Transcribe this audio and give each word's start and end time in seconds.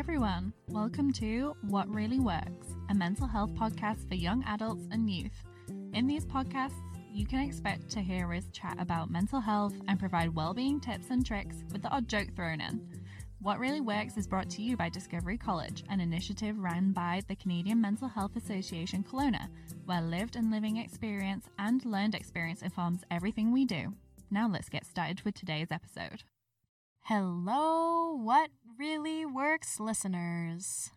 everyone. 0.00 0.50
Welcome 0.68 1.12
to 1.12 1.54
What 1.60 1.86
Really 1.94 2.20
Works, 2.20 2.68
a 2.88 2.94
mental 2.94 3.26
health 3.26 3.52
podcast 3.52 4.08
for 4.08 4.14
young 4.14 4.42
adults 4.44 4.88
and 4.90 5.10
youth. 5.10 5.44
In 5.92 6.06
these 6.06 6.24
podcasts, 6.24 6.80
you 7.12 7.26
can 7.26 7.40
expect 7.40 7.90
to 7.90 8.00
hear 8.00 8.32
us 8.32 8.48
chat 8.50 8.78
about 8.80 9.10
mental 9.10 9.40
health 9.40 9.74
and 9.88 10.00
provide 10.00 10.34
well-being 10.34 10.80
tips 10.80 11.10
and 11.10 11.24
tricks 11.24 11.56
with 11.70 11.82
the 11.82 11.90
odd 11.90 12.08
joke 12.08 12.34
thrown 12.34 12.62
in. 12.62 12.80
What 13.42 13.58
Really 13.58 13.82
Works 13.82 14.16
is 14.16 14.26
brought 14.26 14.48
to 14.52 14.62
you 14.62 14.74
by 14.74 14.88
Discovery 14.88 15.36
College, 15.36 15.84
an 15.90 16.00
initiative 16.00 16.58
run 16.58 16.92
by 16.92 17.20
the 17.28 17.36
Canadian 17.36 17.82
Mental 17.82 18.08
Health 18.08 18.36
Association 18.36 19.04
Kelowna, 19.04 19.48
where 19.84 20.00
lived 20.00 20.34
and 20.34 20.50
living 20.50 20.78
experience 20.78 21.44
and 21.58 21.84
learned 21.84 22.14
experience 22.14 22.62
informs 22.62 23.04
everything 23.10 23.52
we 23.52 23.66
do. 23.66 23.92
Now 24.30 24.48
let's 24.48 24.70
get 24.70 24.86
started 24.86 25.20
with 25.26 25.34
today's 25.34 25.70
episode. 25.70 26.22
Hello, 27.04 28.14
what 28.14 28.50
really 28.80 29.26
works, 29.26 29.78
listeners? 29.78 30.90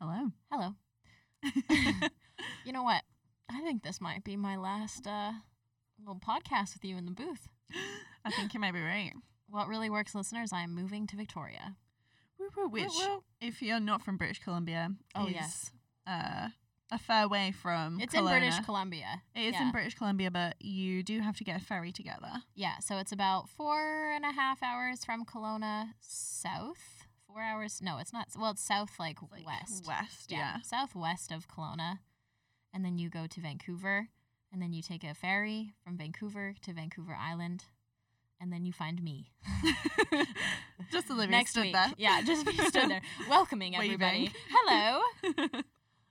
Hello. 0.00 0.30
Hello. 0.50 0.70
you 2.64 2.72
know 2.72 2.82
what? 2.82 3.02
I 3.50 3.60
think 3.60 3.82
this 3.82 4.00
might 4.00 4.24
be 4.24 4.34
my 4.34 4.56
last 4.56 5.06
uh, 5.06 5.32
little 5.98 6.18
podcast 6.26 6.72
with 6.72 6.86
you 6.86 6.96
in 6.96 7.04
the 7.04 7.12
booth. 7.12 7.48
I 8.24 8.30
think 8.30 8.54
you 8.54 8.60
might 8.60 8.72
be 8.72 8.80
right. 8.80 9.12
What 9.50 9.68
really 9.68 9.90
works, 9.90 10.14
listeners? 10.14 10.54
I 10.54 10.62
am 10.62 10.74
moving 10.74 11.06
to 11.08 11.16
Victoria. 11.16 11.76
Which, 12.56 12.88
woo. 12.88 13.22
if 13.42 13.60
you're 13.60 13.78
not 13.78 14.00
from 14.02 14.16
British 14.16 14.40
Columbia, 14.42 14.88
Oh, 15.14 15.26
is, 15.26 15.34
yes. 15.34 15.70
uh, 16.06 16.48
a 16.90 16.98
fair 16.98 17.28
way 17.28 17.52
from. 17.52 18.00
It's 18.00 18.14
in 18.14 18.24
British 18.24 18.58
Columbia. 18.60 19.20
It 19.36 19.48
is 19.48 19.52
yeah. 19.52 19.66
in 19.66 19.70
British 19.70 19.96
Columbia, 19.96 20.30
but 20.30 20.54
you 20.60 21.02
do 21.02 21.20
have 21.20 21.36
to 21.36 21.44
get 21.44 21.60
a 21.60 21.64
ferry 21.64 21.92
to 21.92 22.02
get 22.02 22.22
there. 22.22 22.42
Yeah, 22.54 22.78
so 22.78 22.96
it's 22.96 23.12
about 23.12 23.50
four 23.50 24.10
and 24.12 24.24
a 24.24 24.32
half 24.32 24.62
hours 24.62 25.04
from 25.04 25.26
Kelowna 25.26 25.90
south. 26.00 27.01
Four 27.32 27.42
hours? 27.42 27.80
No, 27.82 27.98
it's 27.98 28.12
not. 28.12 28.28
Well, 28.38 28.50
it's 28.50 28.62
south, 28.62 28.98
like, 28.98 29.18
Like, 29.30 29.46
west. 29.46 29.86
West, 29.86 30.30
yeah. 30.30 30.56
southwest 30.62 31.32
of 31.32 31.48
Kelowna, 31.48 31.98
and 32.74 32.84
then 32.84 32.98
you 32.98 33.08
go 33.08 33.26
to 33.26 33.40
Vancouver, 33.40 34.08
and 34.52 34.60
then 34.60 34.72
you 34.72 34.82
take 34.82 35.02
a 35.04 35.14
ferry 35.14 35.72
from 35.82 35.96
Vancouver 35.96 36.54
to 36.62 36.72
Vancouver 36.74 37.16
Island, 37.18 37.64
and 38.40 38.52
then 38.52 38.64
you 38.66 38.72
find 38.72 39.02
me. 39.02 39.30
Just 40.92 41.10
Olivia 41.10 41.30
Next 41.30 41.52
stood 41.52 41.62
week. 41.62 41.72
there. 41.72 41.92
Yeah, 41.96 42.20
just 42.22 42.44
be 42.44 42.52
stood 42.58 42.90
there, 42.90 43.00
welcoming 43.30 43.72
Waving. 43.78 43.92
everybody. 43.94 44.32
Hello. 44.50 45.00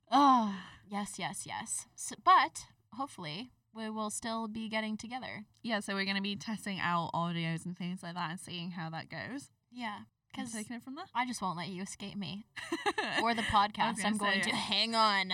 Oh, 0.10 0.56
yes, 0.90 1.20
yes, 1.20 1.44
yes. 1.46 1.86
So, 1.94 2.16
but 2.24 2.66
hopefully, 2.94 3.52
we 3.76 3.90
will 3.92 4.10
still 4.10 4.48
be 4.48 4.70
getting 4.70 4.98
together. 4.98 5.46
yeah, 5.62 5.82
so 5.82 5.94
we're 5.94 6.06
going 6.06 6.16
to 6.16 6.22
be 6.24 6.36
testing 6.36 6.80
out 6.80 7.12
audios 7.14 7.66
and 7.66 7.78
things 7.78 8.02
like 8.02 8.16
that 8.16 8.32
and 8.32 8.40
seeing 8.40 8.72
how 8.72 8.90
that 8.90 9.10
goes. 9.10 9.52
Yeah, 9.72 10.00
Because 10.34 10.54
taking 10.54 10.76
it 10.78 10.84
from 10.84 10.96
there. 10.96 11.06
I 11.14 11.26
just 11.26 11.42
won't 11.42 11.58
let 11.58 11.70
you 11.70 11.82
escape 11.84 12.16
me 12.16 12.46
or 13.24 13.34
the 13.34 13.42
podcast. 13.44 14.04
I'm 14.06 14.18
going 14.18 14.44
say- 14.44 14.50
to 14.52 14.56
hang 14.56 14.96
on. 14.96 15.32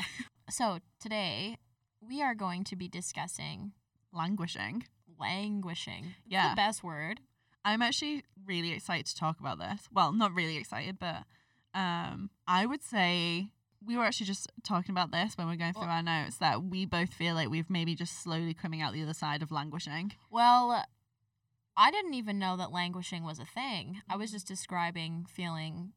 So 0.49 0.79
today 1.01 1.57
we 2.01 2.21
are 2.21 2.33
going 2.35 2.63
to 2.65 2.75
be 2.75 2.87
discussing 2.87 3.73
Languishing. 4.13 4.85
languishing. 5.19 6.15
Yeah. 6.25 6.49
the 6.51 6.55
best 6.55 6.83
word. 6.83 7.19
I'm 7.65 7.81
actually 7.81 8.23
really 8.45 8.71
excited 8.71 9.05
to 9.07 9.15
talk 9.15 9.39
about 9.39 9.59
this. 9.59 9.81
Well, 9.91 10.13
not 10.13 10.33
really 10.33 10.57
excited, 10.57 10.97
but 10.99 11.23
um, 11.73 12.29
I 12.47 12.65
would 12.65 12.81
say 12.83 13.49
we 13.85 13.97
were 13.97 14.05
actually 14.05 14.25
just 14.27 14.49
talking 14.63 14.91
about 14.91 15.11
this 15.11 15.37
when 15.37 15.47
we 15.47 15.53
are 15.53 15.57
going 15.57 15.73
through 15.73 15.81
Well- 15.83 15.91
our 15.91 16.01
notes 16.03 16.37
that 16.37 16.63
we 16.63 16.85
both 16.85 17.13
feel 17.13 17.35
like 17.35 17.49
we've 17.49 17.69
maybe 17.69 17.93
just 17.93 18.23
slowly 18.23 18.53
coming 18.53 18.81
out 18.81 18.93
the 18.93 19.03
other 19.03 19.13
side 19.13 19.41
of 19.43 19.51
languishing. 19.51 20.13
Well, 20.31 20.83
I 21.78 21.92
didn't 21.92 22.16
even 22.16 22.39
know 22.39 22.58
that 22.58 22.72
languishing 22.72 23.23
was 23.23 23.39
a 23.39 23.45
thing. 23.45 24.02
I 24.09 24.16
was 24.17 24.31
just 24.31 24.47
describing 24.47 25.25
feeling 25.30 25.94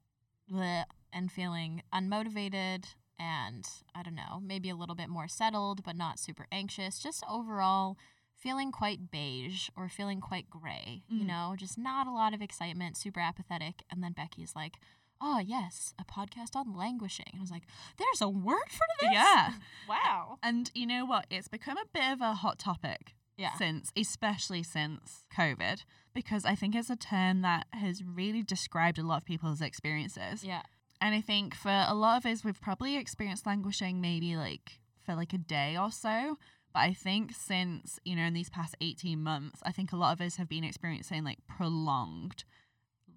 bleh 0.51 0.85
and 1.13 1.33
feeling 1.33 1.83
unmotivated 1.93 2.85
and 3.19 3.67
I 3.95 4.03
don't 4.03 4.15
know, 4.15 4.41
maybe 4.43 4.71
a 4.71 4.77
little 4.77 4.95
bit 4.95 5.09
more 5.09 5.29
settled, 5.29 5.83
but 5.85 5.97
not 5.97 6.19
super 6.19 6.47
anxious. 6.53 6.99
Just 6.99 7.23
overall 7.29 7.97
feeling 8.35 8.73
quite 8.73 9.11
beige 9.11 9.69
or 9.77 9.89
feeling 9.91 10.21
quite 10.21 10.49
gray, 10.49 11.03
you 11.09 11.25
Mm. 11.25 11.27
know, 11.27 11.55
just 11.59 11.77
not 11.77 12.07
a 12.07 12.11
lot 12.13 12.33
of 12.33 12.41
excitement, 12.41 12.97
super 12.97 13.21
apathetic. 13.21 13.83
And 13.91 14.03
then 14.03 14.13
Becky's 14.13 14.55
like, 14.57 14.77
Oh, 15.23 15.39
yes, 15.39 15.93
a 15.99 16.05
podcast 16.05 16.57
on 16.57 16.75
languishing. 16.75 17.35
I 17.37 17.41
was 17.41 17.51
like, 17.51 17.65
There's 17.99 18.23
a 18.23 18.29
word 18.31 18.71
for 18.71 18.87
this? 19.01 19.11
Yeah. 19.13 19.53
Wow. 19.89 20.39
And 20.43 20.71
you 20.75 20.87
know 20.87 21.05
what? 21.05 21.27
It's 21.31 21.49
become 21.49 21.77
a 21.77 21.85
bit 21.93 22.11
of 22.13 22.21
a 22.23 22.33
hot 22.35 22.59
topic 22.59 23.15
Yeah. 23.41 23.55
since, 23.59 23.91
especially 23.97 24.63
since 24.63 25.25
COVID, 25.37 25.85
because 26.15 26.45
I 26.45 26.55
think 26.55 26.75
it's 26.75 26.91
a 26.91 26.97
term 26.97 27.41
that 27.43 27.67
has 27.73 28.05
really 28.05 28.43
described 28.43 28.99
a 28.99 29.03
lot 29.03 29.19
of 29.23 29.25
people's 29.25 29.61
experiences. 29.63 30.45
Yeah. 30.45 30.63
And 31.01 31.15
I 31.15 31.23
think 31.23 31.55
for 31.55 31.71
a 31.89 31.95
lot 31.95 32.19
of 32.19 32.31
us, 32.31 32.45
we've 32.45 32.61
probably 32.61 32.97
experienced 32.97 33.47
languishing 33.47 34.01
maybe 34.01 34.37
like 34.37 34.81
for 35.05 35.15
like 35.15 35.33
a 35.33 35.39
day 35.39 35.77
or 35.77 35.91
so. 35.91 36.37
But 36.75 36.81
I 36.81 36.93
think 36.93 37.33
since, 37.33 37.99
you 38.05 38.15
know, 38.15 38.23
in 38.25 38.35
these 38.35 38.51
past 38.51 38.77
18 38.81 39.19
months, 39.21 39.61
I 39.65 39.73
think 39.73 39.93
a 39.93 39.97
lot 39.97 40.13
of 40.13 40.21
us 40.25 40.37
have 40.37 40.49
been 40.49 40.63
experiencing 40.63 41.25
like 41.25 41.39
prolonged 41.49 42.45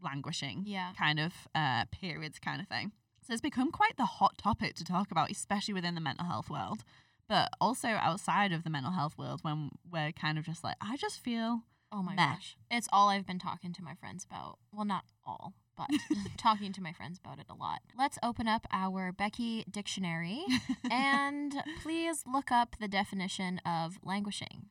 languishing 0.04 0.64
Yeah. 0.66 0.92
kind 0.98 1.20
of 1.20 1.34
uh, 1.56 1.86
periods, 1.92 2.40
kind 2.40 2.62
of 2.62 2.68
thing. 2.68 2.92
So 3.26 3.32
it's 3.34 3.42
become 3.42 3.72
quite 3.72 3.96
the 3.98 4.06
hot 4.06 4.38
topic 4.38 4.76
to 4.76 4.84
talk 4.84 5.12
about, 5.12 5.32
especially 5.32 5.74
within 5.74 5.96
the 5.96 6.02
mental 6.02 6.26
health 6.26 6.50
world, 6.50 6.84
but 7.28 7.50
also 7.62 7.88
outside 7.90 8.52
of 8.52 8.64
the 8.64 8.70
mental 8.70 8.92
health 8.92 9.18
world 9.18 9.40
when 9.44 9.70
we're 9.90 10.12
kind 10.12 10.38
of 10.38 10.46
just 10.46 10.64
like, 10.64 10.76
I 10.82 10.98
just 10.98 11.20
feel 11.20 11.62
Oh 11.92 12.02
my 12.02 12.16
Meh. 12.16 12.34
gosh. 12.34 12.58
It's 12.72 12.88
all 12.92 13.10
I've 13.10 13.28
been 13.28 13.38
talking 13.40 13.72
to 13.74 13.84
my 13.84 13.94
friends 13.94 14.26
about. 14.26 14.58
Well, 14.74 14.84
not 14.86 15.04
all, 15.26 15.54
but 15.78 15.90
talking 16.38 16.74
to 16.74 16.82
my 16.82 16.92
friends 16.92 17.20
about 17.24 17.38
it 17.40 17.46
a 17.50 17.54
lot. 17.54 17.82
Let's 17.98 18.18
open 18.24 18.48
up 18.48 18.66
our 18.72 19.12
Becky 19.12 19.64
dictionary 19.70 20.44
and 20.92 21.54
please 21.84 22.24
look 22.32 22.52
up 22.52 22.76
the 22.80 22.88
definition 22.88 23.60
of 23.66 24.00
languishing. 24.04 24.68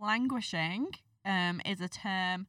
languishing 0.00 0.88
um, 1.24 1.60
is 1.64 1.80
a 1.80 1.88
term. 1.88 2.46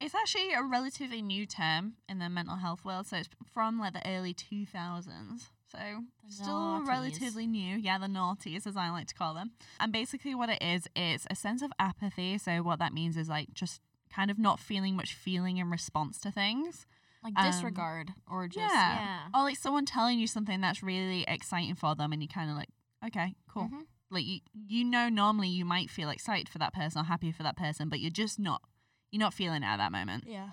It's 0.00 0.14
actually 0.14 0.52
a 0.52 0.62
relatively 0.62 1.22
new 1.22 1.46
term 1.46 1.94
in 2.08 2.18
the 2.18 2.28
mental 2.28 2.56
health 2.56 2.84
world. 2.84 3.06
So 3.06 3.16
it's 3.16 3.30
from 3.52 3.78
like 3.78 3.94
the 3.94 4.06
early 4.06 4.34
2000s. 4.34 5.48
So 5.78 6.04
The 6.28 6.32
still 6.32 6.56
noughties. 6.80 6.86
relatively 6.88 7.46
new. 7.46 7.76
Yeah, 7.76 7.98
the 7.98 8.06
naughties, 8.06 8.66
as 8.66 8.76
I 8.76 8.90
like 8.90 9.06
to 9.08 9.14
call 9.14 9.34
them. 9.34 9.52
And 9.78 9.92
basically, 9.92 10.34
what 10.34 10.48
it 10.48 10.62
is, 10.62 10.88
it's 10.96 11.26
a 11.30 11.34
sense 11.34 11.62
of 11.62 11.72
apathy. 11.78 12.38
So 12.38 12.62
what 12.62 12.78
that 12.78 12.92
means 12.92 13.16
is 13.16 13.28
like 13.28 13.52
just 13.54 13.80
kind 14.14 14.30
of 14.30 14.38
not 14.38 14.58
feeling 14.58 14.96
much 14.96 15.14
feeling 15.14 15.58
in 15.58 15.70
response 15.70 16.18
to 16.20 16.30
things. 16.30 16.86
Like 17.22 17.34
Um, 17.36 17.44
disregard 17.46 18.12
or 18.30 18.46
just, 18.46 18.58
yeah. 18.74 18.98
yeah. 18.98 19.20
Or 19.34 19.42
like 19.42 19.56
someone 19.56 19.84
telling 19.84 20.18
you 20.18 20.26
something 20.26 20.60
that's 20.60 20.82
really 20.82 21.24
exciting 21.26 21.74
for 21.74 21.94
them, 21.94 22.12
and 22.12 22.22
you 22.22 22.28
kind 22.28 22.50
of 22.50 22.56
like, 22.56 22.68
okay, 23.04 23.34
cool. 23.48 23.64
Mhm. 23.68 23.86
Like 24.10 24.24
you, 24.24 24.40
you 24.68 24.84
know, 24.84 25.08
normally 25.08 25.48
you 25.48 25.64
might 25.64 25.90
feel 25.90 26.08
excited 26.10 26.48
for 26.48 26.58
that 26.58 26.72
person 26.72 27.00
or 27.00 27.04
happy 27.04 27.32
for 27.32 27.42
that 27.42 27.56
person, 27.56 27.88
but 27.88 27.98
you're 28.00 28.10
just 28.10 28.38
not. 28.38 28.62
You're 29.10 29.20
not 29.20 29.34
feeling 29.34 29.62
it 29.64 29.66
at 29.66 29.78
that 29.78 29.90
moment. 29.92 30.24
Yeah. 30.26 30.50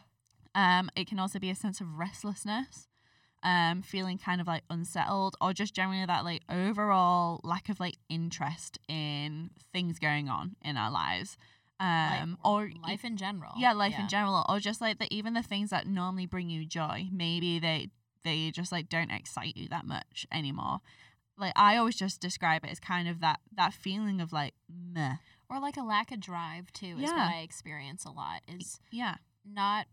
Um, 0.56 0.90
it 0.96 1.08
can 1.08 1.20
also 1.20 1.38
be 1.40 1.50
a 1.52 1.56
sense 1.56 1.80
of 1.82 1.98
restlessness, 2.00 2.88
um, 3.44 3.82
feeling 3.82 4.18
kind 4.18 4.40
of 4.42 4.48
like 4.48 4.64
unsettled, 4.70 5.36
or 5.42 5.54
just 5.54 5.74
generally 5.74 6.06
that 6.06 6.24
like 6.24 6.42
overall 6.50 7.40
lack 7.44 7.70
of 7.70 7.80
like 7.80 7.96
interest 8.10 8.80
in 8.88 9.52
things 9.72 10.00
going 10.00 10.30
on 10.30 10.56
in 10.64 10.78
our 10.78 10.90
lives. 10.92 11.38
Um, 11.80 12.38
or 12.46 12.70
life 12.82 13.04
in 13.04 13.18
general. 13.18 13.52
yeah, 13.58 13.74
life 13.74 13.96
in 14.00 14.08
general, 14.08 14.46
or 14.48 14.60
just 14.60 14.80
like 14.80 15.00
the 15.00 15.08
even 15.14 15.34
the 15.34 15.44
things 15.44 15.70
that 15.72 15.86
normally 15.86 16.26
bring 16.26 16.50
you 16.50 16.66
joy, 16.66 17.08
maybe 17.12 17.60
they 17.60 17.90
they 18.24 18.52
just 18.52 18.72
like 18.72 18.88
don't 18.88 19.12
excite 19.12 19.58
you 19.58 19.68
that 19.70 19.86
much 19.86 20.26
anymore. 20.32 20.80
Like 21.38 21.52
I 21.58 21.76
always 21.76 21.96
just 21.96 22.22
describe 22.22 22.64
it 22.64 22.72
as 22.72 22.80
kind 22.80 23.10
of 23.10 23.20
that 23.20 23.42
that 23.58 23.74
feeling 23.74 24.22
of 24.22 24.32
like 24.32 24.54
meh. 24.70 25.16
Or 25.50 25.60
like 25.60 25.76
a 25.76 25.82
lack 25.84 26.12
of 26.14 26.22
drive 26.22 26.72
too 26.72 26.96
is 26.96 27.02
Yeah. 27.02 27.16
what 27.28 27.34
I 27.36 27.40
experience 27.40 28.06
a 28.06 28.12
lot 28.12 28.42
is 28.48 28.80
Yeah. 28.92 29.16
not 29.44 29.88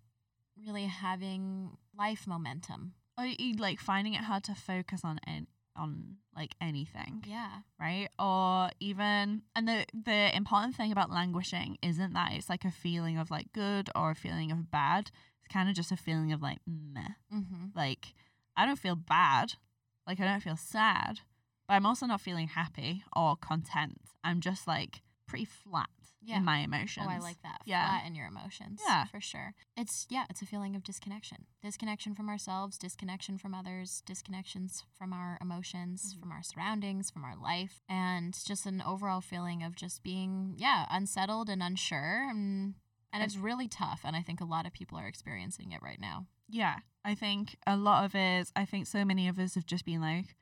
really 0.57 0.85
having 0.87 1.77
life 1.99 2.27
momentum. 2.27 2.93
Or 3.19 3.27
like 3.59 3.81
finding 3.81 4.15
it 4.15 4.23
hard 4.23 4.45
to 4.45 4.55
focus 4.55 5.03
on 5.05 5.21
an, 5.27 5.47
on 5.77 6.17
like 6.35 6.55
anything. 6.61 7.25
Yeah. 7.27 7.51
right? 7.79 8.09
Or 8.19 8.71
even 8.81 9.43
and 9.55 9.69
the 9.69 9.87
the 9.93 10.35
important 10.35 10.77
thing 10.77 10.93
about 10.93 11.11
languishing 11.11 11.79
isn't 11.83 12.13
that 12.15 12.33
it's 12.33 12.49
like 12.49 12.65
a 12.65 12.71
feeling 12.71 13.19
of 13.19 13.31
like 13.31 13.53
good 13.53 13.91
or 13.95 14.11
a 14.11 14.15
feeling 14.15 14.51
of 14.51 14.71
bad. 14.71 15.11
It's 15.43 15.53
kind 15.53 15.69
of 15.69 15.75
just 15.75 15.93
a 15.93 15.97
feeling 15.97 16.33
of 16.33 16.43
like 16.43 16.59
meh. 16.67 17.15
Mm-hmm. 17.33 17.67
Like 17.75 18.15
I 18.57 18.67
don't 18.67 18.79
feel 18.79 18.97
bad, 18.97 19.55
like 20.07 20.21
I 20.21 20.25
don't 20.25 20.43
feel 20.43 20.57
sad, 20.57 21.21
but 21.69 21.75
I'm 21.75 21.87
also 21.87 22.07
not 22.07 22.21
feeling 22.21 22.49
happy 22.49 23.05
or 23.15 23.37
content. 23.37 24.01
I'm 24.25 24.41
just 24.41 24.67
like 24.67 25.03
pretty 25.27 25.45
flat 25.47 25.89
Yeah. 26.23 26.37
in 26.39 26.45
my 26.45 26.59
emotions. 26.59 27.07
Oh, 27.09 27.11
I 27.13 27.19
like 27.19 27.41
that. 27.43 27.63
Yeah. 27.65 27.87
Flat 27.89 28.07
in 28.07 28.15
your 28.15 28.27
emotions. 28.27 28.81
Yeah. 28.87 29.07
For 29.07 29.21
sure. 29.21 29.55
It's 29.77 30.07
yeah, 30.11 30.25
it's 30.29 30.43
a 30.43 30.47
feeling 30.47 30.77
of 30.77 30.85
disconnection. 30.85 31.47
Disconnection 31.63 32.15
from 32.15 32.29
ourselves, 32.29 32.77
disconnection 32.79 33.39
from 33.39 33.55
others, 33.55 34.03
disconnections 34.07 34.85
from 34.99 35.13
our 35.13 35.39
emotions, 35.41 36.15
Mhm. 36.15 36.21
from 36.21 36.33
our 36.33 36.43
surroundings, 36.43 37.11
from 37.11 37.25
our 37.25 37.37
life. 37.37 37.81
And 37.89 38.35
just 38.47 38.67
an 38.67 38.83
overall 38.83 39.21
feeling 39.21 39.63
of 39.63 39.75
just 39.77 40.03
being, 40.03 40.55
yeah, 40.59 40.87
unsettled 40.91 41.49
and 41.49 41.63
unsure. 41.63 42.29
And 42.29 42.75
and 43.13 43.25
it's 43.25 43.37
really 43.37 43.67
tough. 43.67 44.03
And 44.05 44.15
I 44.15 44.23
think 44.23 44.41
a 44.41 44.45
lot 44.45 44.67
of 44.67 44.73
people 44.73 44.97
are 44.99 45.09
experiencing 45.09 45.73
it 45.73 45.83
right 45.83 45.99
now. 46.01 46.27
Yeah, 46.49 46.77
I 47.05 47.15
think 47.17 47.57
a 47.67 47.77
lot 47.77 48.05
of 48.05 48.15
it, 48.15 48.51
I 48.55 48.65
think 48.65 48.87
so 48.87 49.05
many 49.05 49.27
of 49.27 49.39
us 49.39 49.55
have 49.57 49.67
just 49.67 49.85
been 49.85 50.01
like, 50.01 50.37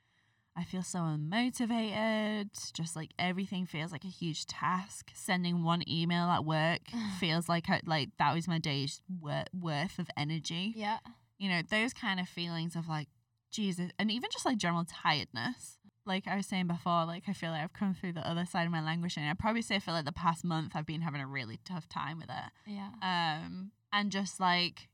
I 0.59 0.65
feel 0.65 0.83
so 0.83 0.99
unmotivated. 0.99 2.73
Just 2.73 2.97
like 2.97 3.11
everything 3.19 3.65
feels 3.65 3.93
like 3.93 4.05
a 4.05 4.09
huge 4.09 4.47
task. 4.47 5.13
Sending 5.15 5.63
one 5.63 5.89
email 5.89 6.25
at 6.25 6.45
work 6.45 6.81
feels 7.21 7.49
like 7.49 7.71
I, 7.71 7.81
like 7.87 8.11
that 8.19 8.35
was 8.35 8.49
my 8.49 8.59
day's 8.59 9.01
wor- 9.21 9.45
worth 9.59 10.01
of 10.01 10.09
energy. 10.17 10.73
Yeah. 10.77 10.99
You 11.39 11.49
know, 11.49 11.63
those 11.69 11.95
kind 11.95 12.19
of 12.19 12.29
feelings 12.29 12.75
of 12.75 12.89
like, 12.89 13.07
Jesus, 13.53 13.91
and 13.99 14.11
even 14.11 14.31
just 14.33 14.45
like 14.45 14.59
general 14.59 14.85
tiredness. 14.85 15.79
Like 16.05 16.27
I 16.27 16.37
was 16.37 16.47
saying 16.47 16.67
before, 16.67 17.05
like 17.05 17.25
I 17.29 17.33
feel 17.33 17.51
like 17.51 17.63
I've 17.63 17.73
come 17.73 17.95
through 17.95 18.15
the 18.15 18.29
other 18.29 18.45
side 18.45 18.67
of 18.67 18.73
my 18.73 18.83
language, 18.83 19.17
and 19.17 19.29
I 19.29 19.35
probably 19.35 19.63
say 19.63 19.79
for 19.79 19.93
like 19.93 20.07
the 20.07 20.13
past 20.13 20.45
month 20.45 20.73
I've 20.75 20.87
been 20.87 21.03
having 21.03 21.21
a 21.21 21.27
really 21.27 21.61
tough 21.65 21.89
time 21.89 22.19
with 22.19 22.31
it. 22.31 22.73
Yeah. 22.73 22.91
Um, 23.03 23.71
and 23.93 24.11
just 24.11 24.41
like 24.41 24.89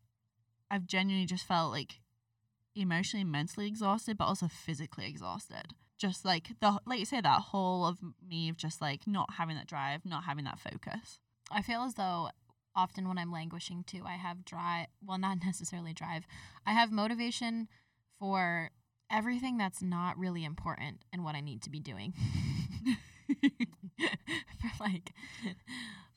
I've 0.71 0.87
genuinely 0.87 1.27
just 1.27 1.47
felt 1.47 1.73
like 1.73 2.01
emotionally, 2.75 3.25
mentally 3.25 3.67
exhausted, 3.67 4.19
but 4.19 4.25
also 4.25 4.49
physically 4.49 5.06
exhausted. 5.06 5.75
Just 5.99 6.25
like 6.25 6.49
the 6.61 6.81
like 6.87 6.99
you 6.99 7.05
say 7.05 7.21
that 7.21 7.41
whole 7.41 7.87
of 7.87 7.99
me 8.26 8.49
of 8.49 8.56
just 8.56 8.81
like 8.81 9.06
not 9.06 9.35
having 9.35 9.56
that 9.56 9.67
drive, 9.67 10.05
not 10.05 10.25
having 10.25 10.44
that 10.44 10.59
focus. 10.59 11.21
I 11.50 11.62
feel 11.62 11.82
as 11.82 11.94
though 11.94 12.31
often 12.75 13.09
when 13.09 13.19
I'm 13.19 13.32
languishing 13.32 13.85
too, 13.87 14.03
I 14.05 14.17
have 14.17 14.44
drive. 14.44 14.87
Well, 15.05 15.19
not 15.19 15.38
necessarily 15.44 15.93
drive. 15.93 16.26
I 16.67 16.73
have 16.73 16.91
motivation 16.91 17.69
for 18.19 18.71
everything 19.11 19.56
that's 19.56 19.82
not 19.82 20.19
really 20.19 20.44
important 20.44 21.05
and 21.12 21.25
what 21.25 21.35
I 21.35 21.41
need 21.41 21.62
to 21.62 21.70
be 21.70 21.81
doing. 21.81 22.15
for 23.99 24.70
like, 24.81 25.12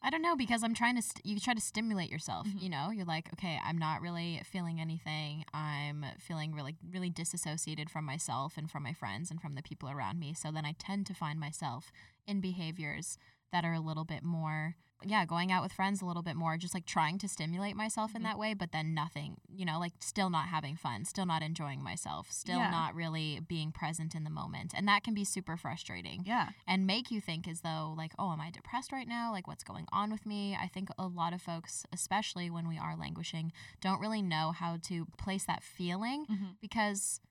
I 0.02 0.10
don't 0.10 0.22
know 0.22 0.36
because 0.36 0.64
I'm 0.64 0.74
trying 0.76 0.96
to. 0.96 1.02
St- 1.02 1.26
you 1.26 1.40
try 1.40 1.54
to 1.54 1.62
stimulate 1.62 2.10
yourself. 2.12 2.48
Mhm. 2.48 2.62
You 2.62 2.70
know, 2.70 2.92
you're 2.92 3.06
like, 3.06 3.32
okay, 3.34 3.60
I'm 3.64 3.78
not 3.78 4.02
really 4.02 4.42
feeling 4.46 4.80
anything. 4.80 5.44
I'm 5.54 6.06
feeling 6.20 6.54
really, 6.54 6.76
really 6.92 7.10
disassociated 7.10 7.90
from 7.90 8.06
myself 8.06 8.58
and 8.58 8.70
from 8.70 8.84
my 8.84 8.94
friends 8.94 9.32
and 9.32 9.42
from 9.42 9.56
the 9.56 9.64
people 9.64 9.90
around 9.90 10.20
me. 10.20 10.34
So 10.34 10.52
then 10.52 10.66
I 10.66 10.74
tend 10.78 11.08
to 11.08 11.14
find 11.14 11.40
myself 11.40 11.92
in 12.28 12.42
behaviors 12.42 13.18
that 13.52 13.66
are 13.66 13.74
a 13.74 13.80
little 13.80 14.06
bit 14.06 14.24
more 14.24 14.76
yeah 15.06 15.26
going 15.26 15.52
out 15.52 15.62
with 15.62 15.72
friends 15.72 16.02
a 16.02 16.06
little 16.06 16.24
bit 16.24 16.36
more 16.36 16.58
just 16.58 16.74
like 16.74 16.86
trying 16.86 17.20
to 17.20 17.28
stimulate 17.28 17.76
myself 17.76 18.16
in 18.16 18.22
Mhm. 18.22 18.26
that 18.26 18.40
way 18.40 18.54
but 18.56 18.72
then 18.72 18.96
nothing 18.96 19.38
you 19.48 19.64
know 19.64 19.78
like 19.80 19.94
still 20.00 20.30
not 20.32 20.48
having 20.48 20.76
fun 20.76 21.06
still 21.06 21.26
not 21.28 21.44
enjoying 21.44 21.84
myself 21.84 22.32
still 22.32 22.58
Yeah. 22.58 22.72
not 22.72 22.96
really 22.96 23.40
being 23.48 23.72
present 23.72 24.16
in 24.16 24.24
the 24.24 24.30
moment 24.32 24.74
and 24.76 24.88
that 24.88 25.04
can 25.04 25.14
be 25.14 25.24
super 25.24 25.56
frustrating 25.56 26.24
Yeah. 26.26 26.50
and 26.66 26.88
make 26.88 27.12
you 27.12 27.22
think 27.22 27.48
as 27.48 27.62
though 27.62 27.94
like 27.96 28.14
oh 28.18 28.32
am 28.32 28.42
i 28.42 28.50
depressed 28.50 28.92
right 28.92 29.08
now 29.08 29.32
like 29.32 29.48
what's 29.48 29.64
going 29.64 29.86
on 29.92 30.10
with 30.12 30.26
me 30.26 30.58
i 30.60 30.68
think 30.68 30.90
a 30.98 31.06
lot 31.08 31.32
of 31.34 31.42
folks 31.44 31.86
especially 31.94 32.50
when 32.50 32.68
we 32.68 32.78
are 32.80 32.96
languishing 32.98 33.52
don't 33.82 34.00
really 34.02 34.24
know 34.24 34.52
how 34.52 34.78
to 34.84 35.06
place 35.18 35.46
that 35.46 35.62
feeling 35.64 36.26
Mm-hmm. 36.28 36.52
because 36.60 37.22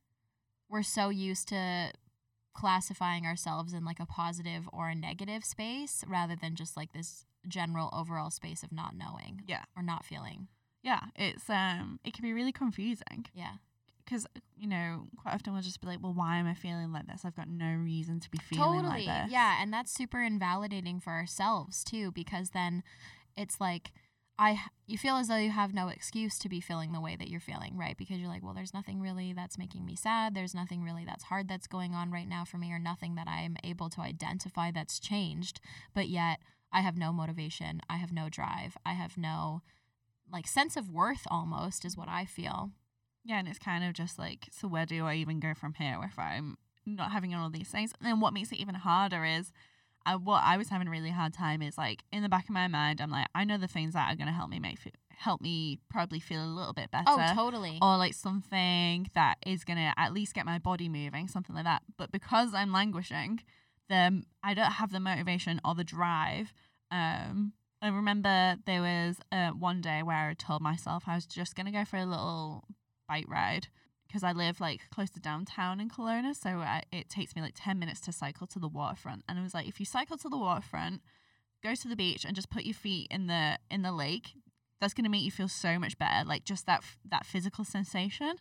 we're 0.68 0.82
so 0.84 1.08
used 1.08 1.48
to 1.48 1.92
classifying 2.54 3.26
ourselves 3.26 3.72
in 3.74 3.84
like 3.84 4.00
a 4.00 4.06
positive 4.06 4.68
or 4.72 4.88
a 4.88 4.94
negative 4.94 5.44
space 5.44 6.02
rather 6.08 6.34
than 6.34 6.54
just 6.54 6.76
like 6.76 6.92
this 6.92 7.24
general 7.48 7.90
overall 7.92 8.30
space 8.30 8.62
of 8.62 8.72
not 8.72 8.94
knowing 8.96 9.42
Yeah. 9.46 9.64
or 9.76 9.82
not 9.82 10.04
feeling. 10.04 10.48
Yeah. 10.82 11.00
It's 11.16 11.48
um 11.50 12.00
it 12.04 12.12
can 12.14 12.22
be 12.22 12.32
really 12.32 12.52
confusing 12.52 13.26
Yeah. 13.34 13.54
because 14.04 14.26
you 14.56 14.66
know 14.68 15.06
quite 15.16 15.34
often 15.34 15.52
we'll 15.52 15.62
just 15.62 15.80
be 15.80 15.86
like, 15.88 16.02
well, 16.02 16.14
why 16.14 16.36
am 16.36 16.46
I 16.46 16.54
feeling 16.54 16.92
like 16.92 17.06
this? 17.06 17.24
I've 17.24 17.36
got 17.36 17.48
no 17.48 17.72
reason 17.74 18.20
to 18.20 18.30
be 18.30 18.38
feeling 18.38 18.82
totally. 18.84 19.06
like 19.06 19.24
this. 19.24 19.32
Yeah, 19.32 19.60
and 19.60 19.72
that's 19.72 19.92
super 19.92 20.22
invalidating 20.22 21.00
for 21.00 21.10
ourselves 21.10 21.82
too 21.84 22.12
because 22.12 22.50
then 22.50 22.82
it's 23.36 23.60
like 23.60 23.92
I 24.38 24.60
you 24.86 24.98
feel 24.98 25.16
as 25.16 25.28
though 25.28 25.36
you 25.38 25.50
have 25.50 25.72
no 25.72 25.88
excuse 25.88 26.38
to 26.40 26.48
be 26.50 26.60
feeling 26.60 26.92
the 26.92 27.00
way 27.00 27.16
that 27.16 27.28
you're 27.28 27.40
feeling, 27.40 27.74
right? 27.76 27.96
Because 27.96 28.18
you're 28.18 28.28
like, 28.28 28.42
well, 28.44 28.52
there's 28.52 28.74
nothing 28.74 29.00
really 29.00 29.32
that's 29.32 29.56
making 29.56 29.86
me 29.86 29.96
sad. 29.96 30.34
There's 30.34 30.54
nothing 30.54 30.82
really 30.84 31.06
that's 31.06 31.24
hard 31.24 31.48
that's 31.48 31.66
going 31.66 31.94
on 31.94 32.10
right 32.10 32.28
now 32.28 32.44
for 32.44 32.58
me 32.58 32.70
or 32.70 32.78
nothing 32.78 33.14
that 33.14 33.26
I'm 33.28 33.56
able 33.64 33.88
to 33.90 34.02
identify 34.02 34.70
that's 34.70 35.00
changed. 35.00 35.58
But 35.94 36.08
yet, 36.08 36.40
I 36.76 36.80
have 36.80 36.98
no 36.98 37.10
motivation. 37.10 37.80
I 37.88 37.96
have 37.96 38.12
no 38.12 38.28
drive. 38.28 38.76
I 38.84 38.92
have 38.92 39.16
no 39.16 39.62
like 40.30 40.46
sense 40.46 40.76
of 40.76 40.90
worth 40.90 41.26
almost 41.30 41.86
is 41.86 41.96
what 41.96 42.08
I 42.08 42.26
feel. 42.26 42.72
Yeah, 43.24 43.38
and 43.38 43.48
it's 43.48 43.58
kind 43.58 43.82
of 43.82 43.94
just 43.94 44.18
like, 44.18 44.48
so 44.52 44.68
where 44.68 44.84
do 44.84 45.06
I 45.06 45.14
even 45.14 45.40
go 45.40 45.54
from 45.54 45.72
here 45.72 45.98
if 46.04 46.18
I'm 46.18 46.58
not 46.84 47.12
having 47.12 47.34
all 47.34 47.48
these 47.48 47.68
things? 47.68 47.92
And 47.98 48.06
then 48.06 48.20
what 48.20 48.34
makes 48.34 48.52
it 48.52 48.58
even 48.58 48.74
harder 48.74 49.24
is, 49.24 49.52
I, 50.04 50.16
what 50.16 50.42
I 50.44 50.58
was 50.58 50.68
having 50.68 50.86
a 50.86 50.90
really 50.90 51.10
hard 51.10 51.32
time 51.32 51.62
is 51.62 51.78
like 51.78 52.02
in 52.12 52.22
the 52.22 52.28
back 52.28 52.44
of 52.44 52.50
my 52.50 52.68
mind, 52.68 53.00
I'm 53.00 53.10
like, 53.10 53.28
I 53.34 53.44
know 53.44 53.56
the 53.56 53.66
things 53.66 53.94
that 53.94 54.12
are 54.12 54.16
gonna 54.16 54.32
help 54.32 54.50
me 54.50 54.60
make 54.60 54.78
help 55.08 55.40
me 55.40 55.78
probably 55.88 56.20
feel 56.20 56.44
a 56.44 56.46
little 56.46 56.74
bit 56.74 56.90
oh, 56.92 57.16
better. 57.16 57.32
Oh, 57.32 57.34
totally. 57.34 57.78
or 57.80 57.96
like 57.96 58.12
something 58.12 59.08
that 59.14 59.38
is 59.46 59.64
gonna 59.64 59.94
at 59.96 60.12
least 60.12 60.34
get 60.34 60.44
my 60.44 60.58
body 60.58 60.90
moving, 60.90 61.26
something 61.26 61.54
like 61.54 61.64
that. 61.64 61.82
But 61.96 62.12
because 62.12 62.52
I'm 62.52 62.70
languishing, 62.70 63.40
then 63.88 64.24
I 64.42 64.52
don't 64.52 64.72
have 64.72 64.92
the 64.92 65.00
motivation 65.00 65.58
or 65.64 65.74
the 65.74 65.84
drive. 65.84 66.52
Um, 66.90 67.52
I 67.82 67.88
remember 67.88 68.56
there 68.64 68.80
was 68.80 69.16
uh, 69.30 69.50
one 69.50 69.80
day 69.80 70.02
where 70.02 70.30
I 70.30 70.34
told 70.34 70.62
myself 70.62 71.04
I 71.06 71.14
was 71.14 71.26
just 71.26 71.54
gonna 71.54 71.72
go 71.72 71.84
for 71.84 71.96
a 71.96 72.06
little 72.06 72.64
bike 73.08 73.26
ride 73.28 73.68
because 74.06 74.22
I 74.22 74.32
live 74.32 74.60
like 74.60 74.80
close 74.90 75.10
to 75.10 75.20
downtown 75.20 75.80
in 75.80 75.90
Kelowna, 75.90 76.34
so 76.34 76.48
I, 76.48 76.82
it 76.92 77.08
takes 77.08 77.36
me 77.36 77.42
like 77.42 77.54
ten 77.54 77.78
minutes 77.78 78.00
to 78.02 78.12
cycle 78.12 78.46
to 78.48 78.58
the 78.58 78.68
waterfront. 78.68 79.24
And 79.28 79.38
I 79.38 79.42
was 79.42 79.54
like, 79.54 79.68
if 79.68 79.78
you 79.80 79.86
cycle 79.86 80.16
to 80.18 80.28
the 80.28 80.38
waterfront, 80.38 81.02
go 81.62 81.74
to 81.74 81.88
the 81.88 81.96
beach 81.96 82.24
and 82.24 82.34
just 82.34 82.50
put 82.50 82.64
your 82.64 82.74
feet 82.74 83.08
in 83.10 83.26
the 83.26 83.58
in 83.70 83.82
the 83.82 83.92
lake, 83.92 84.32
that's 84.80 84.94
gonna 84.94 85.08
make 85.08 85.22
you 85.22 85.30
feel 85.30 85.48
so 85.48 85.78
much 85.78 85.98
better. 85.98 86.26
Like 86.26 86.44
just 86.44 86.66
that 86.66 86.82
that 87.04 87.26
physical 87.26 87.64
sensation. 87.64 88.36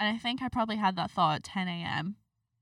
And 0.00 0.14
I 0.14 0.18
think 0.18 0.42
I 0.42 0.48
probably 0.48 0.76
had 0.76 0.96
that 0.96 1.10
thought 1.10 1.36
at 1.36 1.44
10 1.44 1.66
a.m. 1.66 2.16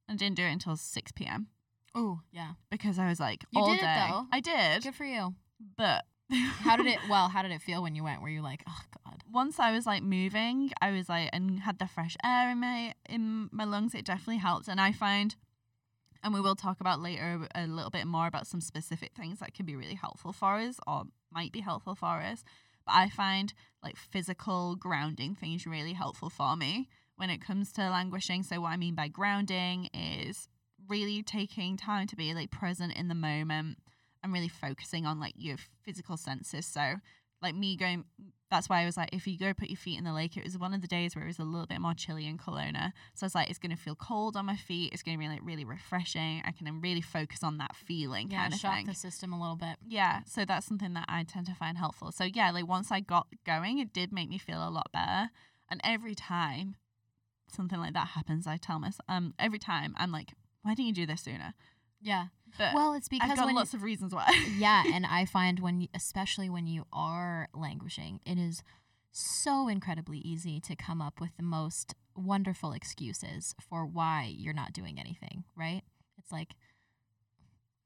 and 0.08 0.18
didn't 0.18 0.36
do 0.36 0.44
it 0.44 0.52
until 0.52 0.74
6 0.74 1.12
p.m. 1.12 1.48
Oh, 1.96 2.20
yeah. 2.30 2.52
because 2.70 2.98
I 2.98 3.08
was 3.08 3.18
like, 3.18 3.44
You 3.50 3.60
all 3.62 3.70
did 3.70 3.78
it, 3.78 3.86
day. 3.86 4.06
though. 4.10 4.26
I 4.30 4.40
did, 4.40 4.82
Good 4.84 4.94
for 4.94 5.04
you. 5.06 5.34
but 5.76 6.04
How 6.30 6.76
did 6.76 6.86
it 6.86 6.98
well, 7.08 7.28
how 7.28 7.42
did 7.42 7.52
it 7.52 7.62
feel 7.62 7.82
when 7.82 7.94
you 7.94 8.02
went? 8.04 8.20
Were 8.20 8.28
you 8.28 8.42
like, 8.42 8.62
"Oh 8.68 8.80
god." 9.04 9.22
once 9.32 9.60
I 9.60 9.70
was 9.70 9.86
like 9.86 10.02
moving, 10.02 10.72
I 10.82 10.90
was 10.90 11.08
like 11.08 11.30
and 11.32 11.60
had 11.60 11.78
the 11.78 11.86
fresh 11.86 12.16
air 12.24 12.50
in 12.50 12.58
my 12.58 12.94
in 13.08 13.48
my 13.52 13.62
lungs. 13.64 13.94
It 13.94 14.04
definitely 14.04 14.38
helped, 14.38 14.66
and 14.66 14.80
I 14.80 14.90
find, 14.90 15.36
and 16.24 16.34
we 16.34 16.40
will 16.40 16.56
talk 16.56 16.80
about 16.80 17.00
later 17.00 17.46
a 17.54 17.68
little 17.68 17.90
bit 17.90 18.06
more 18.08 18.26
about 18.26 18.48
some 18.48 18.60
specific 18.60 19.12
things 19.14 19.38
that 19.38 19.54
can 19.54 19.66
be 19.66 19.76
really 19.76 19.94
helpful 19.94 20.32
for 20.32 20.56
us 20.56 20.80
or 20.84 21.04
might 21.32 21.52
be 21.52 21.60
helpful 21.60 21.94
for 21.94 22.20
us. 22.20 22.42
But 22.84 22.94
I 22.96 23.08
find 23.08 23.54
like 23.84 23.96
physical 23.96 24.74
grounding 24.74 25.36
things 25.36 25.64
really 25.64 25.92
helpful 25.92 26.28
for 26.28 26.56
me 26.56 26.88
when 27.14 27.30
it 27.30 27.40
comes 27.40 27.72
to 27.74 27.82
languishing. 27.88 28.42
So 28.42 28.60
what 28.62 28.70
I 28.72 28.76
mean 28.76 28.96
by 28.96 29.06
grounding 29.06 29.90
is 29.94 30.48
really 30.88 31.22
taking 31.22 31.76
time 31.76 32.06
to 32.08 32.16
be 32.16 32.34
like 32.34 32.50
present 32.50 32.94
in 32.96 33.08
the 33.08 33.14
moment 33.14 33.78
and 34.22 34.32
really 34.32 34.48
focusing 34.48 35.06
on 35.06 35.20
like 35.20 35.34
your 35.36 35.56
physical 35.82 36.16
senses. 36.16 36.66
So 36.66 36.94
like 37.42 37.54
me 37.54 37.76
going 37.76 38.04
that's 38.48 38.68
why 38.68 38.80
I 38.80 38.84
was 38.84 38.96
like, 38.96 39.08
if 39.12 39.26
you 39.26 39.36
go 39.36 39.52
put 39.52 39.70
your 39.70 39.76
feet 39.76 39.98
in 39.98 40.04
the 40.04 40.12
lake, 40.12 40.36
it 40.36 40.44
was 40.44 40.56
one 40.56 40.72
of 40.72 40.80
the 40.80 40.86
days 40.86 41.16
where 41.16 41.24
it 41.24 41.26
was 41.28 41.40
a 41.40 41.44
little 41.44 41.66
bit 41.66 41.80
more 41.80 41.94
chilly 41.94 42.28
in 42.28 42.38
Kelowna. 42.38 42.92
So 43.14 43.24
I 43.24 43.26
was 43.26 43.34
like, 43.34 43.50
it's 43.50 43.58
gonna 43.58 43.76
feel 43.76 43.96
cold 43.96 44.36
on 44.36 44.46
my 44.46 44.54
feet, 44.54 44.92
it's 44.92 45.02
gonna 45.02 45.18
be 45.18 45.26
like 45.26 45.40
really 45.42 45.64
refreshing. 45.64 46.42
I 46.44 46.52
can 46.52 46.64
then 46.64 46.80
really 46.80 47.00
focus 47.00 47.42
on 47.42 47.58
that 47.58 47.74
feeling 47.74 48.30
Yeah, 48.30 48.42
kind 48.42 48.54
of 48.54 48.60
shock 48.60 48.74
thing. 48.76 48.86
the 48.86 48.94
system 48.94 49.32
a 49.32 49.40
little 49.40 49.56
bit. 49.56 49.76
Yeah, 49.86 50.20
so 50.26 50.44
that's 50.44 50.64
something 50.66 50.94
that 50.94 51.06
I 51.08 51.24
tend 51.24 51.46
to 51.46 51.54
find 51.54 51.76
helpful. 51.76 52.12
So 52.12 52.22
yeah, 52.24 52.52
like 52.52 52.68
once 52.68 52.92
I 52.92 53.00
got 53.00 53.26
going, 53.44 53.78
it 53.80 53.92
did 53.92 54.12
make 54.12 54.28
me 54.28 54.38
feel 54.38 54.58
a 54.66 54.70
lot 54.70 54.92
better. 54.92 55.30
And 55.68 55.80
every 55.82 56.14
time 56.14 56.76
something 57.48 57.80
like 57.80 57.94
that 57.94 58.08
happens, 58.08 58.46
I 58.46 58.56
tell 58.58 58.78
myself, 58.78 59.04
um, 59.08 59.34
every 59.40 59.58
time 59.58 59.94
I'm 59.96 60.12
like, 60.12 60.34
why 60.66 60.74
didn't 60.74 60.88
you 60.88 60.92
do 60.92 61.06
this 61.06 61.22
sooner? 61.22 61.54
Yeah. 62.00 62.26
But 62.58 62.74
Well, 62.74 62.94
it's 62.94 63.08
because 63.08 63.30
I've 63.30 63.36
got 63.36 63.52
lots 63.52 63.74
of 63.74 63.82
reasons 63.82 64.14
why. 64.14 64.30
yeah, 64.58 64.82
and 64.92 65.06
I 65.06 65.24
find 65.24 65.60
when, 65.60 65.80
you, 65.82 65.88
especially 65.94 66.48
when 66.50 66.66
you 66.66 66.86
are 66.92 67.48
languishing, 67.54 68.20
it 68.24 68.38
is 68.38 68.62
so 69.12 69.68
incredibly 69.68 70.18
easy 70.18 70.60
to 70.60 70.76
come 70.76 71.00
up 71.00 71.20
with 71.20 71.36
the 71.36 71.42
most 71.42 71.94
wonderful 72.16 72.72
excuses 72.72 73.54
for 73.60 73.86
why 73.86 74.32
you're 74.36 74.54
not 74.54 74.72
doing 74.72 74.98
anything, 74.98 75.44
right? 75.56 75.82
It's 76.18 76.32
like, 76.32 76.54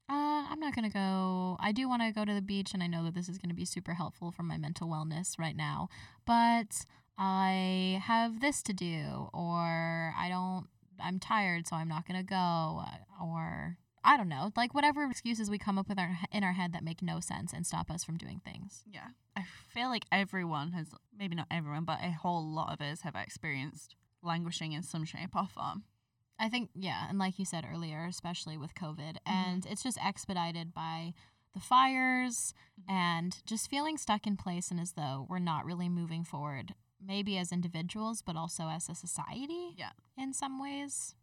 uh, 0.08 0.44
I'm 0.50 0.58
not 0.58 0.74
going 0.74 0.90
to 0.90 0.92
go. 0.92 1.56
I 1.60 1.72
do 1.72 1.88
want 1.88 2.02
to 2.02 2.12
go 2.12 2.24
to 2.24 2.34
the 2.34 2.42
beach, 2.42 2.72
and 2.74 2.82
I 2.82 2.86
know 2.86 3.04
that 3.04 3.14
this 3.14 3.28
is 3.28 3.38
going 3.38 3.50
to 3.50 3.54
be 3.54 3.64
super 3.64 3.94
helpful 3.94 4.32
for 4.32 4.42
my 4.42 4.56
mental 4.56 4.88
wellness 4.88 5.38
right 5.38 5.56
now, 5.56 5.88
but 6.26 6.84
I 7.16 8.02
have 8.04 8.40
this 8.40 8.62
to 8.64 8.72
do, 8.72 9.28
or 9.32 10.14
I 10.18 10.28
don't, 10.28 10.66
I'm 11.02 11.18
tired, 11.18 11.66
so 11.66 11.76
I'm 11.76 11.88
not 11.88 12.06
going 12.06 12.18
to 12.18 12.24
go, 12.26 12.82
or 13.22 13.76
I 14.04 14.16
don't 14.16 14.28
know, 14.28 14.50
like 14.56 14.74
whatever 14.74 15.04
excuses 15.04 15.50
we 15.50 15.58
come 15.58 15.78
up 15.78 15.88
with 15.88 15.98
our, 15.98 16.18
in 16.32 16.42
our 16.44 16.52
head 16.52 16.72
that 16.72 16.82
make 16.84 17.02
no 17.02 17.20
sense 17.20 17.52
and 17.52 17.66
stop 17.66 17.90
us 17.90 18.02
from 18.04 18.16
doing 18.16 18.40
things. 18.44 18.82
Yeah. 18.90 19.08
I 19.36 19.44
feel 19.68 19.88
like 19.88 20.04
everyone 20.10 20.72
has, 20.72 20.88
maybe 21.16 21.34
not 21.34 21.46
everyone, 21.50 21.84
but 21.84 21.98
a 22.02 22.10
whole 22.10 22.44
lot 22.46 22.72
of 22.72 22.80
us 22.80 23.02
have 23.02 23.14
experienced 23.14 23.94
languishing 24.22 24.72
in 24.72 24.82
some 24.82 25.04
shape 25.04 25.34
or 25.36 25.46
form. 25.46 25.84
I 26.38 26.48
think, 26.48 26.70
yeah, 26.74 27.06
and 27.08 27.18
like 27.18 27.38
you 27.38 27.44
said 27.44 27.66
earlier, 27.70 28.06
especially 28.06 28.56
with 28.56 28.74
COVID, 28.74 29.16
Mm-hmm. 29.26 29.32
and 29.32 29.66
it's 29.66 29.82
just 29.82 29.98
expedited 30.04 30.72
by 30.72 31.12
the 31.52 31.60
fires 31.60 32.54
Mhm. 32.80 32.92
and 32.92 33.36
just 33.44 33.68
feeling 33.68 33.98
stuck 33.98 34.26
in 34.26 34.36
place 34.36 34.70
and 34.70 34.78
as 34.80 34.92
though 34.92 35.26
we're 35.28 35.38
not 35.40 35.64
really 35.66 35.88
moving 35.88 36.24
forward 36.24 36.74
maybe 37.04 37.38
as 37.38 37.52
individuals, 37.52 38.22
but 38.22 38.36
also 38.36 38.64
as 38.68 38.88
a 38.88 38.94
society. 38.94 39.74
Yeah. 39.76 39.90
In 40.16 40.32
some 40.32 40.60
ways. 40.60 41.14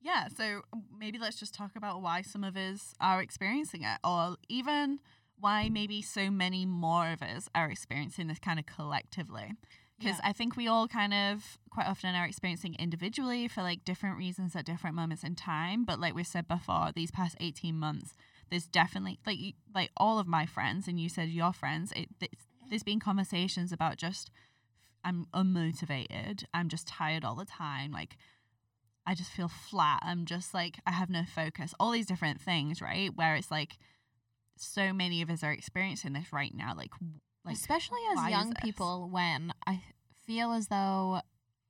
Yeah, 0.00 0.26
so 0.28 0.62
maybe 0.98 1.18
let's 1.18 1.38
just 1.38 1.54
talk 1.54 1.76
about 1.76 2.02
why 2.02 2.22
some 2.22 2.42
of 2.42 2.56
us 2.56 2.92
are 3.00 3.22
experiencing 3.22 3.82
it, 3.82 3.98
or 4.02 4.36
even 4.48 4.98
why 5.38 5.68
maybe 5.68 6.02
so 6.02 6.30
many 6.30 6.66
more 6.66 7.08
of 7.12 7.22
us 7.22 7.48
are 7.54 7.70
experiencing 7.70 8.26
this 8.26 8.38
kind 8.40 8.58
of 8.58 8.66
collectively. 8.66 9.52
Because 9.98 10.18
Yeah. 10.18 10.30
I 10.30 10.32
think 10.32 10.56
we 10.56 10.66
all 10.66 10.88
kind 10.88 11.14
of 11.14 11.58
quite 11.70 11.86
often 11.86 12.16
are 12.16 12.26
experiencing 12.26 12.74
individually 12.78 13.46
for 13.46 13.62
like 13.62 13.84
different 13.84 14.18
reasons 14.18 14.56
at 14.56 14.64
different 14.64 14.96
moments 14.96 15.22
in 15.22 15.36
time. 15.36 15.84
But 15.84 16.00
like 16.00 16.14
we 16.14 16.24
said 16.24 16.48
before, 16.48 16.90
these 16.92 17.12
past 17.12 17.36
18 17.38 17.78
months, 17.78 18.12
there's 18.50 18.66
definitely 18.66 19.20
like 19.24 19.38
like 19.72 19.90
all 19.96 20.18
of 20.18 20.26
my 20.26 20.46
friends, 20.46 20.88
and 20.88 20.98
you 20.98 21.08
said 21.08 21.28
your 21.28 21.52
friends, 21.52 21.92
it, 21.94 22.08
it's, 22.20 22.46
there's 22.68 22.82
been 22.82 22.98
conversations 23.00 23.70
about 23.70 23.96
just 23.98 24.30
I'm 25.04 25.26
unmotivated, 25.34 26.44
I'm 26.54 26.68
just 26.68 26.86
tired 26.86 27.24
all 27.24 27.34
the 27.34 27.44
time, 27.44 27.92
like 27.92 28.16
I 29.06 29.14
just 29.16 29.30
feel 29.32 29.48
flat. 29.48 29.98
I'm 30.02 30.26
just 30.26 30.54
like, 30.54 30.76
I 30.86 30.92
have 30.92 31.10
no 31.10 31.24
focus. 31.24 31.74
All 31.80 31.90
these 31.90 32.06
different 32.06 32.40
things, 32.40 32.80
right? 32.80 33.10
Where 33.12 33.34
it's 33.34 33.50
like, 33.50 33.76
so 34.56 34.92
many 34.92 35.22
of 35.22 35.28
us 35.30 35.42
are 35.42 35.50
experiencing 35.50 36.12
this 36.12 36.32
right 36.32 36.54
now. 36.54 36.72
Like, 36.76 36.92
like 37.44 37.56
Especially 37.56 37.98
as 38.16 38.30
young 38.30 38.54
people, 38.62 39.08
when 39.10 39.52
I 39.66 39.82
feel 40.24 40.52
as 40.52 40.68
though 40.68 41.20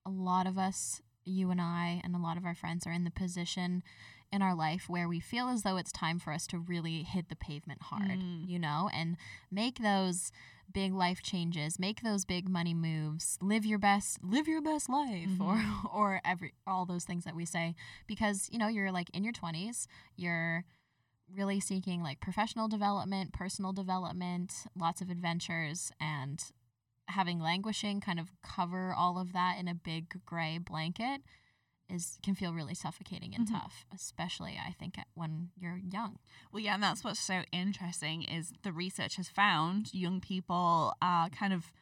a 0.04 0.10
lot 0.10 0.46
of 0.46 0.58
us, 0.58 1.00
you 1.24 1.50
and 1.50 1.58
I, 1.60 2.02
and 2.04 2.14
a 2.14 2.18
lot 2.18 2.36
of 2.36 2.44
our 2.44 2.54
friends 2.54 2.86
are 2.86 2.92
in 2.92 3.04
the 3.04 3.10
position 3.10 3.82
in 4.30 4.42
our 4.42 4.54
life 4.54 4.88
where 4.88 5.08
we 5.08 5.18
feel 5.20 5.48
as 5.48 5.62
though 5.62 5.78
it's 5.78 5.92
time 5.92 6.18
for 6.18 6.34
us 6.34 6.46
to 6.48 6.58
really 6.58 7.02
hit 7.02 7.30
the 7.30 7.36
pavement 7.36 7.80
hard, 7.84 8.10
Mm. 8.18 8.46
you 8.46 8.58
know, 8.58 8.90
and 8.92 9.16
make 9.50 9.78
those 9.78 10.32
big 10.72 10.92
life 10.92 11.22
changes, 11.22 11.78
make 11.78 12.02
those 12.02 12.24
big 12.24 12.48
money 12.48 12.74
moves, 12.74 13.38
live 13.40 13.64
your 13.64 13.78
best, 13.78 14.22
live 14.22 14.48
your 14.48 14.62
best 14.62 14.88
life, 14.88 15.28
or 15.40 15.56
mm-hmm. 15.56 15.86
or 15.94 16.20
every 16.24 16.54
all 16.66 16.86
those 16.86 17.04
things 17.04 17.24
that 17.24 17.36
we 17.36 17.44
say. 17.44 17.74
Because 18.06 18.48
you 18.50 18.58
know 18.58 18.68
you're 18.68 18.92
like 18.92 19.10
in 19.10 19.24
your 19.24 19.32
twenties, 19.32 19.86
you're 20.16 20.64
really 21.34 21.60
seeking 21.60 22.02
like 22.02 22.20
professional 22.20 22.68
development, 22.68 23.32
personal 23.32 23.72
development, 23.72 24.52
lots 24.76 25.00
of 25.00 25.10
adventures, 25.10 25.92
and 26.00 26.42
having 27.08 27.40
languishing 27.40 28.00
kind 28.00 28.20
of 28.20 28.30
cover 28.42 28.94
all 28.96 29.18
of 29.18 29.32
that 29.32 29.58
in 29.58 29.68
a 29.68 29.74
big 29.74 30.20
gray 30.24 30.58
blanket 30.58 31.20
is 31.92 32.18
can 32.22 32.34
feel 32.34 32.52
really 32.54 32.74
suffocating 32.74 33.34
and 33.34 33.46
Mhm. 33.46 33.52
tough, 33.52 33.84
especially 33.92 34.58
I 34.58 34.72
think 34.72 34.98
at- 34.98 35.08
when 35.14 35.50
you're 35.56 35.76
young. 35.76 36.18
Well, 36.50 36.60
yeah, 36.60 36.74
and 36.74 36.82
that's 36.82 37.04
what's 37.04 37.20
so 37.20 37.44
interesting 37.52 38.22
is 38.22 38.52
the 38.62 38.72
research 38.72 39.16
has 39.16 39.28
found 39.28 39.92
young 39.94 40.20
people 40.20 40.94
are 41.02 41.28
kind 41.30 41.52
of 41.52 41.72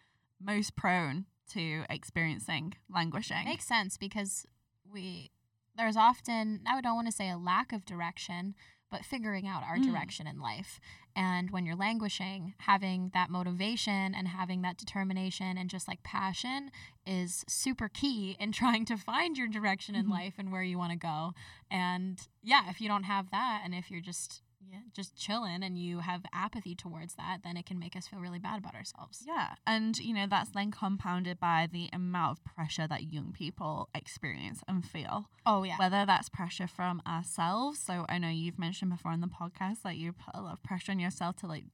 most 0.40 0.74
prone 0.76 1.26
to 1.48 1.84
experiencing 1.88 2.74
languishing. 2.88 3.44
Makes 3.44 3.66
sense 3.66 3.96
because 3.96 4.46
we 4.84 5.30
there's 5.76 5.96
often 5.96 6.62
I 6.66 6.80
don't 6.80 6.96
want 6.96 7.06
to 7.08 7.12
say 7.12 7.30
a 7.30 7.38
lack 7.38 7.72
of 7.72 7.84
direction, 7.84 8.54
but 8.90 9.04
figuring 9.04 9.46
out 9.46 9.62
our 9.62 9.78
Mm. 9.78 9.84
direction 9.86 10.26
in 10.26 10.40
life. 10.40 10.80
And 11.16 11.50
when 11.50 11.64
you're 11.66 11.76
languishing, 11.76 12.54
having 12.58 13.10
that 13.14 13.30
motivation 13.30 14.14
and 14.14 14.28
having 14.28 14.62
that 14.62 14.76
determination 14.78 15.56
and 15.58 15.68
just 15.70 15.88
like 15.88 16.02
passion 16.02 16.70
is 17.06 17.44
super 17.48 17.88
key 17.88 18.36
in 18.38 18.52
trying 18.52 18.84
to 18.86 18.96
find 18.96 19.36
your 19.38 19.48
direction 19.48 19.94
in 19.94 20.06
Mhm. 20.06 20.10
life 20.10 20.34
and 20.38 20.50
where 20.52 20.62
you 20.62 20.78
want 20.78 20.92
to 20.92 20.98
go. 20.98 21.34
And 21.70 22.26
yeah, 22.42 22.68
if 22.70 22.80
you 22.80 22.88
don't 22.88 23.04
have 23.04 23.30
that 23.30 23.62
and 23.64 23.74
if 23.74 23.90
you're 23.90 24.00
just 24.00 24.42
yeah, 24.68 24.80
just 24.94 25.16
chilling 25.16 25.62
and 25.62 25.78
you 25.78 26.00
have 26.00 26.22
apathy 26.32 26.74
towards 26.74 27.14
that, 27.14 27.38
then 27.44 27.56
it 27.56 27.66
can 27.66 27.78
make 27.78 27.96
us 27.96 28.06
feel 28.06 28.20
really 28.20 28.38
bad 28.38 28.58
about 28.58 28.74
ourselves. 28.74 29.24
Yeah, 29.26 29.54
and 29.66 29.98
you 29.98 30.14
know 30.14 30.26
that's 30.28 30.50
then 30.50 30.70
compounded 30.70 31.40
by 31.40 31.68
the 31.72 31.88
amount 31.92 32.38
of 32.38 32.44
pressure 32.44 32.86
that 32.86 33.12
young 33.12 33.32
people 33.32 33.88
experience 33.94 34.62
and 34.68 34.84
feel. 34.84 35.26
Oh 35.46 35.62
yeah. 35.62 35.76
Whether 35.78 36.04
that's 36.06 36.28
pressure 36.28 36.66
from 36.66 37.02
ourselves, 37.06 37.78
so 37.78 38.04
I 38.08 38.18
know 38.18 38.28
you've 38.28 38.58
mentioned 38.58 38.90
before 38.90 39.12
on 39.12 39.20
the 39.20 39.28
podcast 39.28 39.82
that 39.84 39.96
you 39.96 40.12
put 40.12 40.34
a 40.34 40.42
lot 40.42 40.54
of 40.54 40.62
pressure 40.62 40.92
on 40.92 40.98
yourself 40.98 41.36
to 41.36 41.46
like 41.46 41.64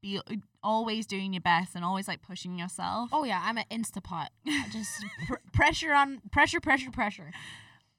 be 0.00 0.20
always 0.62 1.06
doing 1.06 1.32
your 1.32 1.40
best 1.40 1.74
and 1.74 1.84
always 1.84 2.06
like 2.06 2.22
pushing 2.22 2.58
yourself. 2.58 3.10
Oh 3.12 3.24
yeah, 3.24 3.42
I'm 3.44 3.58
an 3.58 3.64
Instapot. 3.70 4.28
Just 4.70 5.04
pr- 5.26 5.34
pressure 5.52 5.92
on 5.92 6.20
pressure, 6.30 6.60
pressure, 6.60 6.90
pressure. 6.90 7.32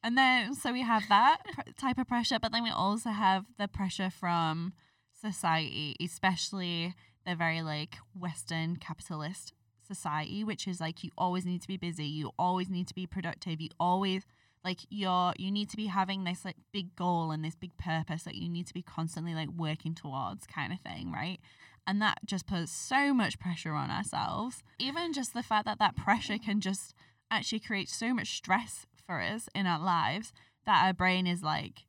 And 0.03 0.17
then, 0.17 0.53
so 0.55 0.71
we 0.71 0.81
have 0.81 1.03
that 1.09 1.39
type 1.77 1.97
of 1.97 2.07
pressure, 2.07 2.39
but 2.41 2.51
then 2.51 2.63
we 2.63 2.69
also 2.69 3.09
have 3.09 3.45
the 3.57 3.67
pressure 3.67 4.09
from 4.09 4.73
society, 5.19 5.95
especially 6.01 6.95
the 7.25 7.35
very 7.35 7.61
like 7.61 7.97
Western 8.17 8.77
capitalist 8.77 9.53
society, 9.85 10.43
which 10.43 10.67
is 10.67 10.79
like 10.79 11.03
you 11.03 11.11
always 11.17 11.45
need 11.45 11.61
to 11.61 11.67
be 11.67 11.77
busy, 11.77 12.05
you 12.05 12.31
always 12.39 12.69
need 12.69 12.87
to 12.87 12.95
be 12.95 13.05
productive, 13.05 13.59
you 13.59 13.69
always 13.79 14.23
like 14.63 14.79
you're 14.89 15.33
you 15.37 15.51
need 15.51 15.69
to 15.69 15.77
be 15.77 15.87
having 15.87 16.23
this 16.23 16.43
like 16.43 16.57
big 16.71 16.95
goal 16.95 17.31
and 17.31 17.43
this 17.43 17.55
big 17.55 17.77
purpose 17.77 18.23
that 18.23 18.35
you 18.35 18.49
need 18.49 18.67
to 18.67 18.73
be 18.73 18.81
constantly 18.81 19.33
like 19.33 19.49
working 19.49 19.95
towards 19.95 20.47
kind 20.47 20.71
of 20.71 20.79
thing, 20.79 21.11
right? 21.11 21.39
And 21.87 22.01
that 22.01 22.19
just 22.25 22.45
puts 22.45 22.71
so 22.71 23.13
much 23.13 23.39
pressure 23.39 23.73
on 23.73 23.89
ourselves. 23.89 24.63
Even 24.77 25.11
just 25.11 25.33
the 25.33 25.43
fact 25.43 25.65
that 25.65 25.79
that 25.79 25.95
pressure 25.95 26.37
can 26.37 26.61
just 26.61 26.93
actually 27.31 27.59
create 27.59 27.89
so 27.89 28.13
much 28.13 28.37
stress 28.37 28.85
for 29.09 29.21
us 29.21 29.49
in 29.55 29.65
our 29.65 29.79
lives 29.79 30.31
that 30.67 30.85
our 30.85 30.93
brain 30.93 31.25
is 31.25 31.41
like, 31.41 31.85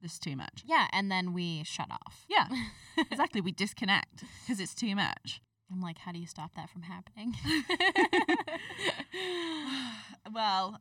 this 0.00 0.14
is 0.14 0.18
too 0.18 0.34
much. 0.34 0.64
Yeah, 0.64 0.86
and 0.92 1.10
then 1.10 1.34
we 1.34 1.62
shut 1.62 1.90
off. 1.90 2.24
Yeah, 2.26 2.48
exactly. 3.10 3.42
We 3.42 3.52
disconnect 3.52 4.24
because 4.42 4.60
it's 4.60 4.74
too 4.74 4.96
much. 4.96 5.42
I'm 5.70 5.82
like, 5.82 5.98
how 5.98 6.12
do 6.12 6.18
you 6.18 6.26
stop 6.26 6.54
that 6.56 6.70
from 6.70 6.82
happening? 6.82 7.34
well, 10.34 10.80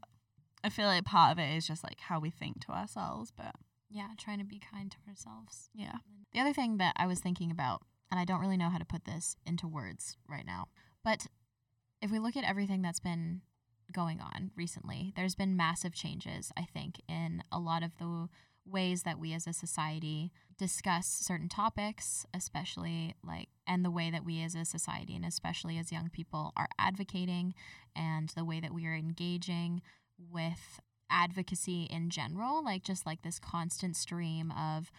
I 0.63 0.69
feel 0.69 0.85
like 0.85 1.03
part 1.03 1.33
of 1.33 1.39
it 1.39 1.53
is 1.53 1.67
just 1.67 1.83
like 1.83 1.99
how 1.99 2.19
we 2.19 2.29
think 2.29 2.61
to 2.65 2.71
ourselves, 2.71 3.33
but 3.35 3.55
yeah, 3.89 4.07
trying 4.17 4.39
to 4.39 4.45
be 4.45 4.59
kind 4.59 4.89
to 4.89 4.97
ourselves. 5.09 5.69
yeah. 5.73 5.97
The 6.33 6.39
other 6.39 6.53
thing 6.53 6.77
that 6.77 6.95
I 6.97 7.07
was 7.07 7.19
thinking 7.19 7.51
about, 7.51 7.81
and 8.09 8.19
I 8.19 8.25
don't 8.25 8.39
really 8.39 8.57
know 8.57 8.69
how 8.69 8.77
to 8.77 8.85
put 8.85 9.03
this 9.03 9.35
into 9.45 9.67
words 9.67 10.15
right 10.29 10.45
now, 10.45 10.67
but 11.03 11.27
if 12.01 12.09
we 12.09 12.19
look 12.19 12.37
at 12.37 12.43
everything 12.43 12.81
that's 12.81 12.99
been 12.99 13.41
going 13.93 14.19
on 14.19 14.51
recently, 14.55 15.13
there's 15.15 15.35
been 15.35 15.55
massive 15.55 15.93
changes, 15.93 16.51
I 16.57 16.63
think, 16.63 17.01
in 17.07 17.43
a 17.51 17.59
lot 17.59 17.83
of 17.83 17.97
the 17.97 18.27
ways 18.65 19.03
that 19.03 19.19
we 19.19 19.33
as 19.33 19.47
a 19.47 19.53
society 19.53 20.31
discuss 20.57 21.07
certain 21.07 21.49
topics, 21.49 22.25
especially 22.33 23.15
like, 23.25 23.49
and 23.67 23.83
the 23.83 23.91
way 23.91 24.09
that 24.11 24.25
we 24.25 24.41
as 24.41 24.55
a 24.55 24.65
society 24.65 25.15
and 25.15 25.25
especially 25.25 25.77
as 25.77 25.91
young 25.91 26.09
people 26.09 26.53
are 26.55 26.69
advocating 26.79 27.53
and 27.95 28.29
the 28.29 28.45
way 28.45 28.59
that 28.59 28.73
we 28.73 28.85
are 28.85 28.95
engaging 28.95 29.81
with 30.17 30.79
advocacy 31.09 31.83
in 31.89 32.09
general, 32.09 32.63
like 32.63 32.83
just 32.83 33.05
like 33.05 33.21
this 33.21 33.39
constant 33.39 33.95
stream 33.95 34.51
of 34.51 34.91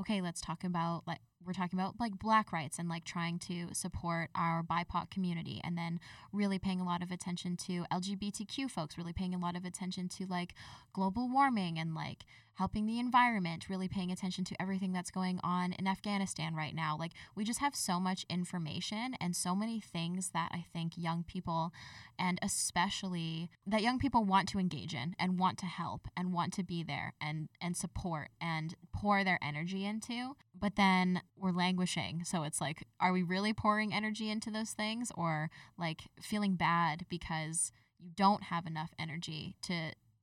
okay, 0.00 0.20
let's 0.20 0.40
talk 0.40 0.64
about 0.64 1.02
like 1.06 1.20
we're 1.46 1.52
talking 1.52 1.78
about 1.78 1.98
like 2.00 2.18
black 2.18 2.52
rights 2.52 2.78
and 2.78 2.88
like 2.88 3.04
trying 3.04 3.38
to 3.40 3.68
support 3.72 4.30
our 4.34 4.62
BIPOC 4.62 5.10
community 5.10 5.60
and 5.64 5.76
then 5.76 6.00
really 6.32 6.58
paying 6.58 6.80
a 6.80 6.84
lot 6.84 7.02
of 7.02 7.10
attention 7.10 7.56
to 7.56 7.84
LGBTQ 7.92 8.70
folks, 8.70 8.98
really 8.98 9.12
paying 9.12 9.34
a 9.34 9.38
lot 9.38 9.56
of 9.56 9.64
attention 9.64 10.08
to 10.08 10.26
like 10.26 10.54
global 10.92 11.28
warming 11.28 11.78
and 11.78 11.94
like 11.94 12.24
helping 12.54 12.86
the 12.86 12.98
environment, 12.98 13.68
really 13.68 13.88
paying 13.88 14.12
attention 14.12 14.44
to 14.44 14.60
everything 14.60 14.92
that's 14.92 15.10
going 15.10 15.40
on 15.42 15.72
in 15.72 15.86
Afghanistan 15.86 16.54
right 16.54 16.74
now. 16.74 16.96
Like 16.98 17.12
we 17.34 17.44
just 17.44 17.60
have 17.60 17.74
so 17.74 17.98
much 17.98 18.26
information 18.28 19.14
and 19.20 19.34
so 19.34 19.54
many 19.54 19.80
things 19.80 20.30
that 20.30 20.50
I 20.52 20.64
think 20.72 20.92
young 20.96 21.24
people 21.24 21.72
and 22.18 22.38
especially 22.42 23.50
that 23.66 23.82
young 23.82 23.98
people 23.98 24.24
want 24.24 24.48
to 24.50 24.58
engage 24.58 24.94
in 24.94 25.16
and 25.18 25.38
want 25.38 25.58
to 25.58 25.66
help 25.66 26.08
and 26.16 26.32
want 26.32 26.52
to 26.54 26.62
be 26.62 26.82
there 26.82 27.14
and 27.20 27.48
and 27.60 27.76
support 27.76 28.28
and 28.40 28.74
pour 28.92 29.24
their 29.24 29.38
energy 29.42 29.84
into 29.84 30.36
but 30.62 30.76
then 30.76 31.20
we're 31.36 31.50
languishing 31.52 32.22
so 32.24 32.44
it's 32.44 32.60
like 32.60 32.86
are 33.00 33.12
we 33.12 33.22
really 33.22 33.52
pouring 33.52 33.92
energy 33.92 34.30
into 34.30 34.50
those 34.50 34.70
things 34.70 35.12
or 35.16 35.50
like 35.76 36.02
feeling 36.22 36.54
bad 36.54 37.04
because 37.10 37.72
you 37.98 38.10
don't 38.16 38.44
have 38.44 38.64
enough 38.66 38.92
energy 38.98 39.56
to 39.60 39.74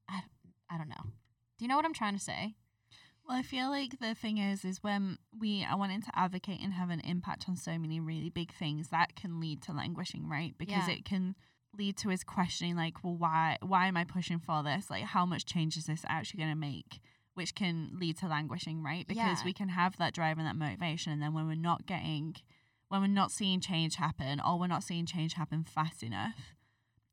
I, 0.10 0.24
I 0.72 0.78
don't 0.78 0.90
know 0.90 1.04
do 1.06 1.66
you 1.66 1.68
know 1.68 1.76
what 1.76 1.86
i'm 1.86 1.94
trying 1.94 2.18
to 2.18 2.24
say 2.24 2.56
Well, 3.28 3.38
I 3.38 3.44
feel 3.44 3.70
like 3.70 4.00
the 4.00 4.16
thing 4.16 4.40
is, 4.40 4.66
is 4.66 4.82
when 4.82 5.20
we 5.40 5.64
are 5.70 5.78
wanting 5.78 6.02
to 6.02 6.12
advocate 6.16 6.62
and 6.64 6.74
have 6.74 6.90
an 6.90 7.02
impact 7.02 7.46
on 7.48 7.56
so 7.56 7.78
many 7.78 8.00
really 8.00 8.32
big 8.32 8.52
things, 8.52 8.88
that 8.90 9.16
can 9.16 9.40
lead 9.40 9.62
to 9.64 9.72
languishing, 9.72 10.28
right? 10.28 10.56
Because 10.58 10.88
Yeah. 10.88 10.96
it 10.96 11.06
can 11.06 11.36
lead 11.78 11.96
to 11.98 12.10
us 12.12 12.24
questioning, 12.24 12.76
like, 12.76 13.04
well, 13.04 13.16
why, 13.16 13.58
why 13.62 13.86
am 13.88 13.98
I 13.98 14.04
pushing 14.04 14.40
for 14.40 14.64
this? 14.64 14.90
Like, 14.90 15.04
how 15.04 15.28
much 15.28 15.46
change 15.46 15.78
is 15.78 15.86
this 15.86 16.04
actually 16.08 16.40
going 16.40 16.56
to 16.56 16.60
make? 16.72 17.02
Which 17.40 17.56
can 17.56 17.92
lead 17.98 18.18
to 18.18 18.28
languishing, 18.28 18.84
right? 18.84 19.08
Because 19.08 19.40
Yeah. 19.40 19.46
we 19.46 19.54
can 19.54 19.70
have 19.70 19.96
that 19.96 20.14
drive 20.14 20.38
and 20.38 20.46
that 20.46 20.58
motivation, 20.58 21.14
and 21.14 21.22
then 21.22 21.34
when 21.34 21.48
we're 21.48 21.56
not 21.56 21.86
getting, 21.86 22.36
when 22.90 23.00
we're 23.00 23.08
not 23.08 23.32
seeing 23.32 23.62
change 23.62 23.96
happen, 23.96 24.42
or 24.42 24.60
we're 24.60 24.68
not 24.68 24.84
seeing 24.84 25.06
change 25.06 25.36
happen 25.36 25.64
fast 25.64 26.04
enough, 26.04 26.54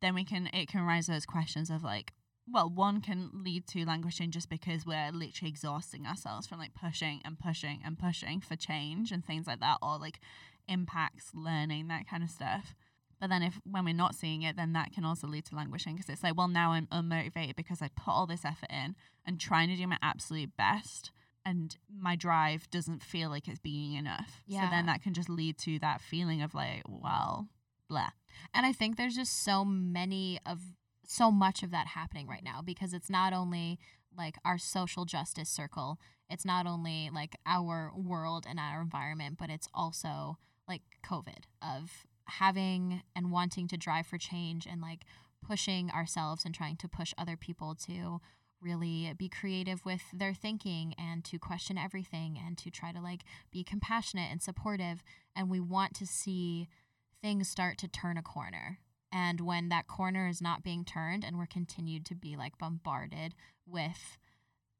then 0.01 0.17
we 0.17 0.25
can, 0.25 0.49
it 0.49 0.67
can 0.67 0.83
raise 0.83 1.07
those 1.07 1.27
questions 1.27 1.71
of 1.71 1.85
like, 1.85 2.13
well, 2.49 2.69
one 2.69 3.01
can 3.01 3.31
lead 3.33 3.69
to 3.69 3.85
languishing 3.85 4.33
just 4.33 4.49
because 4.49 4.85
we're 4.85 5.13
literally 5.13 5.49
exhausting 5.49 6.07
ourselves 6.07 6.49
from 6.49 6.59
like 6.59 6.75
pushing 6.75 7.23
and 7.25 7.39
pushing 7.39 7.81
and 7.85 7.97
pushing 7.97 8.41
for 8.41 8.57
change 8.57 9.13
and 9.13 9.25
things 9.25 9.47
like 9.47 9.61
that, 9.61 9.79
or 9.81 9.97
like 9.97 10.19
impacts, 10.67 11.31
learning, 11.35 11.87
that 11.87 12.09
kind 12.09 12.25
of 12.25 12.31
stuff. 12.31 12.75
But 13.21 13.31
then 13.31 13.43
if 13.43 13.59
when 13.65 13.85
we're 13.85 13.95
not 13.95 14.15
seeing 14.15 14.43
it, 14.43 14.57
then 14.57 14.73
that 14.75 14.93
can 14.93 15.05
also 15.05 15.27
lead 15.27 15.47
to 15.47 15.55
languishing 15.55 15.97
because 15.97 16.11
it's 16.11 16.23
like, 16.23 16.37
well, 16.37 16.49
now 16.49 16.73
I'm 16.73 16.87
unmotivated 16.89 17.57
because 17.57 17.81
I 17.81 17.89
put 17.89 18.13
all 18.13 18.27
this 18.27 18.45
effort 18.45 18.71
in 18.71 18.95
and 19.25 19.41
trying 19.41 19.69
to 19.69 19.77
do 19.77 19.87
my 19.87 19.99
absolute 20.03 20.57
best 20.57 21.11
and 21.47 21.77
my 21.89 22.17
drive 22.17 22.69
doesn't 22.71 23.03
feel 23.03 23.31
like 23.31 23.47
it's 23.47 23.61
being 23.61 23.95
enough. 23.95 24.43
Yeah. 24.47 24.65
So 24.65 24.71
then 24.71 24.87
that 24.87 25.03
can 25.03 25.15
just 25.15 25.31
lead 25.31 25.57
to 25.59 25.79
that 25.79 26.01
feeling 26.01 26.43
of 26.43 26.55
like, 26.55 26.83
well, 26.89 27.49
blah. 27.89 28.11
And 28.53 28.67
I 28.67 28.73
think 28.73 28.97
there's 28.97 29.15
just 29.15 29.45
so 29.45 29.65
many 29.65 30.41
of 30.45 30.61
so 31.07 31.31
much 31.31 31.63
of 31.63 31.71
that 31.71 31.87
happening 31.87 32.27
right 32.27 32.43
now 32.43 32.61
because 32.63 32.93
it's 32.93 33.09
not 33.09 33.33
only 33.33 33.79
like 34.19 34.35
our 34.45 34.59
social 34.59 35.05
justice 35.05 35.49
circle, 35.49 36.01
it's 36.29 36.45
not 36.45 36.67
only 36.67 37.11
like 37.15 37.37
our 37.47 37.93
world 37.97 38.45
and 38.49 38.59
our 38.59 38.81
environment, 38.81 39.37
but 39.39 39.49
it's 39.49 39.69
also 39.73 40.39
like 40.69 40.83
COVID 41.05 41.45
of 41.63 42.07
having 42.27 43.03
and 43.15 43.31
wanting 43.31 43.69
to 43.69 43.77
drive 43.77 44.07
for 44.07 44.19
change 44.19 44.67
and 44.67 44.81
like 44.81 45.05
pushing 45.47 45.91
ourselves 45.91 46.45
and 46.45 46.55
trying 46.55 46.77
to 46.77 46.89
push 46.89 47.13
other 47.17 47.37
people 47.37 47.75
to 47.75 48.21
really 48.61 49.13
be 49.17 49.29
creative 49.29 49.85
with 49.85 50.03
their 50.13 50.35
thinking 50.35 50.95
and 50.99 51.25
to 51.25 51.39
question 51.39 51.77
everything 51.79 52.39
and 52.45 52.57
to 52.59 52.71
try 52.71 52.91
to 52.91 53.01
like 53.01 53.23
be 53.53 53.63
compassionate 53.63 54.31
and 54.31 54.43
supportive 54.43 55.03
and 55.35 55.51
we 55.51 55.61
want 55.61 55.95
to 55.95 56.07
see 56.07 56.69
things 57.23 57.49
start 57.49 57.79
to 57.79 57.89
turn 57.89 58.17
a 58.17 58.23
corner. 58.23 58.79
And 59.13 59.41
when 59.41 59.69
that 59.69 59.87
corner 59.87 60.29
is 60.29 60.43
not 60.43 60.63
being 60.63 60.85
turned 60.85 61.25
and 61.25 61.39
we're 61.39 61.47
continued 61.47 62.05
to 62.07 62.15
be 62.15 62.37
like 62.37 62.59
bombarded 62.59 63.35
with 63.67 64.19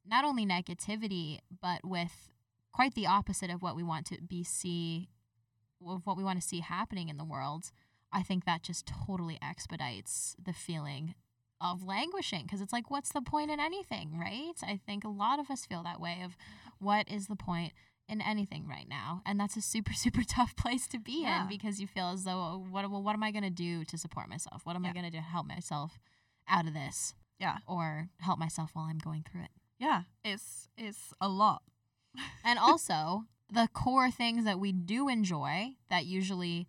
not 0.05 0.25
only 0.25 0.47
negativity, 0.47 1.39
but 1.63 1.81
with 1.85 2.31
quite 2.73 2.95
the 2.95 3.07
opposite 3.07 3.51
of 3.51 3.63
what 3.63 3.77
we 3.77 3.83
want 3.83 4.07
to 4.07 4.19
be 4.21 4.45
see 4.45 5.09
of 5.85 6.07
what 6.07 6.17
we 6.17 6.25
want 6.25 6.41
to 6.41 6.47
see 6.47 6.61
happening 6.61 7.09
in 7.09 7.17
the 7.17 7.25
world, 7.25 7.71
I 8.13 8.23
think 8.23 8.45
that 8.45 8.63
just 8.63 8.87
totally 9.07 9.39
expedites 9.43 10.37
the 10.43 10.53
feeling 10.53 11.15
of 11.61 11.83
languishing 11.83 12.43
because 12.43 12.61
it's 12.61 12.73
like 12.73 12.91
what's 12.91 13.13
the 13.13 13.23
point 13.23 13.51
in 13.51 13.59
anything, 13.61 14.19
right? 14.19 14.53
I 14.63 14.79
think 14.87 15.05
a 15.05 15.09
lot 15.09 15.39
of 15.39 15.51
us 15.51 15.65
feel 15.67 15.83
that 15.85 16.01
way 16.01 16.19
of 16.25 16.37
what 16.79 17.09
is 17.11 17.27
the 17.29 17.37
point 17.37 17.73
in 18.09 18.21
anything 18.21 18.69
right 18.69 18.87
now 18.89 19.21
and 19.27 19.41
that's 19.41 19.57
a 19.57 19.61
super 19.61 19.93
super 20.05 20.23
tough 20.23 20.55
place 20.55 20.87
to 20.87 20.97
be 20.99 21.23
Yeah. 21.23 21.43
in 21.43 21.49
because 21.49 21.81
you 21.81 21.89
feel 21.89 22.11
as 22.11 22.23
though 22.23 22.39
oh, 22.39 22.67
what 22.71 22.89
well, 22.89 23.03
what 23.03 23.15
am 23.15 23.23
i 23.25 23.33
going 23.33 23.43
to 23.43 23.51
do 23.51 23.85
to 23.85 23.99
support 23.99 24.29
myself 24.29 24.61
what 24.65 24.77
am 24.77 24.85
i 24.87 24.93
going 24.93 25.05
to 25.05 25.11
do 25.11 25.17
to 25.17 25.23
help 25.25 25.45
myself 25.45 25.99
out 26.49 26.69
of 26.69 26.73
this 26.75 27.15
Yeah. 27.41 27.57
or 27.67 28.11
help 28.21 28.39
myself 28.39 28.71
while 28.75 28.85
i'm 28.85 28.99
going 28.99 29.25
through 29.29 29.41
it 29.43 29.51
Yeah. 29.81 30.03
It's 30.25 30.69
it's 30.79 31.13
a 31.21 31.29
lot. 31.29 31.63
and 32.45 32.61
also 32.61 33.25
the 33.51 33.69
core 33.73 34.11
things 34.11 34.45
that 34.45 34.59
we 34.59 34.73
do 34.73 35.09
enjoy 35.09 35.75
that 35.91 36.05
usually 36.07 36.67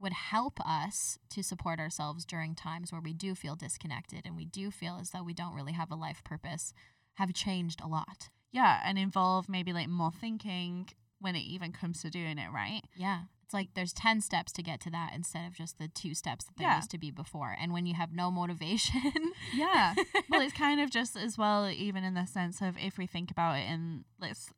would 0.00 0.12
help 0.12 0.60
us 0.66 1.18
to 1.30 1.42
support 1.42 1.78
ourselves 1.80 2.24
during 2.24 2.54
times 2.54 2.92
where 2.92 3.00
we 3.00 3.12
do 3.14 3.34
feel 3.34 3.54
disconnected 3.56 4.22
and 4.24 4.36
we 4.36 4.44
do 4.44 4.70
feel 4.70 4.98
as 5.00 5.10
though 5.10 5.22
we 5.22 5.32
don't 5.34 5.54
really 5.54 5.72
have 5.72 5.90
a 5.90 5.94
life 5.96 6.22
purpose 6.24 6.72
have 7.14 7.32
changed 7.32 7.80
a 7.82 7.88
lot 7.88 8.28
Yeah. 8.52 8.80
And 8.84 8.98
involve 8.98 9.48
maybe 9.48 9.72
like 9.72 9.88
more 9.88 10.12
thinking 10.12 10.88
when 11.18 11.34
it 11.34 11.40
even 11.44 11.72
comes 11.72 12.02
to 12.02 12.10
doing 12.10 12.36
it, 12.38 12.50
right? 12.52 12.82
Yeah. 12.94 13.22
It's 13.44 13.54
like 13.54 13.68
there's 13.74 13.92
10 13.94 14.20
steps 14.20 14.52
to 14.52 14.62
get 14.62 14.80
to 14.82 14.90
that 14.90 15.12
instead 15.14 15.46
of 15.46 15.54
just 15.54 15.78
the 15.78 15.88
two 15.88 16.14
steps 16.14 16.44
that 16.44 16.56
there 16.58 16.66
Yeah. 16.68 16.76
used 16.76 16.90
to 16.90 16.98
be 16.98 17.10
before. 17.10 17.56
And 17.58 17.72
when 17.72 17.86
you 17.86 17.94
have 17.94 18.12
no 18.12 18.30
motivation. 18.30 19.02
Yeah. 19.54 19.94
well, 20.28 20.40
it's 20.42 20.52
kind 20.52 20.80
of 20.80 20.90
just 20.90 21.16
as 21.16 21.38
well, 21.38 21.68
even 21.70 22.04
in 22.04 22.12
the 22.14 22.26
sense 22.26 22.60
of 22.60 22.76
if 22.78 22.98
we 22.98 23.06
think 23.06 23.30
about 23.30 23.56
it 23.56 23.62
and 23.68 24.04
let's, 24.20 24.50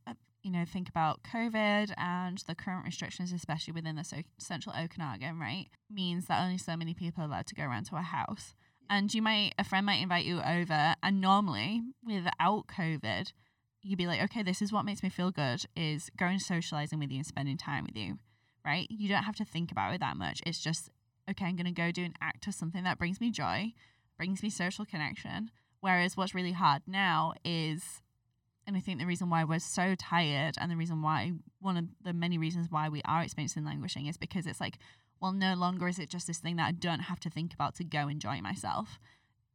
you 0.49 0.55
know, 0.55 0.65
think 0.65 0.89
about 0.89 1.23
COVID 1.31 1.93
and 1.99 2.39
the 2.47 2.55
current 2.55 2.87
restrictions, 2.87 3.33
especially 3.33 3.75
within 3.75 3.97
the 3.97 4.05
so- 4.05 4.23
central 4.39 4.75
Okanagan, 4.75 5.39
right, 5.39 5.67
means 5.91 6.25
that 6.27 6.43
only 6.43 6.57
so 6.57 6.75
many 6.75 6.95
people 6.95 7.23
are 7.23 7.27
allowed 7.27 7.47
to 7.49 7.55
go 7.55 7.65
around 7.65 7.85
to 7.85 7.97
a 7.97 8.01
house. 8.01 8.55
And 8.89 9.13
you 9.13 9.21
might, 9.21 9.53
a 9.59 9.65
friend 9.65 9.85
might 9.85 10.01
invite 10.01 10.25
you 10.25 10.41
over, 10.41 10.95
and 11.03 11.21
normally 11.21 11.83
without 12.03 12.65
COVID, 12.67 13.31
you'd 13.83 13.99
be 13.99 14.07
like, 14.07 14.23
okay, 14.23 14.43
this 14.43 14.63
is 14.63 14.73
what 14.73 14.87
makes 14.87 15.03
me 15.03 15.11
feel 15.11 15.31
good 15.31 15.67
is 15.77 16.09
going 16.17 16.39
socializing 16.39 16.99
with 16.99 17.11
you 17.11 17.19
and 17.19 17.27
spending 17.27 17.59
time 17.59 17.85
with 17.85 17.95
you, 17.95 18.19
right? 18.65 18.87
You 18.89 19.11
don't 19.11 19.25
have 19.25 19.37
to 19.37 19.45
think 19.45 19.71
about 19.71 19.93
it 19.93 20.01
that 20.01 20.17
much. 20.17 20.41
It's 20.47 20.61
just, 20.61 20.89
okay, 21.31 21.45
I'm 21.45 21.57
going 21.57 21.67
to 21.67 21.73
go 21.73 21.93
do 21.93 22.05
an 22.05 22.15
act 22.23 22.47
of 22.47 22.55
something 22.55 22.85
that 22.85 22.99
brings 22.99 23.21
me 23.21 23.31
joy, 23.31 23.75
brings 24.17 24.43
me 24.43 24.49
social 24.49 24.87
connection. 24.87 25.51
Whereas 25.81 26.17
what's 26.17 26.35
really 26.35 26.53
hard 26.53 26.81
now 26.87 27.35
is, 27.45 28.01
and 28.69 28.77
I 28.77 28.81
think 28.81 29.01
the 29.01 29.07
reason 29.07 29.31
why 29.31 29.45
we're 29.45 29.61
so 29.61 29.95
tired 29.95 30.57
and 30.61 30.71
the 30.71 30.77
reason 30.77 31.01
why, 31.01 31.33
one 31.59 31.79
of 31.79 31.87
the 32.05 32.13
many 32.13 32.37
reasons 32.37 32.67
why 32.71 32.91
we 32.91 33.01
are 33.07 33.23
experiencing 33.23 33.65
languishing 33.65 34.07
is 34.07 34.19
because 34.19 34.47
it's 34.47 34.61
like, 34.61 34.77
well, 35.23 35.33
no 35.33 35.55
longer 35.55 35.89
is 35.89 35.99
it 35.99 36.11
just 36.11 36.27
this 36.27 36.37
thing 36.37 36.57
that 36.57 36.69
I 36.69 36.73
don't 36.73 37.01
have 37.01 37.19
to 37.21 37.31
think 37.31 37.55
about 37.55 37.75
to 37.77 37.85
go 37.85 38.09
enjoy 38.09 38.43
myself. 38.43 38.99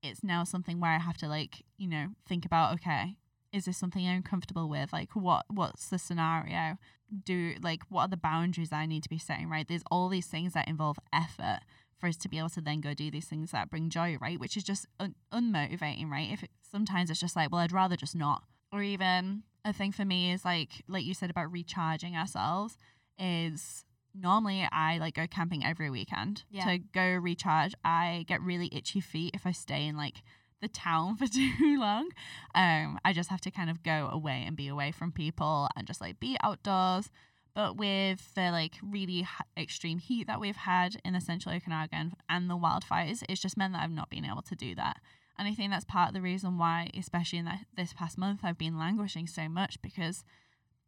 It's 0.01 0.23
now 0.23 0.43
something 0.43 0.79
where 0.79 0.89
I 0.89 0.97
have 0.97 1.17
to 1.17 1.27
like, 1.27 1.63
you 1.77 1.87
know, 1.87 2.07
think 2.27 2.43
about, 2.43 2.73
okay, 2.73 3.15
is 3.51 3.65
this 3.65 3.77
something 3.77 4.05
I'm 4.05 4.23
comfortable 4.23 4.67
with? 4.67 4.91
Like 4.91 5.15
what 5.15 5.45
what's 5.47 5.89
the 5.89 5.99
scenario? 5.99 6.79
Do 7.23 7.53
like 7.61 7.83
what 7.89 8.01
are 8.01 8.07
the 8.07 8.17
boundaries 8.17 8.73
I 8.73 8.87
need 8.87 9.03
to 9.03 9.09
be 9.09 9.19
setting, 9.19 9.47
right? 9.47 9.67
There's 9.67 9.83
all 9.91 10.09
these 10.09 10.25
things 10.25 10.53
that 10.53 10.67
involve 10.67 10.97
effort 11.13 11.59
for 11.99 12.07
us 12.07 12.17
to 12.17 12.29
be 12.29 12.39
able 12.39 12.49
to 12.49 12.61
then 12.61 12.81
go 12.81 12.95
do 12.95 13.11
these 13.11 13.27
things 13.27 13.51
that 13.51 13.69
bring 13.69 13.91
joy, 13.91 14.17
right? 14.19 14.39
Which 14.39 14.57
is 14.57 14.63
just 14.63 14.87
un- 14.99 15.13
unmotivating, 15.31 16.09
right? 16.09 16.31
If 16.31 16.41
it, 16.41 16.49
sometimes 16.69 17.11
it's 17.11 17.19
just 17.19 17.35
like, 17.35 17.51
well, 17.51 17.61
I'd 17.61 17.71
rather 17.71 17.95
just 17.95 18.15
not. 18.15 18.41
Or 18.73 18.81
even 18.81 19.43
a 19.63 19.71
thing 19.71 19.91
for 19.91 20.03
me 20.03 20.31
is 20.33 20.43
like, 20.43 20.83
like 20.87 21.05
you 21.05 21.13
said 21.13 21.29
about 21.29 21.51
recharging 21.51 22.15
ourselves, 22.17 22.75
is 23.19 23.85
normally 24.15 24.67
I 24.71 24.97
like 24.97 25.13
go 25.15 25.27
camping 25.27 25.63
every 25.63 25.89
weekend 25.89 26.43
Yeah. 26.49 26.65
to 26.65 26.77
go 26.79 27.07
recharge. 27.15 27.73
I 27.85 28.25
get 28.27 28.41
really 28.41 28.69
itchy 28.73 28.99
feet 28.99 29.31
if 29.35 29.45
I 29.45 29.51
stay 29.51 29.85
in 29.85 29.95
like 29.95 30.23
the 30.61 30.67
town 30.67 31.15
for 31.17 31.27
too 31.27 31.77
long. 31.79 32.09
Um, 32.55 32.99
I 33.05 33.13
just 33.13 33.29
have 33.29 33.41
to 33.41 33.51
kind 33.51 33.69
of 33.69 33.83
go 33.83 34.09
away 34.11 34.43
and 34.45 34.55
be 34.57 34.67
away 34.67 34.91
from 34.91 35.11
people 35.11 35.67
and 35.75 35.85
just 35.85 36.01
like 36.01 36.19
be 36.19 36.35
outdoors. 36.43 37.09
But 37.55 37.77
with 37.77 38.33
the 38.33 38.49
like 38.49 38.73
really 38.81 39.19
h- 39.19 39.27
extreme 39.55 39.99
heat 39.99 40.25
that 40.25 40.39
we've 40.39 40.55
had 40.55 40.95
in 41.05 41.13
the 41.13 41.21
central 41.21 41.53
Okanagan 41.53 42.13
and 42.27 42.49
the 42.49 42.57
wildfires, 42.57 43.23
it's 43.29 43.41
just 43.41 43.57
meant 43.57 43.73
that 43.73 43.83
I've 43.83 43.91
not 43.91 44.09
been 44.09 44.25
able 44.25 44.41
to 44.41 44.55
do 44.55 44.73
that. 44.75 44.97
And 45.37 45.47
I 45.47 45.53
think 45.53 45.71
that's 45.71 45.85
part 45.85 46.09
of 46.09 46.13
the 46.13 46.21
reason 46.21 46.57
why, 46.57 46.89
especially 46.97 47.39
in 47.39 47.45
the, 47.45 47.59
this 47.75 47.93
past 47.93 48.17
month, 48.17 48.41
I've 48.43 48.57
been 48.57 48.77
languishing 48.77 49.27
so 49.27 49.49
much 49.49 49.81
because 49.81 50.23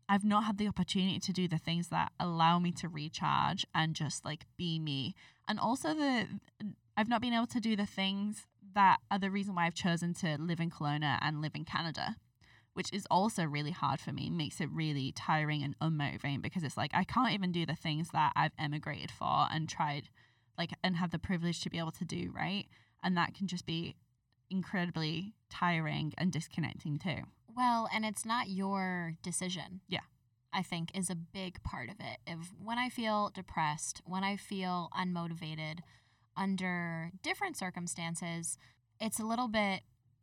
I've 0.08 0.24
not 0.24 0.44
had 0.44 0.58
the 0.58 0.68
opportunity 0.68 1.20
to 1.20 1.34
do 1.34 1.48
the 1.48 1.58
things 1.58 1.88
that 1.88 2.12
allow 2.20 2.60
me 2.60 2.72
to 2.74 2.88
recharge 2.88 3.66
and 3.74 3.96
just 3.96 4.24
like 4.24 4.46
be 4.58 4.78
me. 4.78 5.16
And 5.48 5.60
also 5.60 5.94
the 5.94 6.28
I've 6.96 7.10
not 7.10 7.22
been 7.22 7.34
able 7.34 7.48
to 7.48 7.60
do 7.60 7.76
the 7.76 7.86
things 7.86 8.46
that 8.74 9.00
are 9.10 9.20
the 9.20 9.32
reason 9.32 9.56
why 9.56 9.66
I've 9.66 9.74
chosen 9.74 10.14
to 10.16 10.38
live 10.40 10.60
in 10.60 10.70
Kelowna 10.70 11.18
and 11.22 11.42
live 11.42 11.56
in 11.56 11.66
Canada, 11.66 12.16
which 12.74 12.94
is 12.94 13.08
also 13.10 13.44
really 13.44 13.72
hard 13.72 14.00
for 14.00 14.12
me. 14.12 14.30
Makes 14.30 14.62
it 14.62 14.70
really 14.72 15.12
tiring 15.12 15.64
and 15.64 15.78
unmotivating 15.80 16.42
because 16.42 16.64
it's 16.64 16.78
like 16.78 16.92
I 16.94 17.04
can't 17.04 17.34
even 17.34 17.52
do 17.52 17.66
the 17.66 17.76
things 17.76 18.10
that 18.14 18.32
I've 18.36 18.54
emigrated 18.60 19.12
for 19.12 19.48
and 19.52 19.68
tried 19.68 20.10
like 20.58 20.72
and 20.84 20.98
have 20.98 21.12
the 21.12 21.20
privilege 21.20 21.62
to 21.62 21.70
be 21.70 21.80
able 21.80 21.92
to 21.94 22.06
do, 22.06 22.32
right? 22.36 22.68
And 23.04 23.18
that 23.18 23.34
can 23.34 23.48
just 23.48 23.66
be 23.66 23.96
incredibly 24.50 25.34
tiring 25.50 26.14
and 26.18 26.32
disconnecting 26.32 27.00
too. 27.00 27.24
Well, 27.56 27.88
and 27.94 28.06
it's 28.06 28.26
not 28.26 28.50
your 28.50 29.14
decision. 29.24 29.82
Yeah. 29.88 30.02
I 30.52 30.62
think 30.62 30.96
is 30.96 31.10
a 31.10 31.16
big 31.16 31.62
part 31.64 31.90
of 31.90 31.96
it. 32.00 32.18
If 32.26 32.54
when 32.64 32.78
I 32.78 32.90
feel 32.90 33.30
depressed, 33.34 34.02
when 34.06 34.24
I 34.24 34.38
feel 34.38 34.90
unmotivated 34.98 35.80
under 36.38 37.12
different 37.22 37.58
circumstances, 37.58 38.58
it's 39.00 39.20
a 39.20 39.26
little 39.26 39.50
bit 39.50 39.82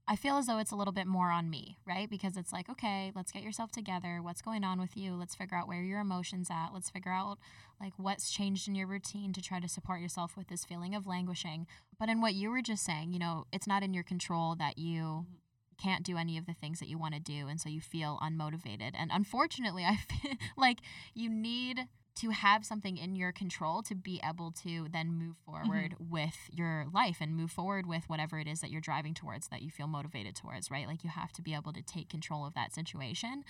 I 0.08 0.16
feel 0.16 0.36
as 0.36 0.46
though 0.46 0.58
it's 0.58 0.72
a 0.72 0.76
little 0.76 0.92
bit 0.92 1.06
more 1.06 1.30
on 1.30 1.48
me, 1.48 1.78
right? 1.86 2.10
Because 2.10 2.36
it's 2.36 2.52
like, 2.52 2.68
okay, 2.68 3.12
let's 3.14 3.30
get 3.30 3.42
yourself 3.42 3.70
together. 3.70 4.20
What's 4.20 4.42
going 4.42 4.64
on 4.64 4.80
with 4.80 4.96
you? 4.96 5.14
Let's 5.14 5.36
figure 5.36 5.56
out 5.56 5.68
where 5.68 5.82
your 5.82 6.00
emotions 6.00 6.48
at. 6.50 6.70
Let's 6.74 6.90
figure 6.90 7.12
out 7.12 7.38
like 7.80 7.92
what's 7.96 8.30
changed 8.30 8.66
in 8.66 8.74
your 8.74 8.88
routine 8.88 9.32
to 9.32 9.40
try 9.40 9.60
to 9.60 9.68
support 9.68 10.00
yourself 10.00 10.36
with 10.36 10.48
this 10.48 10.64
feeling 10.64 10.94
of 10.94 11.06
languishing. 11.06 11.66
But 11.98 12.08
in 12.08 12.20
what 12.20 12.34
you 12.34 12.50
were 12.50 12.62
just 12.62 12.84
saying, 12.84 13.12
you 13.12 13.20
know, 13.20 13.44
it's 13.52 13.66
not 13.66 13.84
in 13.84 13.94
your 13.94 14.02
control 14.02 14.56
that 14.56 14.76
you 14.76 15.02
mm-hmm. 15.02 15.88
can't 15.88 16.04
do 16.04 16.16
any 16.16 16.36
of 16.36 16.46
the 16.46 16.54
things 16.54 16.80
that 16.80 16.88
you 16.88 16.98
want 16.98 17.14
to 17.14 17.20
do 17.20 17.46
and 17.46 17.60
so 17.60 17.68
you 17.68 17.80
feel 17.80 18.18
unmotivated 18.22 18.92
and 18.94 19.10
unfortunately 19.12 19.84
i 19.88 19.96
feel 19.96 20.34
like 20.56 20.78
you 21.14 21.28
need 21.28 21.86
to 22.14 22.30
have 22.30 22.64
something 22.64 22.96
in 22.96 23.16
your 23.16 23.32
control 23.32 23.82
to 23.82 23.94
be 23.94 24.20
able 24.28 24.50
to 24.50 24.86
then 24.92 25.12
move 25.12 25.36
mm-hmm. 25.48 25.66
forward 25.66 25.94
with 25.98 26.36
your 26.50 26.86
life 26.92 27.18
and 27.20 27.34
move 27.36 27.50
forward 27.50 27.86
with 27.86 28.04
whatever 28.06 28.38
it 28.38 28.46
is 28.46 28.60
that 28.60 28.70
you're 28.70 28.80
driving 28.80 29.14
towards 29.14 29.48
that 29.48 29.62
you 29.62 29.70
feel 29.70 29.86
motivated 29.86 30.36
towards 30.36 30.70
right 30.70 30.86
like 30.86 31.04
you 31.04 31.10
have 31.10 31.32
to 31.32 31.42
be 31.42 31.54
able 31.54 31.72
to 31.72 31.82
take 31.82 32.08
control 32.08 32.46
of 32.46 32.54
that 32.54 32.74
situation 32.74 33.44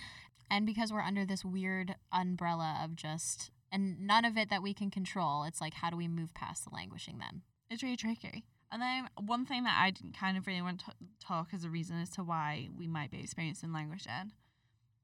and 0.49 0.65
because 0.65 0.91
we're 0.91 1.01
under 1.01 1.25
this 1.25 1.43
weird 1.43 1.95
umbrella 2.11 2.79
of 2.83 2.95
just 2.95 3.51
and 3.71 3.99
none 4.05 4.23
of 4.23 4.37
it 4.37 4.49
that 4.49 4.61
we 4.61 4.73
can 4.73 4.89
control 4.89 5.43
it's 5.43 5.59
like 5.61 5.73
how 5.75 5.89
do 5.89 5.97
we 5.97 6.07
move 6.07 6.33
past 6.33 6.63
the 6.63 6.69
languishing 6.73 7.17
then 7.19 7.41
It's 7.69 7.81
really 7.81 7.97
tricky. 7.97 8.45
And 8.71 8.81
then 8.81 9.07
one 9.25 9.45
thing 9.45 9.63
that 9.63 9.79
I 9.79 9.91
didn't 9.91 10.17
kind 10.17 10.37
of 10.37 10.47
really 10.47 10.61
want 10.61 10.81
to 10.81 10.91
talk 11.19 11.49
as 11.53 11.63
a 11.63 11.69
reason 11.69 11.99
as 11.99 12.09
to 12.11 12.23
why 12.23 12.69
we 12.77 12.87
might 12.87 13.11
be 13.11 13.19
experiencing 13.19 13.73
languishing 13.73 14.31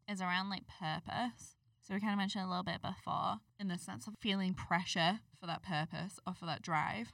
is 0.08 0.22
around 0.22 0.50
like 0.50 0.64
purpose. 0.68 1.56
So 1.90 1.96
we 1.96 2.02
kind 2.02 2.14
of 2.14 2.20
mentioned 2.20 2.46
a 2.46 2.48
little 2.48 2.64
bit 2.64 2.84
before 2.84 3.38
in 3.60 3.68
the 3.68 3.80
sense 3.80 4.06
of 4.06 4.14
feeling 4.20 4.54
pressure 4.54 5.22
for 5.42 5.48
that 5.48 5.64
purpose 5.64 6.20
or 6.28 6.36
for 6.36 6.46
that 6.46 6.62
drive. 6.62 7.14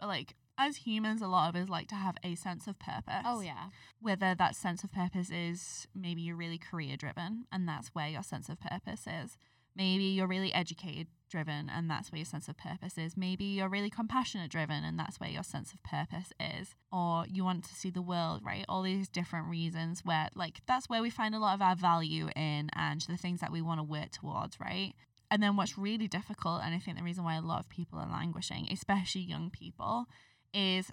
but 0.00 0.08
like 0.08 0.34
as 0.58 0.78
humans, 0.78 1.20
a 1.22 1.28
lot 1.28 1.54
of 1.54 1.62
us 1.62 1.68
like 1.68 1.86
to 1.88 1.94
have 1.94 2.16
a 2.24 2.34
sense 2.34 2.66
of 2.66 2.78
purpose. 2.78 3.24
Oh 3.26 3.40
yeah. 3.40 3.66
Whether 4.00 4.34
that 4.34 4.56
sense 4.56 4.82
of 4.82 4.90
purpose 4.90 5.30
is 5.30 5.86
maybe 5.94 6.22
you're 6.22 6.34
really 6.34 6.58
career 6.58 6.96
driven 6.96 7.44
and 7.52 7.68
that's 7.68 7.88
where 7.88 8.08
your 8.08 8.22
sense 8.22 8.48
of 8.48 8.58
purpose 8.58 9.06
is. 9.06 9.36
Maybe 9.76 10.04
you're 10.04 10.26
really 10.26 10.52
educated 10.54 11.08
driven 11.28 11.68
and 11.68 11.90
that's 11.90 12.10
where 12.10 12.18
your 12.18 12.24
sense 12.26 12.48
of 12.48 12.56
purpose 12.56 12.96
is. 12.96 13.16
Maybe 13.16 13.44
you're 13.44 13.68
really 13.68 13.90
compassionate 13.90 14.50
driven 14.50 14.84
and 14.84 14.98
that's 14.98 15.18
where 15.20 15.28
your 15.28 15.42
sense 15.42 15.72
of 15.72 15.82
purpose 15.82 16.32
is. 16.40 16.74
Or 16.92 17.24
you 17.28 17.44
want 17.44 17.64
to 17.64 17.74
see 17.74 17.90
the 17.90 18.02
world, 18.02 18.42
right? 18.44 18.64
All 18.68 18.82
these 18.82 19.08
different 19.08 19.48
reasons 19.48 20.02
where, 20.04 20.28
like, 20.34 20.60
that's 20.66 20.88
where 20.88 21.02
we 21.02 21.10
find 21.10 21.34
a 21.34 21.38
lot 21.38 21.54
of 21.54 21.62
our 21.62 21.76
value 21.76 22.28
in 22.36 22.70
and 22.74 23.00
the 23.02 23.16
things 23.16 23.40
that 23.40 23.52
we 23.52 23.60
want 23.60 23.80
to 23.80 23.84
work 23.84 24.12
towards, 24.12 24.58
right? 24.60 24.92
And 25.30 25.42
then 25.42 25.56
what's 25.56 25.76
really 25.76 26.06
difficult, 26.06 26.62
and 26.62 26.74
I 26.74 26.78
think 26.78 26.96
the 26.96 27.02
reason 27.02 27.24
why 27.24 27.34
a 27.34 27.42
lot 27.42 27.60
of 27.60 27.68
people 27.68 27.98
are 27.98 28.08
languishing, 28.08 28.68
especially 28.70 29.22
young 29.22 29.50
people, 29.50 30.06
is 30.54 30.92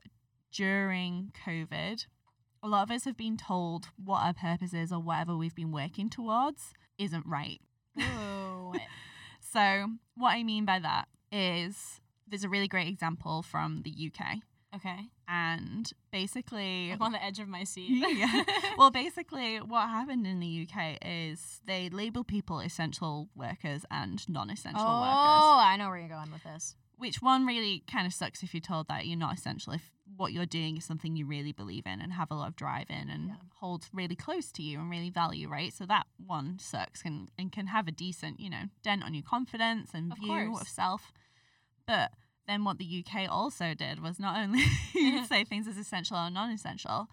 during 0.52 1.32
COVID, 1.46 2.06
a 2.64 2.68
lot 2.68 2.84
of 2.84 2.92
us 2.92 3.06
have 3.06 3.18
been 3.18 3.38
told 3.38 3.90
what 4.04 4.24
our 4.24 4.34
purpose 4.34 4.74
is 4.74 4.92
or 4.92 5.00
whatever 5.00 5.38
we've 5.38 5.56
been 5.56 5.72
working 5.72 6.10
towards 6.10 6.74
isn't 6.98 7.26
right. 7.28 7.62
Ooh. 8.76 8.80
So, 9.40 9.88
what 10.16 10.32
I 10.32 10.44
mean 10.44 10.66
by 10.66 10.80
that 10.80 11.08
is 11.32 12.02
there's 12.28 12.44
a 12.44 12.50
really 12.50 12.68
great 12.68 12.88
example 12.88 13.44
from 13.44 13.84
the 13.84 14.12
UK. 14.12 14.38
okay. 14.76 15.10
And 15.28 15.92
basically, 16.12 16.92
I'm 16.92 17.02
on 17.02 17.12
the 17.12 17.24
edge 17.24 17.40
of 17.40 17.48
my 17.48 17.64
seat. 17.64 18.04
Yeah. 18.18 18.44
well, 18.78 18.92
basically, 18.92 19.58
what 19.58 19.90
happened 19.90 20.26
in 20.26 20.40
the 20.40 20.68
UK 20.68 20.98
is 21.02 21.62
they 21.66 21.90
label 21.90 22.24
people 22.24 22.60
essential 22.60 23.30
workers 23.36 23.86
and 23.92 24.28
non 24.28 24.50
essential 24.50 24.82
oh, 24.82 25.02
workers. 25.02 25.44
Oh, 25.44 25.60
I 25.62 25.78
know 25.78 25.90
where 25.90 26.00
you're 26.00 26.10
going 26.10 26.32
with 26.32 26.44
this. 26.44 26.76
Which 26.98 27.22
one 27.22 27.46
really 27.46 27.84
kind 27.92 28.08
of 28.08 28.14
sucks 28.14 28.44
if 28.44 28.54
you're 28.54 28.62
told 28.62 28.88
that 28.88 29.06
you're 29.08 29.18
not 29.18 29.38
essential, 29.38 29.74
if 29.74 29.92
what 30.18 30.34
you're 30.34 30.46
doing 30.46 30.78
is 30.78 30.86
something 30.86 31.16
you 31.16 31.26
really 31.26 31.52
believe 31.54 31.86
in 31.86 32.02
and 32.02 32.14
have 32.14 32.30
a 32.30 32.36
lot 32.36 32.48
of 32.50 32.56
drive 32.56 32.90
in 32.90 33.10
and 33.10 33.30
Yeah. 33.30 33.36
hold 33.56 33.88
really 33.94 34.16
close 34.16 34.52
to 34.54 34.62
you 34.62 34.80
and 34.80 34.90
really 34.90 35.10
value, 35.10 35.48
right? 35.48 35.74
So 35.74 35.86
that 35.86 36.08
one 36.18 36.60
sucks 36.60 37.04
and, 37.04 37.32
and 37.38 37.52
can 37.52 37.68
have 37.68 37.88
a 37.88 37.92
decent, 37.92 38.40
you 38.40 38.50
know, 38.50 38.64
dent 38.84 39.04
on 39.04 39.14
your 39.14 39.24
confidence 39.24 39.92
and 39.94 40.12
Of 40.12 40.20
view 40.20 40.50
course. 40.50 40.62
of 40.62 40.68
self. 40.68 41.14
But 41.88 42.12
then 42.48 42.64
what 42.66 42.78
the 42.78 43.06
UK 43.06 43.30
also 43.32 43.74
did 43.74 44.02
was 44.02 44.20
not 44.20 44.38
only 44.38 44.64
say 45.28 45.46
things 45.46 45.68
as 45.68 45.78
essential 45.78 46.18
or 46.18 46.30
non 46.30 46.52
essential, 46.52 47.08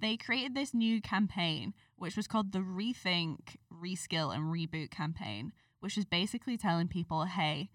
they 0.00 0.16
created 0.16 0.54
this 0.54 0.72
new 0.72 1.00
campaign, 1.00 1.74
which 1.96 2.16
was 2.16 2.26
called 2.28 2.52
the 2.52 2.60
Rethink, 2.60 3.56
Reskill, 3.72 4.32
and 4.34 4.44
Reboot 4.44 4.90
campaign, 4.90 5.52
which 5.80 5.96
was 5.96 6.04
basically 6.04 6.56
telling 6.56 6.86
people, 6.88 7.24
hey, 7.24 7.70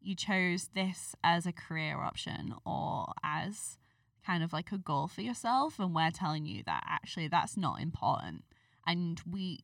you 0.00 0.14
chose 0.14 0.70
this 0.74 1.14
as 1.24 1.46
a 1.46 1.52
career 1.52 1.96
option 1.98 2.54
or 2.66 3.12
as 3.22 3.78
kind 4.24 4.42
of 4.42 4.52
like 4.52 4.72
a 4.72 4.78
goal 4.78 5.08
for 5.08 5.22
yourself, 5.22 5.78
and 5.78 5.94
we're 5.94 6.10
telling 6.10 6.46
you 6.46 6.62
that 6.64 6.82
actually 6.86 7.28
that's 7.28 7.56
not 7.56 7.80
important. 7.80 8.44
And 8.86 9.20
we 9.30 9.60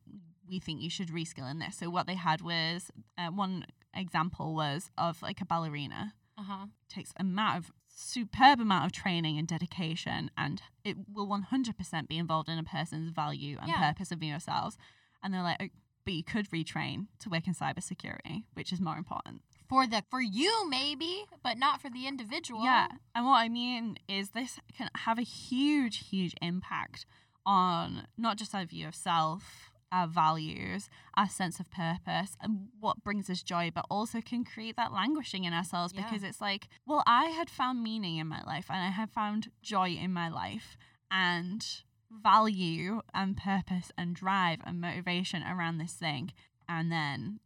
we 0.49 0.59
think 0.59 0.81
you 0.81 0.89
should 0.89 1.09
reskill 1.09 1.49
in 1.51 1.59
this. 1.59 1.75
So 1.77 1.89
what 1.89 2.07
they 2.07 2.15
had 2.15 2.41
was 2.41 2.89
uh, 3.17 3.27
one 3.27 3.65
example 3.93 4.55
was 4.55 4.89
of 4.97 5.21
like 5.21 5.41
a 5.41 5.45
ballerina 5.45 6.13
Uh 6.37 6.43
huh. 6.43 6.65
takes 6.87 7.11
amount 7.17 7.57
of 7.57 7.71
superb 7.87 8.59
amount 8.61 8.85
of 8.85 8.91
training 8.91 9.37
and 9.39 9.47
dedication 9.47 10.29
and 10.37 10.61
it 10.85 10.95
will 11.11 11.27
100% 11.27 12.07
be 12.07 12.17
involved 12.17 12.47
in 12.47 12.59
a 12.59 12.63
person's 12.63 13.09
value 13.09 13.57
and 13.59 13.69
Yeah. 13.69 13.79
purpose 13.91 14.11
of 14.11 14.21
yourselves 14.23 14.77
and 15.23 15.33
they're 15.33 15.41
like 15.41 15.57
"Oh, 15.59 15.67
but 16.05 16.13
you 16.13 16.23
could 16.23 16.47
retrain 16.51 17.07
to 17.19 17.29
work 17.29 17.47
in 17.47 17.53
cybersecurity 17.55 18.43
which 18.53 18.71
is 18.71 18.79
more 18.79 18.97
important 18.97 19.41
For 19.69 19.85
the 19.87 20.03
for 20.09 20.21
you 20.21 20.69
maybe, 20.69 21.25
but 21.43 21.57
not 21.57 21.81
for 21.81 21.89
the 21.89 22.07
individual. 22.07 22.63
yeah 22.63 22.87
and 23.15 23.25
what 23.25 23.37
i 23.37 23.49
mean 23.49 23.97
is 24.07 24.29
this 24.31 24.59
can 24.77 24.89
have 24.95 25.17
a 25.19 25.23
huge 25.23 26.07
huge 26.09 26.33
impact 26.41 27.05
on 27.45 28.07
not 28.17 28.37
just 28.37 28.53
our 28.55 28.65
view 28.65 28.87
of 28.87 28.95
self 28.95 29.71
our 29.89 30.05
values, 30.05 30.89
our 31.15 31.29
sense 31.29 31.61
of 31.61 31.71
purpose, 31.71 32.35
and 32.41 32.67
what 32.77 33.01
brings 33.05 33.29
us 33.29 33.41
joy, 33.41 33.71
but 33.73 33.85
also 33.89 34.19
can 34.19 34.43
create 34.43 34.75
that 34.75 34.91
languishing 34.91 35.45
in 35.45 35.53
ourselves 35.53 35.93
Yeah. 35.95 36.03
because 36.03 36.23
it's 36.23 36.41
like, 36.41 36.67
well, 36.85 37.03
I 37.07 37.27
had 37.27 37.49
found 37.49 37.81
meaning 37.81 38.17
in 38.17 38.27
my 38.27 38.41
life 38.43 38.65
and 38.69 38.79
I 38.79 38.89
had 38.89 39.09
found 39.09 39.49
joy 39.61 39.91
in 39.91 40.11
my 40.11 40.27
life 40.27 40.75
and 41.09 41.65
value 42.11 43.01
and 43.13 43.37
purpose 43.37 43.91
and 43.97 44.13
drive 44.13 44.59
and 44.65 44.81
motivation 44.81 45.41
around 45.43 45.77
this 45.77 45.93
thing. 45.93 46.33
And 46.67 46.91
then 46.91 47.39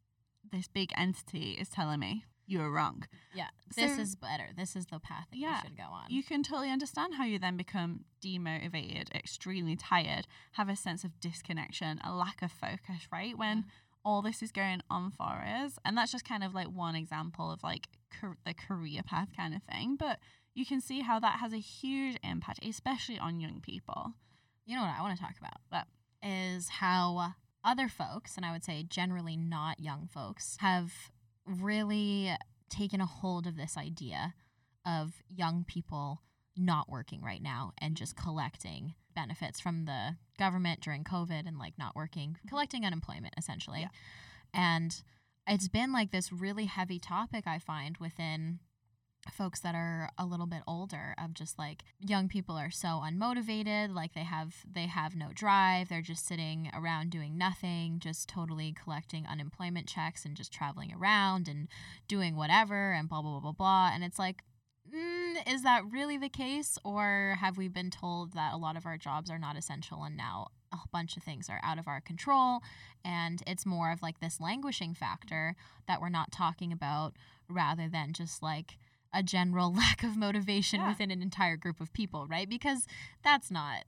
this 0.52 0.68
big 0.68 0.92
entity 0.96 1.52
is 1.60 1.70
telling 1.70 2.00
me 2.00 2.26
you 2.46 2.60
were 2.60 2.72
wrong. 2.72 3.06
Yeah. 3.34 3.48
This 3.76 3.96
So- 3.96 4.02
is 4.02 4.16
better. 4.16 4.50
This 4.56 4.76
is 4.76 4.88
the 4.88 5.00
path 5.00 5.28
that 5.32 5.38
Yeah, 5.38 5.58
you 5.58 5.62
should 5.70 5.78
go 5.78 5.84
on. 5.84 6.06
You 6.10 6.24
can 6.24 6.44
totally 6.44 6.70
understand 6.70 7.16
how 7.16 7.24
you 7.24 7.40
then 7.40 7.56
become 7.56 8.04
demotivated, 8.22 9.14
extremely 9.16 9.76
tired, 9.76 10.28
have 10.54 10.68
a 10.70 10.76
sense 10.76 11.04
of 11.04 11.20
disconnection, 11.20 12.00
a 12.04 12.14
lack 12.14 12.42
of 12.42 12.52
focus, 12.52 13.08
right? 13.12 13.38
When 13.38 13.66
all 14.04 14.22
this 14.22 14.42
is 14.42 14.52
going 14.52 14.82
on 14.90 15.12
for 15.12 15.24
us. 15.46 15.78
And 15.86 15.96
that's 15.98 16.12
just 16.12 16.26
kind 16.26 16.44
of 16.44 16.54
like 16.54 16.68
one 16.68 16.96
example 16.96 17.52
of 17.52 17.64
like 17.64 17.88
the 18.46 18.54
career 18.54 19.02
path 19.04 19.30
kind 19.38 19.54
of 19.54 19.62
thing. 19.64 19.96
But 19.96 20.20
you 20.54 20.66
can 20.66 20.82
see 20.82 21.02
how 21.02 21.20
that 21.20 21.40
has 21.40 21.54
a 21.54 21.58
huge 21.60 22.18
impact, 22.24 22.66
especially 22.66 23.18
on 23.20 23.40
young 23.40 23.62
people. 23.62 24.14
you 24.66 24.76
know 24.76 24.82
what 24.84 24.96
I 24.98 25.02
want 25.02 25.18
to 25.18 25.24
talk 25.24 25.36
about? 25.40 25.60
What? 25.70 25.88
Is 26.24 26.70
how 26.70 27.34
other 27.64 27.88
folks, 27.88 28.38
and 28.38 28.46
I 28.46 28.52
would 28.52 28.64
say 28.64 28.84
generally 28.84 29.36
not 29.36 29.80
young 29.80 30.08
folks, 30.12 30.58
have 30.60 30.92
really 31.46 32.32
taken 32.70 33.02
a 33.02 33.06
hold 33.06 33.48
of 33.48 33.58
this 33.58 33.78
idea 33.78 34.34
of 34.86 35.22
young 35.30 35.64
people 35.68 36.22
not 36.58 36.90
working 36.90 37.22
right 37.22 37.42
now 37.42 37.74
and 37.78 37.96
just 37.96 38.16
collecting 38.16 38.94
benefits 39.14 39.60
from 39.60 39.86
the 39.86 40.16
government 40.40 40.82
during 40.82 41.04
COVID 41.04 41.48
and 41.48 41.58
like 41.58 41.74
not 41.78 41.96
working, 41.96 42.38
collecting 42.48 42.86
unemployment 42.86 43.34
essentially. 43.38 43.82
Yeah. 43.82 43.90
And 44.54 45.02
it's 45.48 45.68
been 45.68 45.92
like 45.92 46.12
this 46.12 46.32
really 46.32 46.66
heavy 46.66 47.00
topic 47.00 47.46
I 47.48 47.60
find 47.60 47.98
within 47.98 48.60
folks 49.30 49.60
that 49.60 49.76
are 49.76 50.10
a 50.18 50.26
little 50.26 50.48
bit 50.48 50.62
older 50.68 51.14
of 51.24 51.34
just 51.34 51.60
like 51.60 51.84
young 52.00 52.28
people 52.28 52.58
are 52.58 52.72
so 52.72 53.04
unmotivated 53.06 53.94
like 53.94 54.14
they 54.14 54.24
have 54.24 54.56
they 54.70 54.88
have 54.88 55.16
no 55.16 55.28
drive 55.36 55.90
they're 55.90 56.02
just 56.02 56.26
sitting 56.26 56.72
around 56.74 57.12
doing 57.12 57.38
nothing 57.38 58.00
just 58.00 58.28
totally 58.28 58.74
collecting 58.74 59.28
unemployment 59.28 59.88
checks 59.88 60.26
and 60.26 60.36
just 60.36 60.52
traveling 60.52 60.92
around 60.94 61.48
and 61.48 61.68
doing 62.08 62.36
whatever 62.36 62.94
and 62.94 63.10
blah 63.10 63.22
blah 63.22 63.32
blah 63.32 63.40
blah 63.40 63.52
blah. 63.52 63.92
And 63.94 64.04
it's 64.04 64.20
like 64.20 64.44
mm, 64.94 65.36
is 65.48 65.64
that 65.64 65.84
really 65.90 66.18
the 66.18 66.30
case? 66.30 66.78
Or 66.84 67.36
have 67.40 67.58
we 67.58 67.68
been 67.68 67.90
told 67.90 68.34
that 68.34 68.54
a 68.54 68.58
lot 68.58 68.78
of 68.78 68.86
our 68.86 68.98
jobs 68.98 69.30
are 69.30 69.40
not 69.40 69.58
essential 69.58 70.04
and 70.04 70.18
now 70.18 70.48
a 70.72 70.78
bunch 70.92 71.18
of 71.18 71.24
things 71.24 71.50
are 71.50 71.62
out 71.64 71.80
of 71.80 71.88
our 71.88 72.02
control? 72.02 72.60
And 73.04 73.42
it's 73.48 73.66
more 73.66 73.92
of 73.92 74.02
like 74.02 74.20
this 74.20 74.40
languishing 74.40 74.94
factor 74.94 75.56
that 75.88 76.02
we're 76.02 76.10
not 76.10 76.32
talking 76.32 76.72
about 76.72 77.14
rather 77.50 77.88
than 77.90 78.14
just 78.14 78.42
like 78.42 78.78
a 79.14 79.22
general 79.24 79.74
lack 79.84 80.04
of 80.04 80.16
motivation 80.18 80.80
Yeah. 80.82 80.90
within 80.90 81.12
an 81.12 81.22
entire 81.22 81.58
group 81.58 81.80
of 81.82 81.92
people, 81.94 82.28
right? 82.28 82.50
Because 82.50 82.86
that's 83.24 83.52
not 83.52 83.86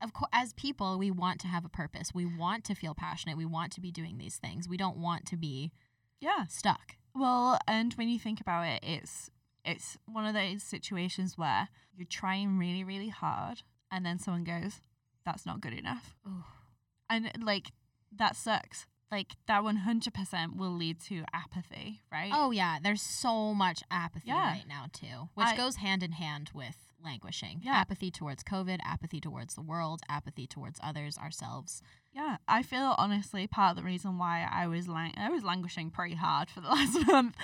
of 0.00 0.12
course 0.12 0.30
as 0.32 0.52
people 0.54 0.98
we 0.98 1.10
want 1.12 1.40
to 1.40 1.46
have 1.46 1.64
a 1.64 1.68
purpose. 1.68 2.12
We 2.12 2.24
want 2.26 2.64
to 2.64 2.74
feel 2.74 2.92
passionate. 2.94 3.36
We 3.36 3.44
want 3.44 3.70
to 3.72 3.80
be 3.80 3.92
doing 3.92 4.18
these 4.18 4.36
things. 4.36 4.68
We 4.68 4.76
don't 4.76 4.96
want 4.96 5.26
to 5.26 5.36
be 5.36 5.70
Yeah. 6.20 6.46
stuck. 6.46 6.96
Well, 7.14 7.58
and 7.68 7.92
when 7.94 8.08
you 8.08 8.18
think 8.18 8.40
about 8.40 8.66
it, 8.66 8.80
it's 8.82 9.30
it's 9.64 9.96
one 10.06 10.26
of 10.26 10.34
those 10.34 10.62
situations 10.64 11.38
where 11.38 11.68
you're 11.94 12.04
trying 12.06 12.58
really, 12.58 12.82
really 12.82 13.10
hard 13.10 13.62
and 13.92 14.04
then 14.04 14.18
someone 14.18 14.42
goes, 14.44 14.80
That's 15.24 15.46
not 15.46 15.60
good 15.60 15.72
enough. 15.74 16.16
Ooh. 16.26 16.44
And 17.08 17.30
like 17.44 17.70
that 18.16 18.34
sucks. 18.36 18.86
Like 19.12 19.36
that 19.46 19.62
one 19.62 19.76
hundred 19.76 20.14
percent 20.14 20.56
will 20.56 20.72
lead 20.74 20.98
to 21.02 21.24
apathy, 21.34 22.00
right? 22.10 22.32
Oh 22.34 22.50
yeah, 22.50 22.78
there's 22.82 23.02
so 23.02 23.52
much 23.54 23.82
apathy 23.90 24.28
Yeah. 24.28 24.52
right 24.52 24.64
now 24.66 24.86
too, 24.92 25.28
which 25.34 25.48
I- 25.48 25.56
goes 25.56 25.76
hand 25.76 26.02
in 26.02 26.12
hand 26.12 26.50
with 26.54 26.76
languishing. 27.04 27.60
Yeah. 27.62 27.74
Apathy 27.74 28.10
towards 28.10 28.42
COVID, 28.42 28.78
apathy 28.84 29.20
towards 29.20 29.54
the 29.54 29.60
world, 29.60 30.00
apathy 30.08 30.46
towards 30.46 30.80
others, 30.82 31.18
ourselves. 31.18 31.82
Yeah, 32.12 32.36
I 32.48 32.62
feel 32.62 32.94
honestly 32.96 33.46
part 33.46 33.72
of 33.72 33.76
the 33.76 33.82
reason 33.82 34.16
why 34.18 34.48
I 34.50 34.66
was 34.66 34.88
lang- 34.88 35.14
I 35.18 35.28
was 35.28 35.44
languishing 35.44 35.90
pretty 35.90 36.14
hard 36.14 36.48
for 36.48 36.60
the 36.62 36.68
last 36.76 37.06
month. 37.06 37.34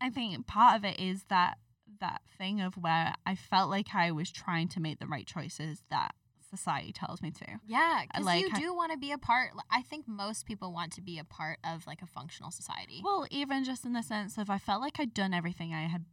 I 0.00 0.10
think 0.10 0.46
part 0.46 0.76
of 0.76 0.84
it 0.84 0.98
is 0.98 1.24
that 1.28 1.58
that 2.00 2.22
thing 2.36 2.60
of 2.60 2.76
where 2.76 3.14
I 3.24 3.34
felt 3.36 3.70
like 3.70 3.94
I 3.94 4.10
was 4.10 4.30
trying 4.30 4.68
to 4.68 4.80
make 4.80 4.98
the 4.98 5.06
right 5.06 5.26
choices 5.26 5.82
that 5.90 6.14
society 6.56 6.92
tells 6.92 7.22
me 7.22 7.30
to. 7.30 7.44
Yeah, 7.66 8.02
because 8.06 8.24
like, 8.26 8.40
you 8.42 8.50
do 8.52 8.74
want 8.74 8.92
to 8.92 8.98
be 8.98 9.12
a 9.12 9.18
part. 9.18 9.50
I 9.70 9.82
think 9.82 10.06
most 10.08 10.46
people 10.46 10.72
want 10.72 10.92
to 10.94 11.00
be 11.02 11.18
a 11.18 11.24
part 11.24 11.58
of 11.64 11.86
like 11.86 12.02
a 12.02 12.06
functional 12.06 12.50
society. 12.50 13.00
Well, 13.04 13.26
even 13.30 13.64
just 13.64 13.84
in 13.84 13.92
the 13.92 14.02
sense 14.02 14.38
of 14.38 14.50
I 14.50 14.58
felt 14.58 14.80
like 14.80 14.98
I'd 14.98 15.14
done 15.14 15.32
everything 15.34 15.72
I 15.74 15.86
had. 15.88 16.04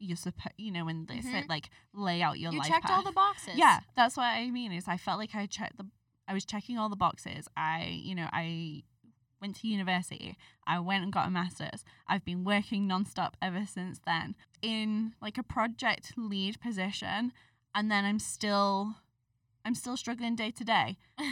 You 0.00 0.16
supposed, 0.16 0.54
you 0.58 0.70
know, 0.72 0.84
when 0.84 1.06
they 1.06 1.20
said 1.22 1.44
Mhm. 1.44 1.48
like 1.48 1.70
lay 1.94 2.20
out 2.20 2.38
your 2.38 2.52
you 2.52 2.58
life 2.58 2.68
checked 2.68 2.90
all 2.90 3.02
the 3.02 3.12
boxes. 3.12 3.54
Yeah, 3.56 3.80
that's 3.96 4.16
what 4.16 4.24
I 4.24 4.50
mean. 4.50 4.72
Is 4.72 4.86
I 4.88 4.96
felt 4.98 5.18
like 5.18 5.34
I 5.34 5.46
checked 5.46 5.76
the, 5.78 5.86
I 6.28 6.34
was 6.34 6.44
checking 6.44 6.76
all 6.76 6.88
the 6.90 6.96
boxes. 6.96 7.48
I, 7.56 7.84
you 8.02 8.14
know, 8.14 8.28
I 8.32 8.82
went 9.40 9.56
to 9.60 9.68
university. 9.68 10.36
I 10.66 10.80
went 10.80 11.04
and 11.04 11.12
got 11.12 11.28
a 11.28 11.30
master's. 11.30 11.84
I've 12.08 12.24
been 12.24 12.44
working 12.44 12.88
nonstop 12.88 13.34
ever 13.40 13.64
since 13.66 14.00
then 14.04 14.34
in 14.60 15.14
like 15.22 15.38
a 15.38 15.42
project 15.42 16.14
lead 16.16 16.60
position. 16.60 17.32
And 17.74 17.90
then 17.90 18.04
I'm 18.04 18.18
still, 18.18 18.96
I'm 19.64 19.74
still 19.74 19.96
struggling 19.96 20.36
day 20.36 20.50
to 20.50 20.64
day. 20.64 20.98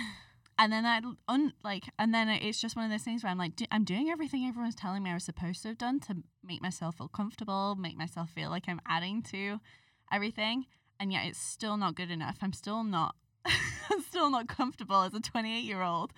And 0.59 0.73
then 0.73 0.85
I 0.85 1.01
un, 1.29 1.53
like, 1.65 1.85
and 1.99 2.13
then 2.15 2.29
it's 2.29 2.61
just 2.61 2.77
one 2.77 2.85
of 2.85 2.91
those 2.91 3.03
things 3.03 3.25
where 3.25 3.31
I'm 3.31 3.39
like, 3.39 3.57
do, 3.57 3.65
I'm 3.73 3.85
doing 3.85 4.11
everything 4.11 4.47
everyone's 4.47 4.75
telling 4.75 5.03
me 5.03 5.11
I 5.11 5.15
was 5.15 5.25
supposed 5.25 5.63
to 5.63 5.69
have 5.69 5.79
done 5.79 5.99
to 6.01 6.19
make 6.45 6.63
myself 6.63 6.99
feel 6.99 7.09
comfortable, 7.09 7.75
make 7.75 7.97
myself 7.97 8.31
feel 8.31 8.51
like 8.51 8.65
I'm 8.69 8.81
adding 8.87 9.23
to 9.33 9.61
everything, 10.13 10.67
and 11.01 11.13
yet 11.13 11.27
it's 11.27 11.41
still 11.41 11.77
not 11.77 11.97
good 11.97 12.11
enough. 12.11 12.39
I'm 12.43 12.53
still 12.53 12.85
not, 12.85 13.17
I'm 13.47 14.03
still 14.03 14.31
not 14.31 14.47
comfortable 14.47 15.03
as 15.03 15.15
a 15.15 15.21
28 15.21 15.65
year 15.65 15.83
old, 15.83 16.13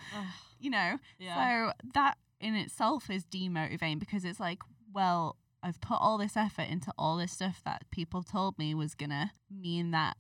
you 0.61 0.68
know. 0.68 0.98
yeah. 1.18 1.68
So 1.68 1.72
that 1.94 2.18
in 2.40 2.55
itself 2.55 3.09
is 3.09 3.24
demotivating 3.24 4.00
because 4.00 4.24
it's 4.24 4.40
like, 4.40 4.59
well, 4.92 5.37
I've 5.62 5.81
put 5.81 5.98
all 6.00 6.18
this 6.18 6.37
effort 6.37 6.68
into 6.68 6.92
all 6.98 7.16
this 7.16 7.33
stuff 7.33 7.62
that 7.64 7.85
people 7.90 8.22
told 8.22 8.59
me 8.59 8.74
was 8.74 8.94
gonna 8.94 9.33
mean 9.50 9.92
that 9.92 10.16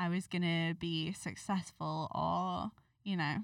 I 0.00 0.08
was 0.08 0.26
gonna 0.26 0.74
be 0.78 1.12
successful 1.12 2.08
or, 2.14 2.70
you 3.04 3.16
know, 3.18 3.36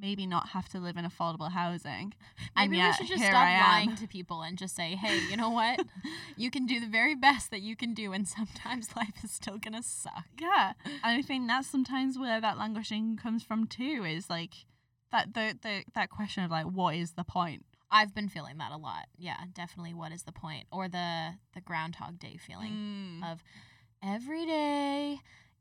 maybe 0.00 0.26
not 0.26 0.50
have 0.50 0.68
to 0.70 0.78
live 0.80 0.96
in 0.96 1.04
affordable 1.04 1.50
housing. 1.50 2.14
and 2.56 2.70
Maybe 2.70 2.82
we 2.82 2.92
should 2.94 3.08
just 3.08 3.24
stop 3.26 3.42
lying 3.60 3.94
to 3.96 4.06
people 4.06 4.40
and 4.42 4.56
just 4.56 4.74
say, 4.74 4.94
hey, 4.94 5.18
you 5.30 5.36
know 5.36 5.50
what? 5.50 5.80
you 6.36 6.50
can 6.50 6.64
do 6.66 6.80
the 6.80 6.86
very 6.86 7.14
best 7.14 7.50
that 7.50 7.60
you 7.60 7.76
can 7.76 7.92
do, 7.92 8.12
and 8.14 8.26
sometimes 8.26 8.88
life 8.96 9.22
is 9.22 9.32
still 9.32 9.58
gonna 9.58 9.82
suck. 9.82 10.24
Yeah, 10.40 10.72
and 10.86 10.98
I 11.18 11.20
think 11.22 11.46
that's 11.46 11.68
sometimes 11.68 12.18
where 12.18 12.40
that 12.40 12.56
languishing 12.56 13.16
comes 13.16 13.42
from 13.42 13.66
too. 13.66 14.04
Is 14.08 14.30
like 14.30 14.54
that 15.12 15.34
the, 15.34 15.58
the 15.60 15.84
that 15.94 16.08
question 16.08 16.42
of 16.44 16.50
like, 16.50 16.66
what 16.66 16.94
is 16.94 17.12
the 17.12 17.24
point? 17.24 17.66
I've 17.90 18.14
been 18.14 18.28
feeling 18.30 18.56
that 18.58 18.72
a 18.72 18.76
lot. 18.78 19.06
Yeah, 19.18 19.40
definitely. 19.52 19.92
What 19.94 20.12
is 20.12 20.22
the 20.22 20.32
point? 20.32 20.64
Or 20.72 20.88
the 20.88 21.34
the 21.54 21.60
Groundhog 21.60 22.18
Day 22.18 22.38
feeling 22.38 22.72
Mm. 22.72 23.32
of 23.32 23.42
every 24.02 24.46
day 24.46 25.18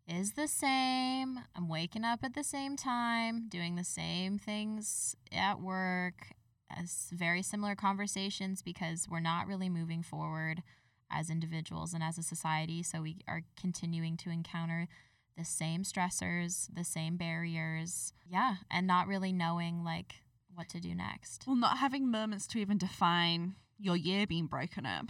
is 0.07 0.33
the 0.33 0.47
same. 0.47 1.39
I'm 1.55 1.67
waking 1.67 2.03
up 2.03 2.19
at 2.23 2.33
the 2.33 2.43
same 2.43 2.75
time, 2.75 3.47
doing 3.49 3.75
the 3.75 3.83
same 3.83 4.37
things 4.37 5.15
at 5.31 5.59
work, 5.59 6.27
as 6.69 7.09
very 7.11 7.41
similar 7.41 7.75
conversations 7.75 8.61
because 8.61 9.07
we're 9.09 9.19
not 9.19 9.47
really 9.47 9.69
moving 9.69 10.03
forward 10.03 10.63
as 11.11 11.29
individuals 11.29 11.93
and 11.93 12.03
as 12.03 12.17
a 12.17 12.23
society. 12.23 12.83
So 12.83 13.01
we 13.01 13.17
are 13.27 13.41
continuing 13.59 14.17
to 14.17 14.29
encounter 14.29 14.87
the 15.37 15.45
same 15.45 15.83
stressors, 15.83 16.67
the 16.73 16.83
same 16.83 17.17
barriers. 17.17 18.13
Yeah, 18.29 18.55
and 18.71 18.87
not 18.87 19.07
really 19.07 19.31
knowing 19.31 19.83
like 19.83 20.15
what 20.53 20.69
to 20.69 20.79
do 20.79 20.95
next. 20.95 21.43
Well, 21.45 21.55
not 21.55 21.77
having 21.77 22.09
moments 22.09 22.47
to 22.47 22.59
even 22.59 22.77
define 22.77 23.55
your 23.79 23.95
year 23.95 24.25
being 24.25 24.47
broken 24.47 24.85
up. 24.85 25.07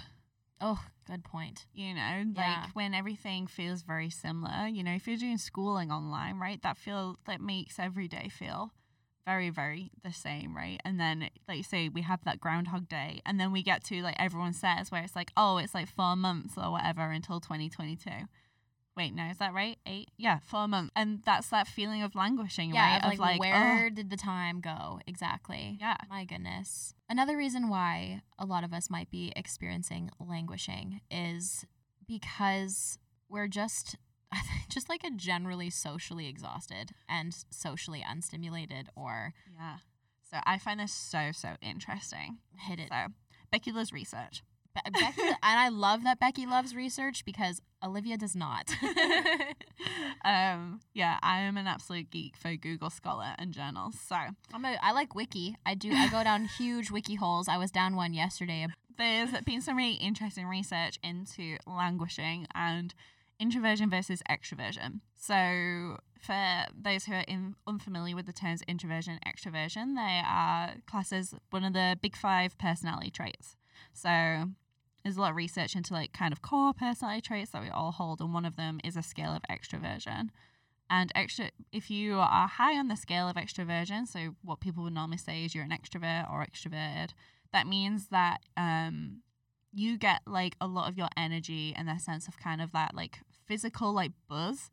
Oh, 0.60 0.84
good 1.06 1.24
point. 1.24 1.65
You 1.74 1.93
know, 1.93 2.26
Yeah. 2.36 2.63
like 2.63 2.76
when 2.76 2.93
everything 2.93 3.48
feels 3.48 3.84
very 3.84 4.10
similar. 4.10 4.67
You 4.67 4.84
know, 4.84 4.93
if 4.93 5.08
you're 5.08 5.17
doing 5.17 5.38
schooling 5.38 5.91
online, 5.91 6.39
right, 6.39 6.62
that 6.63 6.78
feel 6.78 7.17
that 7.26 7.41
makes 7.41 7.78
every 7.80 8.08
day 8.08 8.30
feel 8.30 8.74
very, 9.26 9.50
very 9.50 9.91
the 10.04 10.13
same, 10.13 10.56
right? 10.56 10.80
And 10.86 11.00
then, 11.00 11.30
like 11.48 11.58
you 11.58 11.63
say, 11.63 11.89
we 11.89 12.02
have 12.02 12.24
that 12.24 12.39
Groundhog 12.39 12.88
Day, 12.88 13.22
and 13.26 13.39
then 13.39 13.52
we 13.52 13.62
get 13.62 13.84
to 13.86 14.02
like 14.02 14.15
everyone 14.17 14.54
says 14.54 14.91
where 14.91 15.04
it's 15.04 15.15
like, 15.15 15.32
oh, 15.38 15.58
it's 15.58 15.74
like 15.76 15.89
four 15.89 16.15
months 16.15 16.56
or 16.58 16.72
whatever 16.72 17.12
until 17.12 17.39
2022. 17.39 18.10
Wait, 18.98 19.14
no, 19.14 19.26
is 19.26 19.38
that 19.38 19.54
right? 19.54 19.78
Eight? 19.86 20.10
Yeah, 20.18 20.40
four 20.44 20.68
months, 20.68 20.92
and 20.96 21.22
that's 21.24 21.50
that 21.50 21.68
feeling 21.68 22.02
of 22.02 22.16
languishing, 22.16 22.74
Yeah, 22.74 22.96
right? 22.96 23.14
of 23.14 23.20
like, 23.20 23.38
oh, 23.38 23.40
where 23.40 23.90
did 23.92 24.10
the 24.10 24.18
time 24.18 24.60
go 24.60 25.00
exactly? 25.06 25.78
yeah, 25.80 25.98
My 26.10 26.26
goodness. 26.26 26.96
Another 27.08 27.38
reason 27.38 27.70
why 27.70 28.24
a 28.40 28.46
lot 28.46 28.64
of 28.64 28.74
us 28.74 28.90
might 28.90 29.12
be 29.12 29.32
experiencing 29.36 30.10
languishing 30.20 31.02
is 31.12 31.64
because 32.08 32.98
we're 33.30 33.48
just 33.48 33.96
just 34.70 34.90
like 34.90 35.04
a 35.04 35.12
generally 35.12 35.70
socially 35.70 36.28
exhausted 36.28 36.92
and 37.08 37.34
socially 37.52 38.04
unstimulated 38.10 38.88
or 38.96 39.34
yeah. 39.58 39.78
So 40.30 40.38
I 40.46 40.58
find 40.58 40.80
this 40.80 40.92
so 40.94 41.32
so 41.32 41.50
interesting. 41.62 42.40
hit 42.68 42.80
it. 42.80 42.90
So 42.90 43.14
Becky 43.52 43.72
Liz 43.72 43.94
research. 43.94 44.44
Be- 44.86 45.00
Becky, 45.00 45.22
and 45.22 45.36
I 45.42 45.70
love 45.70 46.04
that 46.04 46.20
Becky 46.20 46.46
loves 46.46 46.76
research 46.76 47.26
because 47.26 47.62
Olivia 47.84 48.18
does 48.18 48.36
not. 48.36 48.70
um, 50.26 50.80
yeah, 50.94 51.18
I 51.22 51.40
am 51.42 51.58
an 51.58 51.68
absolute 51.68 52.10
geek 52.10 52.36
for 52.38 52.56
Google 52.56 52.90
Scholar 52.90 53.34
and 53.38 53.54
journals. 53.54 53.96
So 54.08 54.16
I'm 54.54 54.66
a, 54.66 54.78
I 54.82 54.92
like 54.92 55.16
wiki. 55.16 55.56
I 55.66 55.76
do. 55.76 55.92
I 55.92 56.08
go 56.10 56.24
down 56.24 56.46
huge 56.58 56.92
wiki 56.92 57.16
holes. 57.16 57.48
I 57.48 57.58
was 57.58 57.72
down 57.72 57.96
one 57.96 58.13
yesterday. 58.13 58.68
there's 58.98 59.32
been 59.46 59.62
some 59.62 59.78
really 59.78 59.94
interesting 59.94 60.48
research 60.48 60.98
into 61.04 61.58
languishing 61.68 62.48
and 62.56 62.94
introversion 63.40 63.90
versus 63.90 64.22
extroversion. 64.30 65.02
So, 65.16 65.98
for 66.22 66.66
those 66.76 67.06
who 67.06 67.13
are 67.13 67.24
in, 67.28 67.56
unfamiliar 67.68 68.16
with 68.16 68.26
the 68.26 68.34
terms 68.34 68.62
introversion 68.68 69.20
and 69.22 69.36
extroversion, 69.36 69.96
they 69.96 70.22
are 70.26 70.76
classed 70.88 71.13
as 71.13 71.36
one 71.52 71.63
of 71.63 71.74
the 71.74 71.98
big 72.02 72.16
five 72.16 72.58
personality 72.58 73.12
traits. 73.12 73.56
So, 73.94 74.46
there's 75.04 75.18
a 75.18 75.22
lot 75.22 75.32
of 75.32 75.36
research 75.36 75.76
into 75.76 75.94
like 75.94 76.14
kind 76.14 76.34
of 76.34 76.42
core 76.42 76.74
personality 76.74 77.22
traits 77.22 77.52
that 77.52 77.62
we 77.62 77.70
all 77.70 77.92
hold, 77.92 78.20
and 78.20 78.34
one 78.34 78.46
of 78.46 78.56
them 78.56 78.80
is 78.84 78.98
a 78.98 79.04
scale 79.04 79.32
of 79.32 79.42
extroversion. 79.50 80.30
And 80.90 81.12
extra, 81.16 81.52
if 81.72 81.90
you 81.90 82.16
are 82.16 82.48
high 82.48 82.78
on 82.78 82.88
the 82.88 82.96
scale 82.96 83.28
of 83.28 83.36
extroversion, 83.36 84.08
so 84.08 84.36
what 84.42 84.62
people 84.62 84.84
would 84.84 84.94
normally 84.94 85.18
say 85.18 85.44
is 85.44 85.54
you're 85.54 85.66
an 85.66 85.72
extrovert 85.72 86.32
or 86.32 86.46
extroverted, 86.46 87.10
that 87.52 87.68
means 87.68 88.08
that 88.08 88.40
um, 88.56 89.22
you 89.74 89.98
get 89.98 90.22
like 90.26 90.56
a 90.62 90.68
lot 90.68 90.90
of 90.90 90.98
your 90.98 91.10
energy 91.18 91.74
and 91.76 91.88
that 91.88 92.02
sense 92.02 92.28
of 92.28 92.40
kind 92.40 92.62
of 92.62 92.72
that 92.72 92.96
like 92.96 93.20
physical 93.48 93.94
like 93.94 94.12
buzz 94.30 94.70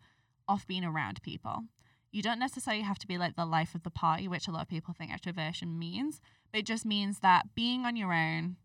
off 0.48 0.66
being 0.66 0.84
around 0.84 1.22
people. 1.22 1.64
You 2.12 2.22
don't 2.22 2.38
necessarily 2.38 2.84
have 2.84 2.98
to 3.00 3.08
be 3.08 3.18
like 3.18 3.34
the 3.34 3.44
life 3.44 3.74
of 3.74 3.82
the 3.82 3.90
party, 3.90 4.28
which 4.28 4.46
a 4.46 4.52
lot 4.52 4.62
of 4.62 4.68
people 4.68 4.94
think 4.96 5.10
extroversion 5.10 5.76
means, 5.76 6.20
but 6.52 6.60
it 6.60 6.66
just 6.66 6.86
means 6.86 7.18
that 7.20 7.54
being 7.56 7.84
on 7.84 7.96
your 7.96 8.12
own 8.12 8.56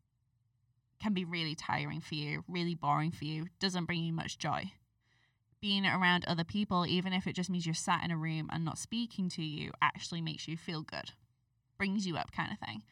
can 1.00 1.14
be 1.14 1.26
really 1.26 1.56
tiring 1.56 2.02
for 2.02 2.16
you, 2.16 2.44
really 2.48 2.76
boring 2.76 3.12
for 3.12 3.26
you, 3.26 3.48
doesn't 3.60 3.86
bring 3.86 4.04
you 4.04 4.14
much 4.14 4.38
joy. 4.38 4.72
Being 5.62 5.86
around 5.86 6.26
other 6.26 6.44
people, 6.44 6.86
even 6.86 7.14
if 7.14 7.28
it 7.28 7.36
just 7.36 7.50
means 7.50 7.66
you're 7.66 7.76
sat 7.76 8.04
in 8.04 8.12
a 8.12 8.18
room 8.18 8.50
and 8.52 8.64
not 8.64 8.78
speaking 8.78 9.30
to 9.30 9.44
you, 9.44 9.72
actually 9.82 10.22
makes 10.22 10.48
you 10.48 10.56
feel 10.56 10.82
good, 10.82 11.12
brings 11.78 12.08
you 12.08 12.16
up, 12.16 12.32
kind 12.32 12.52
of 12.52 12.60
thing. 12.66 12.84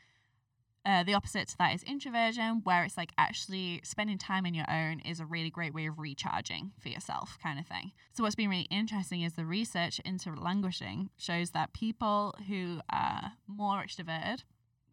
Uh, 0.86 1.04
the 1.04 1.14
opposite 1.14 1.50
to 1.50 1.58
that 1.58 1.76
is 1.76 1.84
introversion, 1.84 2.62
where 2.64 2.86
it's 2.86 2.96
like 2.96 3.12
actually 3.18 3.82
spending 3.84 4.18
time 4.18 4.46
on 4.46 4.54
your 4.54 4.70
own 4.72 5.02
is 5.02 5.20
a 5.20 5.26
really 5.26 5.50
great 5.50 5.74
way 5.74 5.86
of 5.86 6.00
recharging 6.00 6.72
for 6.80 6.88
yourself, 6.88 7.38
kind 7.44 7.60
of 7.60 7.68
thing. 7.68 7.92
So, 8.14 8.24
what's 8.24 8.36
been 8.36 8.50
really 8.50 8.70
interesting 8.72 9.22
is 9.22 9.34
the 9.34 9.44
research 9.44 10.00
into 10.06 10.34
languishing 10.34 11.10
shows 11.18 11.50
that 11.50 11.74
people 11.74 12.36
who 12.48 12.80
are 12.90 13.34
more 13.48 13.84
extroverted 13.84 14.44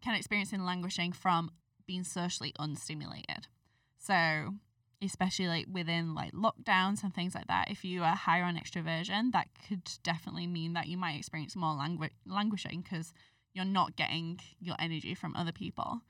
can 0.03 0.17
experience 0.17 0.53
languishing 0.53 1.13
from 1.13 1.53
being 1.87 2.05
socially 2.05 2.53
unstimulated. 2.59 3.47
So, 3.99 4.55
especially 5.03 5.49
like 5.49 5.67
within 5.71 6.15
like 6.15 6.33
lockdowns 6.33 7.03
and 7.03 7.15
things 7.15 7.35
like 7.35 7.47
that, 7.49 7.71
if 7.71 7.85
you 7.85 8.03
are 8.03 8.15
higher 8.15 8.45
on 8.45 8.57
extroversion, 8.57 9.33
that 9.33 9.49
could 9.69 9.91
definitely 10.03 10.47
mean 10.47 10.73
that 10.75 10.89
you 10.89 10.97
might 10.97 11.19
experience 11.19 11.57
more 11.57 11.75
langu- 11.75 12.11
languishing 12.27 12.83
because 12.83 13.13
you're 13.53 13.65
not 13.65 13.97
getting 13.97 14.41
your 14.61 14.77
energy 14.79 15.15
from 15.15 15.35
other 15.37 15.53
people. 15.53 16.01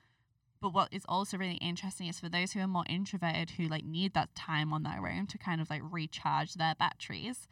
But 0.60 0.72
what 0.72 0.88
is 0.92 1.04
also 1.08 1.36
really 1.36 1.56
interesting 1.56 2.06
is 2.06 2.18
for 2.18 2.30
those 2.30 2.52
who 2.52 2.60
are 2.60 2.66
more 2.66 2.86
introverted 2.88 3.50
who 3.50 3.68
like 3.68 3.84
need 3.84 4.14
that 4.14 4.34
time 4.34 4.72
on 4.72 4.82
their 4.82 5.06
own 5.06 5.26
to 5.26 5.38
kind 5.38 5.60
of 5.60 5.68
like 5.68 5.82
recharge 5.84 6.54
their 6.54 6.74
batteries 6.74 7.46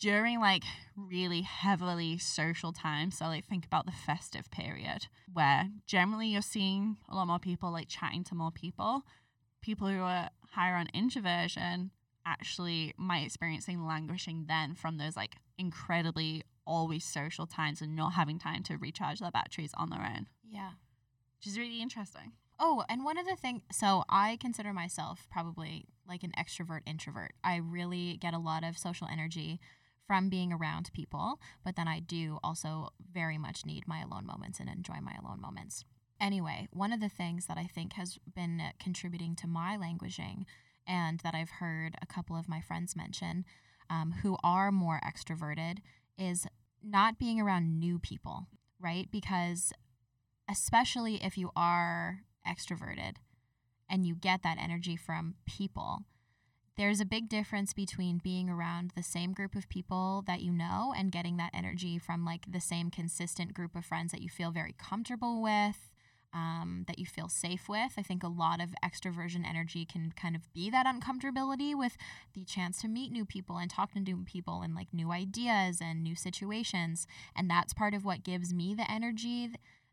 during 0.00 0.40
like 0.40 0.64
really 0.96 1.42
heavily 1.42 2.18
social 2.18 2.72
times. 2.72 3.18
So 3.18 3.26
like 3.26 3.46
think 3.46 3.66
about 3.66 3.86
the 3.86 3.92
festive 3.92 4.50
period 4.50 5.06
where 5.32 5.68
generally 5.86 6.28
you're 6.28 6.42
seeing 6.42 6.96
a 7.08 7.14
lot 7.14 7.26
more 7.26 7.38
people 7.38 7.70
like 7.70 7.88
chatting 7.88 8.24
to 8.24 8.34
more 8.34 8.50
people. 8.50 9.02
People 9.62 9.88
who 9.88 10.00
are 10.00 10.30
higher 10.52 10.74
on 10.74 10.88
introversion 10.94 11.90
actually 12.26 12.94
might 12.96 13.24
experiencing 13.26 13.86
languishing 13.86 14.46
then 14.48 14.74
from 14.74 14.96
those 14.98 15.16
like 15.16 15.36
incredibly 15.58 16.42
always 16.66 17.04
social 17.04 17.46
times 17.46 17.80
and 17.80 17.94
not 17.94 18.14
having 18.14 18.38
time 18.38 18.62
to 18.62 18.76
recharge 18.76 19.20
their 19.20 19.30
batteries 19.30 19.72
on 19.76 19.90
their 19.90 20.00
own, 20.02 20.28
Yeah. 20.44 20.70
which 21.38 21.46
is 21.46 21.58
really 21.58 21.82
interesting. 21.82 22.32
Oh, 22.58 22.84
and 22.88 23.04
one 23.04 23.18
of 23.18 23.26
the 23.26 23.36
things, 23.36 23.62
so 23.72 24.04
I 24.08 24.36
consider 24.40 24.72
myself 24.72 25.26
probably 25.30 25.86
like 26.06 26.22
an 26.22 26.32
extrovert 26.38 26.80
introvert. 26.86 27.32
I 27.42 27.56
really 27.56 28.18
get 28.18 28.34
a 28.34 28.38
lot 28.38 28.64
of 28.64 28.76
social 28.78 29.08
energy 29.10 29.60
from 30.10 30.28
being 30.28 30.52
around 30.52 30.90
people, 30.92 31.38
but 31.64 31.76
then 31.76 31.86
I 31.86 32.00
do 32.00 32.40
also 32.42 32.88
very 33.12 33.38
much 33.38 33.64
need 33.64 33.86
my 33.86 34.00
alone 34.00 34.26
moments 34.26 34.58
and 34.58 34.68
enjoy 34.68 34.96
my 35.00 35.14
alone 35.22 35.40
moments. 35.40 35.84
Anyway, 36.20 36.66
one 36.72 36.92
of 36.92 36.98
the 36.98 37.08
things 37.08 37.46
that 37.46 37.56
I 37.56 37.68
think 37.72 37.92
has 37.92 38.18
been 38.34 38.60
contributing 38.80 39.36
to 39.36 39.46
my 39.46 39.76
languishing 39.76 40.46
and 40.84 41.20
that 41.20 41.36
I've 41.36 41.60
heard 41.60 41.94
a 42.02 42.06
couple 42.06 42.34
of 42.34 42.48
my 42.48 42.60
friends 42.60 42.96
mention 42.96 43.44
um, 43.88 44.14
who 44.24 44.36
are 44.42 44.72
more 44.72 45.00
extroverted 45.06 45.76
is 46.18 46.44
not 46.82 47.20
being 47.20 47.40
around 47.40 47.78
new 47.78 48.00
people, 48.00 48.48
right? 48.80 49.06
Because 49.12 49.72
especially 50.50 51.22
if 51.22 51.38
you 51.38 51.52
are 51.54 52.22
extroverted 52.44 53.14
and 53.88 54.04
you 54.04 54.16
get 54.16 54.42
that 54.42 54.58
energy 54.60 54.96
from 54.96 55.36
people. 55.46 56.00
There's 56.80 57.02
a 57.02 57.04
big 57.04 57.28
difference 57.28 57.74
between 57.74 58.22
being 58.24 58.48
around 58.48 58.92
the 58.96 59.02
same 59.02 59.34
group 59.34 59.54
of 59.54 59.68
people 59.68 60.24
that 60.26 60.40
you 60.40 60.50
know 60.50 60.94
and 60.96 61.12
getting 61.12 61.36
that 61.36 61.50
energy 61.52 61.98
from 61.98 62.24
like 62.24 62.50
the 62.50 62.58
same 62.58 62.90
consistent 62.90 63.52
group 63.52 63.76
of 63.76 63.84
friends 63.84 64.12
that 64.12 64.22
you 64.22 64.30
feel 64.30 64.50
very 64.50 64.74
comfortable 64.78 65.42
with, 65.42 65.90
um, 66.32 66.86
that 66.88 66.98
you 66.98 67.04
feel 67.04 67.28
safe 67.28 67.68
with. 67.68 67.92
I 67.98 68.02
think 68.02 68.22
a 68.22 68.28
lot 68.28 68.62
of 68.62 68.74
extroversion 68.82 69.46
energy 69.46 69.84
can 69.84 70.14
kind 70.16 70.34
of 70.34 70.50
be 70.54 70.70
that 70.70 70.86
uncomfortability 70.86 71.76
with 71.76 71.98
the 72.32 72.46
chance 72.46 72.80
to 72.80 72.88
meet 72.88 73.12
new 73.12 73.26
people 73.26 73.58
and 73.58 73.70
talk 73.70 73.92
to 73.92 74.00
new 74.00 74.24
people 74.24 74.62
and 74.62 74.74
like 74.74 74.88
new 74.90 75.12
ideas 75.12 75.82
and 75.82 76.02
new 76.02 76.14
situations. 76.14 77.06
And 77.36 77.50
that's 77.50 77.74
part 77.74 77.92
of 77.92 78.06
what 78.06 78.24
gives 78.24 78.54
me 78.54 78.74
the 78.74 78.90
energy 78.90 79.50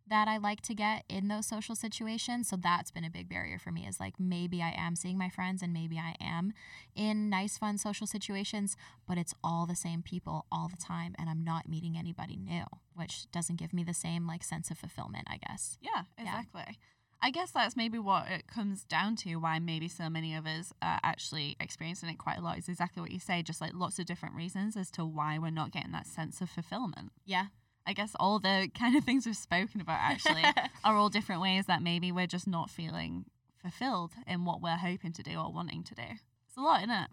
that 0.09 0.27
I 0.27 0.37
like 0.37 0.61
to 0.61 0.75
get 0.75 1.03
in 1.09 1.27
those 1.27 1.45
social 1.45 1.75
situations. 1.75 2.49
So 2.49 2.55
that's 2.55 2.91
been 2.91 3.03
a 3.03 3.09
big 3.09 3.29
barrier 3.29 3.59
for 3.59 3.71
me 3.71 3.85
is 3.87 3.99
like 3.99 4.19
maybe 4.19 4.61
I 4.61 4.73
am 4.77 4.95
seeing 4.95 5.17
my 5.17 5.29
friends 5.29 5.61
and 5.61 5.73
maybe 5.73 5.97
I 5.97 6.15
am 6.21 6.53
in 6.95 7.29
nice, 7.29 7.57
fun 7.57 7.77
social 7.77 8.07
situations, 8.07 8.75
but 9.07 9.17
it's 9.17 9.33
all 9.43 9.65
the 9.65 9.75
same 9.75 10.01
people 10.01 10.45
all 10.51 10.67
the 10.67 10.81
time 10.81 11.15
and 11.17 11.29
I'm 11.29 11.43
not 11.43 11.69
meeting 11.69 11.97
anybody 11.97 12.37
new, 12.37 12.65
which 12.95 13.29
doesn't 13.31 13.59
give 13.59 13.73
me 13.73 13.83
the 13.83 13.93
same 13.93 14.27
like 14.27 14.43
sense 14.43 14.71
of 14.71 14.77
fulfillment, 14.77 15.27
I 15.29 15.37
guess. 15.37 15.77
Yeah, 15.81 16.03
exactly. 16.17 16.77
I 17.21 17.31
guess 17.31 17.51
that's 17.51 17.75
maybe 17.75 17.97
what 17.97 18.29
it 18.29 18.47
comes 18.47 18.83
down 18.83 19.15
to 19.17 19.35
why 19.37 19.57
maybe 19.59 19.87
so 19.87 20.09
many 20.09 20.35
of 20.35 20.45
us 20.45 20.71
are 20.81 20.99
actually 21.03 21.55
experiencing 21.59 22.09
it 22.09 22.19
quite 22.19 22.37
a 22.37 22.41
lot 22.41 22.59
is 22.59 22.69
exactly 22.69 23.01
what 23.01 23.11
you 23.11 23.19
say, 23.19 23.41
just 23.41 23.59
like 23.59 23.71
lots 23.73 23.97
of 23.97 24.05
different 24.05 24.35
reasons 24.35 24.77
as 24.77 24.91
to 24.91 25.03
why 25.03 25.39
we're 25.39 25.49
not 25.49 25.71
getting 25.71 25.91
that 25.93 26.05
sense 26.05 26.41
of 26.41 26.49
fulfillment. 26.49 27.11
Yeah. 27.25 27.47
I 27.87 27.93
guess 27.93 28.11
all 28.19 28.37
the 28.39 28.69
kind 28.79 28.95
of 28.95 29.03
things 29.05 29.25
we've 29.25 29.35
spoken 29.37 29.81
about 29.81 29.99
actually 29.99 30.43
are 30.83 30.95
all 30.95 31.09
different 31.09 31.41
ways 31.41 31.65
that 31.67 31.81
maybe 31.81 32.11
we're 32.11 32.27
just 32.27 32.47
not 32.47 32.69
feeling 32.69 33.25
fulfilled 33.61 34.11
in 34.27 34.45
what 34.45 34.61
we're 34.61 34.77
hoping 34.77 35.13
to 35.13 35.23
do 35.23 35.39
or 35.39 35.51
wanting 35.51 35.83
to 35.85 35.95
do. 35.95 36.03
It's 36.47 36.57
a 36.57 36.61
lot, 36.61 36.81
isn't 36.81 36.91
it? 36.91 37.07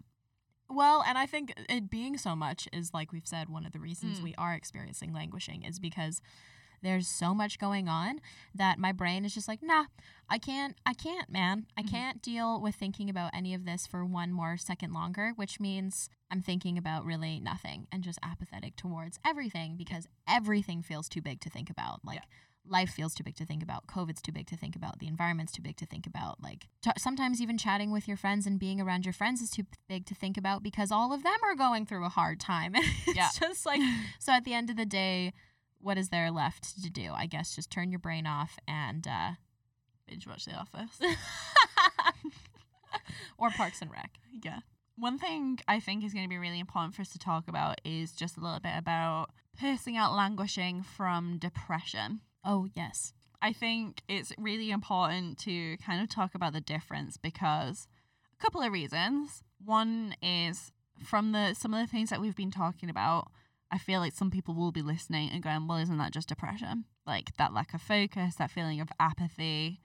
Well, 0.69 1.03
and 1.07 1.17
I 1.17 1.25
think 1.27 1.53
it 1.69 1.89
being 1.89 2.17
so 2.17 2.35
much 2.35 2.67
is 2.73 2.93
like 2.93 3.11
we've 3.11 3.27
said, 3.27 3.49
one 3.49 3.65
of 3.65 3.71
the 3.71 3.79
reasons 3.79 4.19
Mm. 4.19 4.23
we 4.23 4.35
are 4.35 4.53
experiencing 4.53 5.13
languishing 5.13 5.63
is 5.63 5.79
because 5.79 6.21
there's 6.85 7.07
so 7.07 7.33
much 7.33 7.59
going 7.59 7.89
on 7.89 8.19
that 8.53 8.77
my 8.79 8.91
brain 8.91 9.25
is 9.25 9.33
just 9.33 9.47
like, 9.47 9.61
nah, 9.63 9.85
I 10.29 10.37
can't, 10.37 10.77
I 10.85 10.93
can't, 10.93 11.29
man. 11.29 11.65
I 11.77 11.81
Mhm. 11.83 11.89
can't 11.89 12.21
deal 12.21 12.61
with 12.61 12.75
thinking 12.75 13.09
about 13.09 13.31
any 13.33 13.53
of 13.53 13.65
this 13.65 13.85
for 13.87 14.05
one 14.05 14.31
more 14.31 14.55
second 14.57 14.93
longer, 14.93 15.33
which 15.35 15.59
means 15.59 16.09
I'm 16.31 16.41
thinking 16.41 16.77
about 16.77 17.05
really 17.05 17.39
nothing 17.39 17.87
and 17.91 18.03
just 18.03 18.19
apathetic 18.23 18.75
towards 18.75 19.19
everything 19.25 19.75
because 19.77 20.07
everything 20.27 20.81
feels 20.81 21.09
too 21.09 21.21
big 21.21 21.41
to 21.41 21.49
think 21.49 21.69
about. 21.69 22.03
Like, 22.05 22.17
Yeah. 22.19 22.25
life 22.67 22.89
feels 22.89 23.13
too 23.13 23.23
big 23.23 23.35
to 23.35 23.45
think 23.45 23.61
about. 23.61 23.85
COVID's 23.85 24.23
too 24.23 24.31
big 24.31 24.47
to 24.47 24.57
think 24.57 24.75
about. 24.75 24.97
The 24.97 25.05
environment's 25.07 25.51
too 25.51 25.61
big 25.61 25.77
to 25.77 25.85
think 25.85 26.07
about. 26.07 26.41
Like 26.41 26.67
t- 26.81 26.89
sometimes 26.97 27.39
even 27.39 27.59
chatting 27.59 27.91
with 27.91 28.07
your 28.07 28.17
friends 28.17 28.47
and 28.47 28.57
being 28.59 28.81
around 28.81 29.05
your 29.05 29.13
friends 29.13 29.39
is 29.41 29.51
too 29.51 29.67
big 29.87 30.07
to 30.07 30.15
think 30.15 30.35
about 30.35 30.63
because 30.63 30.91
all 30.91 31.13
of 31.13 31.21
them 31.21 31.37
are 31.43 31.55
going 31.55 31.85
through 31.85 32.05
a 32.05 32.09
hard 32.09 32.39
time. 32.39 32.73
it's 32.75 33.15
Yeah. 33.15 33.29
just 33.39 33.67
like 33.67 33.81
so 34.19 34.31
at 34.33 34.45
the 34.45 34.53
end 34.55 34.71
of 34.71 34.77
the 34.77 34.85
day, 34.87 35.31
what 35.85 35.99
is 35.99 36.09
there 36.09 36.31
left 36.31 36.81
to 36.83 36.89
do? 36.89 37.11
I 37.15 37.27
guess 37.27 37.55
just 37.55 37.69
turn 37.69 37.91
your 37.91 37.99
brain 37.99 38.25
off 38.25 38.57
and 38.67 39.07
uh 39.07 39.31
Binge 40.07 40.25
watch 40.25 40.45
The 40.45 40.53
Office. 40.53 40.99
or 43.37 43.51
Parks 43.51 43.81
and 43.81 43.91
Rec. 43.91 44.11
Yeah. 44.43 44.59
One 44.97 45.19
thing 45.19 45.59
I 45.67 45.79
think 45.79 46.03
is 46.03 46.13
going 46.13 46.25
to 46.25 46.29
be 46.29 46.37
really 46.37 46.59
important 46.59 46.95
for 46.95 47.01
us 47.01 47.09
to 47.09 47.19
talk 47.19 47.47
about 47.47 47.81
is 47.83 48.13
just 48.13 48.37
a 48.37 48.39
little 48.39 48.59
bit 48.59 48.73
about 48.75 49.27
piercing 49.59 49.95
out 49.95 50.15
languishing 50.15 50.83
from 50.83 51.37
depression. 51.37 52.21
Oh, 52.43 52.67
yes. 52.75 53.13
I 53.41 53.51
think 53.53 54.01
it's 54.07 54.31
really 54.37 54.71
important 54.71 55.37
to 55.39 55.77
kind 55.77 56.01
of 56.01 56.09
talk 56.09 56.33
about 56.33 56.53
the 56.53 56.61
difference 56.61 57.17
because 57.17 57.87
a 58.39 58.41
couple 58.41 58.61
of 58.61 58.71
reasons. 58.71 59.43
One 59.63 60.15
is 60.21 60.71
from 61.03 61.31
the 61.31 61.53
some 61.53 61.73
of 61.73 61.79
the 61.79 61.91
things 61.91 62.09
that 62.09 62.21
we've 62.21 62.35
been 62.35 62.51
talking 62.51 62.89
about, 62.89 63.29
I 63.75 63.77
feel 63.77 63.99
like 63.99 64.13
some 64.13 64.31
people 64.31 64.55
will 64.55 64.71
be 64.71 64.81
listening 64.81 65.29
and 65.29 65.43
going, 65.43 65.67
"Well, 65.67 65.77
isn't 65.79 65.97
that 65.97 66.13
just 66.13 66.29
depression? 66.29 66.85
Like 67.05 67.35
that 67.35 67.53
lack 67.53 67.73
of 67.73 67.81
focus, 67.81 68.35
that 68.35 68.49
feeling 68.49 68.79
of 68.79 68.87
apathy, 69.01 69.81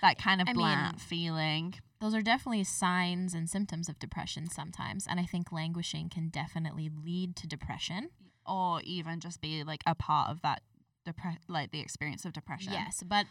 that 0.00 0.18
kind 0.18 0.40
of 0.40 0.48
I 0.48 0.52
mean- 0.52 0.56
bland 0.62 1.00
feeling." 1.02 1.74
Those 2.00 2.14
are 2.14 2.22
definitely 2.22 2.64
signs 2.64 3.32
and 3.34 3.48
symptoms 3.48 3.88
of 3.88 3.98
depression 3.98 4.48
sometimes, 4.50 5.06
and 5.06 5.18
I 5.20 5.24
think 5.24 5.50
languishing 5.52 6.08
can 6.10 6.28
definitely 6.28 6.88
lead 6.90 7.36
to 7.36 7.46
depression. 7.46 8.10
or 8.48 8.80
even 8.82 9.18
just 9.18 9.40
be 9.40 9.64
like 9.64 9.82
a 9.86 9.94
part 9.96 10.30
of 10.30 10.40
that 10.42 10.62
depre- 11.04 11.38
like 11.48 11.72
the 11.72 11.80
experience 11.80 12.24
of 12.24 12.32
depression. 12.32 12.72
Yes, 12.72 13.02
but 13.04 13.26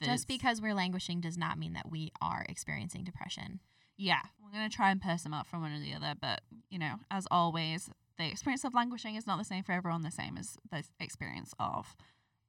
There's- 0.00 0.20
just 0.20 0.26
because 0.26 0.62
we're 0.62 0.72
languishing 0.72 1.20
does 1.20 1.36
not 1.36 1.58
mean 1.58 1.74
that 1.74 1.90
we 1.90 2.12
are 2.22 2.46
experiencing 2.48 3.04
depression. 3.04 3.60
yeah, 3.98 4.22
we're 4.40 4.50
gonna 4.50 4.70
try 4.70 4.90
and 4.90 5.02
pair 5.02 5.18
them 5.18 5.34
out 5.34 5.46
from 5.46 5.60
one 5.60 5.72
or 5.72 5.80
the 5.80 5.92
other, 5.92 6.14
but 6.18 6.42
you 6.70 6.78
know, 6.78 6.98
as 7.10 7.28
always, 7.30 7.90
the 8.18 8.28
experience 8.30 8.64
of 8.64 8.74
languishing 8.74 9.16
is 9.16 9.26
not 9.26 9.38
the 9.38 9.44
same 9.44 9.64
for 9.64 9.72
everyone. 9.72 10.02
The 10.02 10.10
same 10.10 10.36
as 10.38 10.56
the 10.70 10.84
experience 11.00 11.52
of 11.58 11.96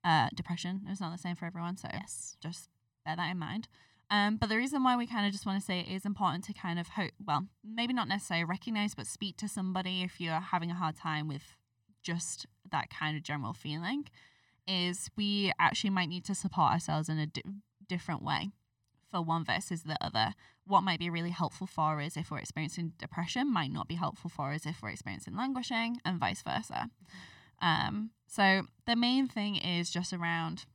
uh, 0.03 0.29
depression 0.35 0.81
is 0.91 0.99
not 1.01 1.11
the 1.11 1.17
same 1.17 1.35
for 1.35 1.45
everyone. 1.45 1.77
So 1.77 1.87
Yes. 1.91 2.37
just 2.41 2.69
bear 3.05 3.15
that 3.15 3.31
in 3.31 3.39
mind. 3.39 3.67
Um, 4.11 4.37
but 4.37 4.49
the 4.49 4.57
reason 4.57 4.83
why 4.83 4.95
we 4.95 5.07
kind 5.07 5.25
of 5.25 5.31
just 5.31 5.47
want 5.47 5.59
to 5.59 5.65
say 5.65 5.79
it 5.79 5.87
is 5.87 6.05
important 6.05 6.43
to 6.45 6.53
kind 6.53 6.77
of 6.77 6.89
hope, 6.89 7.11
well, 7.25 7.47
maybe 7.63 7.91
not 7.93 8.07
necessarily 8.07 8.43
recognize, 8.45 8.93
but 8.93 9.07
speak 9.07 9.37
to 9.37 9.47
somebody 9.47 10.03
if 10.03 10.21
you're 10.21 10.39
having 10.39 10.69
a 10.69 10.75
hard 10.75 10.95
time 10.95 11.27
with 11.27 11.55
just 12.03 12.45
that 12.71 12.91
kind 12.91 13.17
of 13.17 13.23
general 13.23 13.53
feeling, 13.53 14.05
is 14.67 15.09
we 15.17 15.51
actually 15.59 15.89
might 15.89 16.09
need 16.09 16.23
to 16.25 16.35
support 16.35 16.71
ourselves 16.71 17.09
in 17.09 17.17
a 17.17 17.25
di- 17.25 17.41
different 17.89 18.21
way 18.23 18.51
for 19.15 19.21
one 19.21 19.45
versus 19.45 19.83
the 19.83 19.97
other. 20.03 20.33
What 20.67 20.81
might 20.81 20.99
be 20.99 21.09
really 21.09 21.29
helpful 21.29 21.67
for 21.67 22.01
us 22.01 22.17
if 22.17 22.29
we're 22.29 22.39
experiencing 22.39 22.91
depression 22.97 23.51
might 23.51 23.71
not 23.71 23.87
be 23.87 23.95
helpful 23.95 24.29
for 24.29 24.51
us 24.51 24.65
if 24.65 24.81
we're 24.81 24.89
experiencing 24.89 25.37
languishing, 25.37 26.01
and 26.03 26.19
vice 26.19 26.41
versa. 26.41 26.89
Um, 27.61 28.09
so 28.27 28.63
the 28.85 28.97
main 28.97 29.29
thing 29.29 29.55
is 29.55 29.89
just 29.89 30.11
around 30.11 30.65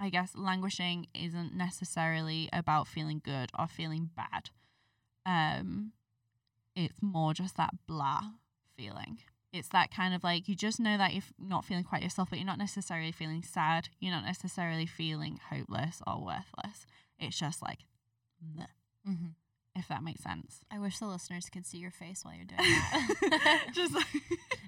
I 0.00 0.08
guess 0.08 0.34
languishing 0.34 1.06
isn't 1.14 1.54
necessarily 1.54 2.48
about 2.52 2.88
feeling 2.88 3.20
good 3.22 3.50
or 3.58 3.66
feeling 3.68 4.10
bad. 4.16 4.50
Um, 5.26 5.92
it's 6.74 7.02
more 7.02 7.34
just 7.34 7.56
that 7.58 7.74
blah 7.86 8.22
feeling. 8.76 9.18
It's 9.54 9.68
that 9.68 9.94
kind 9.94 10.14
of 10.14 10.24
like 10.24 10.48
you 10.48 10.56
just 10.56 10.80
know 10.80 10.98
that 10.98 11.14
you're 11.14 11.22
not 11.38 11.64
feeling 11.64 11.84
quite 11.84 12.02
yourself, 12.02 12.28
but 12.28 12.40
you're 12.40 12.46
not 12.46 12.58
necessarily 12.58 13.12
feeling 13.12 13.42
sad. 13.44 13.88
You're 14.00 14.12
not 14.12 14.24
necessarily 14.24 14.84
feeling 14.84 15.38
hopeless 15.50 16.02
or 16.06 16.20
worthless. 16.20 16.86
It's 17.20 17.38
just 17.38 17.62
like, 17.62 17.78
Mm-hmm. 19.08 19.28
if 19.76 19.86
that 19.88 20.02
makes 20.02 20.22
sense. 20.22 20.60
I 20.70 20.78
wish 20.78 20.98
the 20.98 21.06
listeners 21.06 21.48
could 21.50 21.66
see 21.66 21.78
your 21.78 21.90
face 21.90 22.24
while 22.24 22.34
you're 22.34 22.44
doing 22.44 22.58
that. 22.60 23.66
just 23.74 23.94
like, 23.94 24.06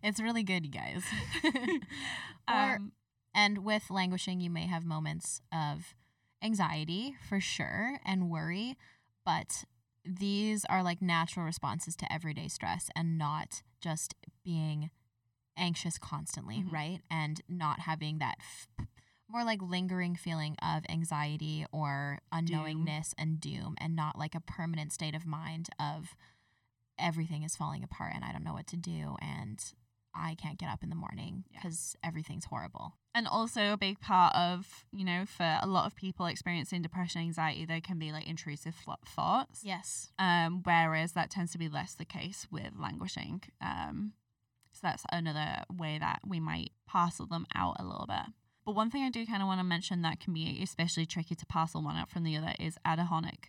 it's 0.03 0.21
really 0.21 0.43
good, 0.43 0.65
you 0.65 0.71
guys. 0.73 1.03
or, 2.49 2.77
um, 2.77 2.93
and 3.35 3.65
with 3.65 3.91
languishing, 3.91 4.41
you 4.41 4.51
may 4.51 4.67
have 4.67 4.85
moments 4.85 5.41
of 5.53 5.95
anxiety 6.43 7.17
for 7.29 7.41
sure 7.41 7.99
and 8.05 8.31
worry, 8.31 8.77
but 9.25 9.65
these 10.05 10.65
are 10.67 10.83
like 10.83 11.03
natural 11.03 11.45
responses 11.45 11.97
to 11.97 12.11
everyday 12.13 12.49
stress 12.49 12.89
and 12.95 13.19
not 13.19 13.63
just 13.81 14.15
being 14.45 14.91
anxious 15.57 15.99
constantly, 15.99 16.63
Mhm. 16.63 16.73
right? 16.73 17.03
And 17.11 17.41
not 17.49 17.81
having 17.81 18.19
that 18.19 18.37
f- 18.41 18.69
more 19.29 19.43
like 19.45 19.61
lingering 19.61 20.15
feeling 20.15 20.55
of 20.63 20.85
anxiety 20.89 21.67
or 21.73 22.21
unknowingness 22.33 23.13
and 23.19 23.41
doom 23.41 23.75
and 23.79 23.97
not 23.97 24.17
like 24.19 24.35
a 24.35 24.41
permanent 24.41 24.93
state 24.93 25.15
of 25.15 25.27
mind 25.27 25.69
of 25.81 26.15
everything 26.99 27.43
is 27.43 27.57
falling 27.57 27.83
apart 27.83 28.13
and 28.15 28.25
I 28.25 28.33
don't 28.33 28.45
know 28.45 28.53
what 28.55 28.67
to 28.69 28.77
do 28.77 29.17
and 29.21 29.63
I 30.15 30.35
can't 30.37 30.59
get 30.59 30.71
up 30.71 30.83
in 30.83 30.89
the 30.91 30.95
morning 30.97 31.45
Yeah. 31.51 31.59
because 31.61 31.97
everything's 32.03 32.47
horrible. 32.47 32.97
And 33.17 33.27
also 33.27 33.73
a 33.73 33.79
big 33.79 33.99
part 33.99 34.35
of 34.37 34.85
you 34.93 35.05
know 35.05 35.25
for 35.27 35.59
a 35.63 35.67
lot 35.67 35.87
of 35.87 35.97
people 35.97 36.27
experiencing 36.27 36.83
depression 36.83 37.23
anxiety 37.23 37.65
there 37.65 37.81
can 37.81 37.99
be 37.99 38.13
like 38.13 38.29
intrusive 38.29 38.75
thoughts. 39.07 39.63
Yes. 39.65 40.13
um 40.19 40.61
whereas 40.65 41.13
that 41.13 41.31
tends 41.31 41.51
to 41.53 41.59
be 41.59 41.69
less 41.69 41.95
the 41.95 42.05
case 42.05 42.47
with 42.51 42.73
languishing 42.79 43.43
um 43.63 44.13
so 44.73 44.81
that's 44.83 45.05
another 45.11 45.65
way 45.75 45.97
that 45.99 46.19
we 46.29 46.39
might 46.39 46.73
parcel 46.87 47.25
them 47.27 47.47
out 47.55 47.77
a 47.81 47.85
little 47.85 48.05
bit. 48.07 48.27
But 48.67 48.75
one 48.75 48.91
thing 48.91 49.03
i 49.03 49.11
do 49.11 49.25
kind 49.25 49.41
of 49.43 49.49
want 49.49 49.61
to 49.61 49.65
mention 49.65 50.03
that 50.03 50.21
can 50.21 50.35
be 50.35 50.61
especially 50.63 51.07
tricky 51.07 51.35
to 51.35 51.47
parcel 51.47 51.83
one 51.83 51.97
out 51.97 52.11
from 52.11 52.23
the 52.23 52.37
other 52.37 52.53
is 52.61 52.77
anhedonic 52.87 53.45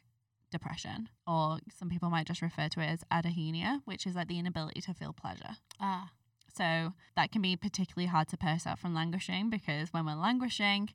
depression 0.50 1.10
or 1.28 1.60
some 1.78 1.90
people 1.90 2.10
might 2.10 2.26
just 2.26 2.42
refer 2.42 2.70
to 2.70 2.80
it 2.80 2.88
as 2.88 3.04
anhedonia 3.12 3.82
which 3.84 4.08
is 4.08 4.16
like 4.16 4.30
the 4.30 4.40
inability 4.40 4.80
to 4.80 4.94
feel 4.94 5.12
pleasure. 5.12 5.58
Ah, 5.82 6.12
so 6.58 6.94
that 7.16 7.32
can 7.32 7.42
be 7.42 7.56
particularly 7.56 8.08
hard 8.08 8.28
to 8.30 8.38
parse 8.38 8.66
out 8.66 8.80
from 8.80 8.94
languishing 8.94 9.50
because 9.50 9.94
when 9.94 10.06
we're 10.06 10.16
languishing, 10.16 10.90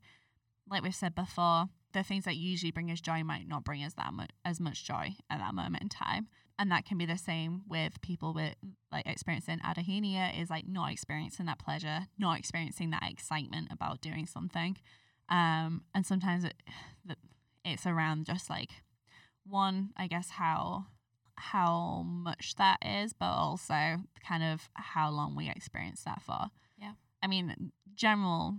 like 0.69 0.83
we've 0.83 0.93
said 0.93 1.15
before, 1.15 1.65
the 1.93 2.03
things 2.03 2.25
that 2.25 2.35
usually 2.35 2.71
bring 2.71 2.91
us 2.91 3.01
joy 3.01 3.23
might 3.23 3.47
not 3.47 3.63
bring 3.63 3.83
us 3.83 3.93
that 3.93 4.13
much 4.13 4.31
as 4.43 4.59
much 4.59 4.83
joy 4.83 5.15
at 5.29 5.39
that 5.39 5.53
moment 5.53 5.83
in 5.83 5.89
time. 5.89 6.27
And 6.59 6.71
that 6.71 6.85
can 6.85 6.97
be 6.97 7.05
the 7.05 7.17
same 7.17 7.61
with 7.67 8.01
people 8.01 8.33
with 8.33 8.55
like 8.91 9.07
experiencing 9.07 9.59
anhedonia 9.59 10.39
is 10.39 10.49
like 10.49 10.67
not 10.67 10.91
experiencing 10.91 11.45
that 11.47 11.59
pleasure, 11.59 12.07
not 12.17 12.37
experiencing 12.37 12.91
that 12.91 13.09
excitement 13.09 13.69
about 13.71 14.01
doing 14.01 14.25
something. 14.25 14.77
Um, 15.29 15.83
and 15.95 16.05
sometimes 16.05 16.43
it, 16.43 16.55
it's 17.65 17.87
around 17.87 18.25
just 18.25 18.49
like 18.49 18.69
one, 19.45 19.91
I 19.97 20.07
guess 20.07 20.31
how 20.31 20.85
how 21.35 22.03
much 22.05 22.55
that 22.55 22.77
is, 22.85 23.13
but 23.13 23.31
also 23.31 24.03
kind 24.25 24.43
of 24.43 24.69
how 24.73 25.09
long 25.09 25.35
we 25.35 25.49
experience 25.49 26.03
that 26.03 26.21
for. 26.21 26.47
Yeah. 26.77 26.93
I 27.21 27.27
mean, 27.27 27.71
general 27.95 28.57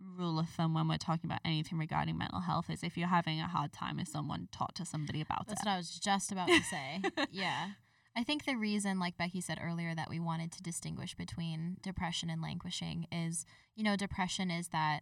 rule 0.00 0.38
of 0.38 0.48
thumb 0.48 0.74
when 0.74 0.88
we're 0.88 0.96
talking 0.96 1.28
about 1.28 1.40
anything 1.44 1.78
regarding 1.78 2.16
mental 2.16 2.40
health 2.40 2.70
is 2.70 2.82
if 2.82 2.96
you're 2.96 3.08
having 3.08 3.40
a 3.40 3.46
hard 3.46 3.72
time 3.72 3.98
with 3.98 4.08
someone, 4.08 4.48
talk 4.52 4.74
to 4.74 4.84
somebody 4.84 5.20
about 5.20 5.46
That's 5.46 5.60
it. 5.60 5.66
what 5.66 5.72
I 5.72 5.76
was 5.76 5.90
just 5.90 6.32
about 6.32 6.48
to 6.48 6.62
say. 6.62 7.02
yeah. 7.30 7.70
I 8.16 8.24
think 8.24 8.44
the 8.44 8.56
reason, 8.56 8.98
like 8.98 9.16
Becky 9.16 9.40
said 9.40 9.60
earlier, 9.62 9.94
that 9.94 10.10
we 10.10 10.18
wanted 10.18 10.52
to 10.52 10.62
distinguish 10.62 11.14
between 11.14 11.76
depression 11.82 12.28
and 12.28 12.42
languishing 12.42 13.06
is, 13.12 13.44
you 13.76 13.84
know, 13.84 13.96
depression 13.96 14.50
is 14.50 14.68
that 14.68 15.00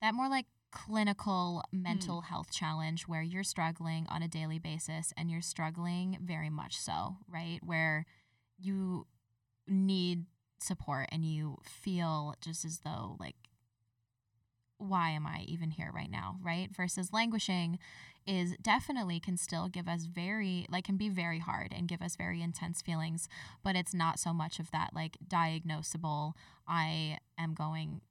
that 0.00 0.14
more 0.14 0.28
like 0.28 0.46
clinical 0.70 1.62
mental 1.72 2.20
mm. 2.20 2.24
health 2.24 2.50
challenge 2.50 3.04
where 3.08 3.22
you're 3.22 3.44
struggling 3.44 4.06
on 4.08 4.22
a 4.22 4.28
daily 4.28 4.58
basis 4.58 5.12
and 5.16 5.30
you're 5.30 5.40
struggling 5.40 6.18
very 6.22 6.50
much 6.50 6.78
so, 6.78 7.16
right? 7.28 7.60
Where 7.64 8.04
you 8.58 9.06
need 9.66 10.26
support 10.60 11.08
and 11.12 11.24
you 11.24 11.56
feel 11.64 12.34
just 12.40 12.64
as 12.64 12.80
though 12.84 13.16
like 13.20 13.36
why 14.78 15.10
am 15.10 15.26
I 15.26 15.44
even 15.48 15.70
here 15.70 15.90
right 15.92 16.10
now, 16.10 16.36
right? 16.42 16.68
Versus 16.74 17.12
languishing 17.12 17.78
is 18.26 18.54
definitely 18.62 19.18
can 19.18 19.36
still 19.36 19.68
give 19.68 19.88
us 19.88 20.04
very 20.04 20.66
like 20.70 20.84
can 20.84 20.96
be 20.96 21.08
very 21.08 21.38
hard 21.40 21.72
and 21.76 21.88
give 21.88 22.02
us 22.02 22.14
very 22.14 22.42
intense 22.42 22.82
feelings, 22.82 23.28
but 23.64 23.74
it's 23.74 23.94
not 23.94 24.18
so 24.18 24.32
much 24.32 24.58
of 24.58 24.70
that 24.70 24.90
like 24.94 25.16
diagnosable 25.26 26.34
I 26.66 27.18
am 27.38 27.54
going 27.54 28.02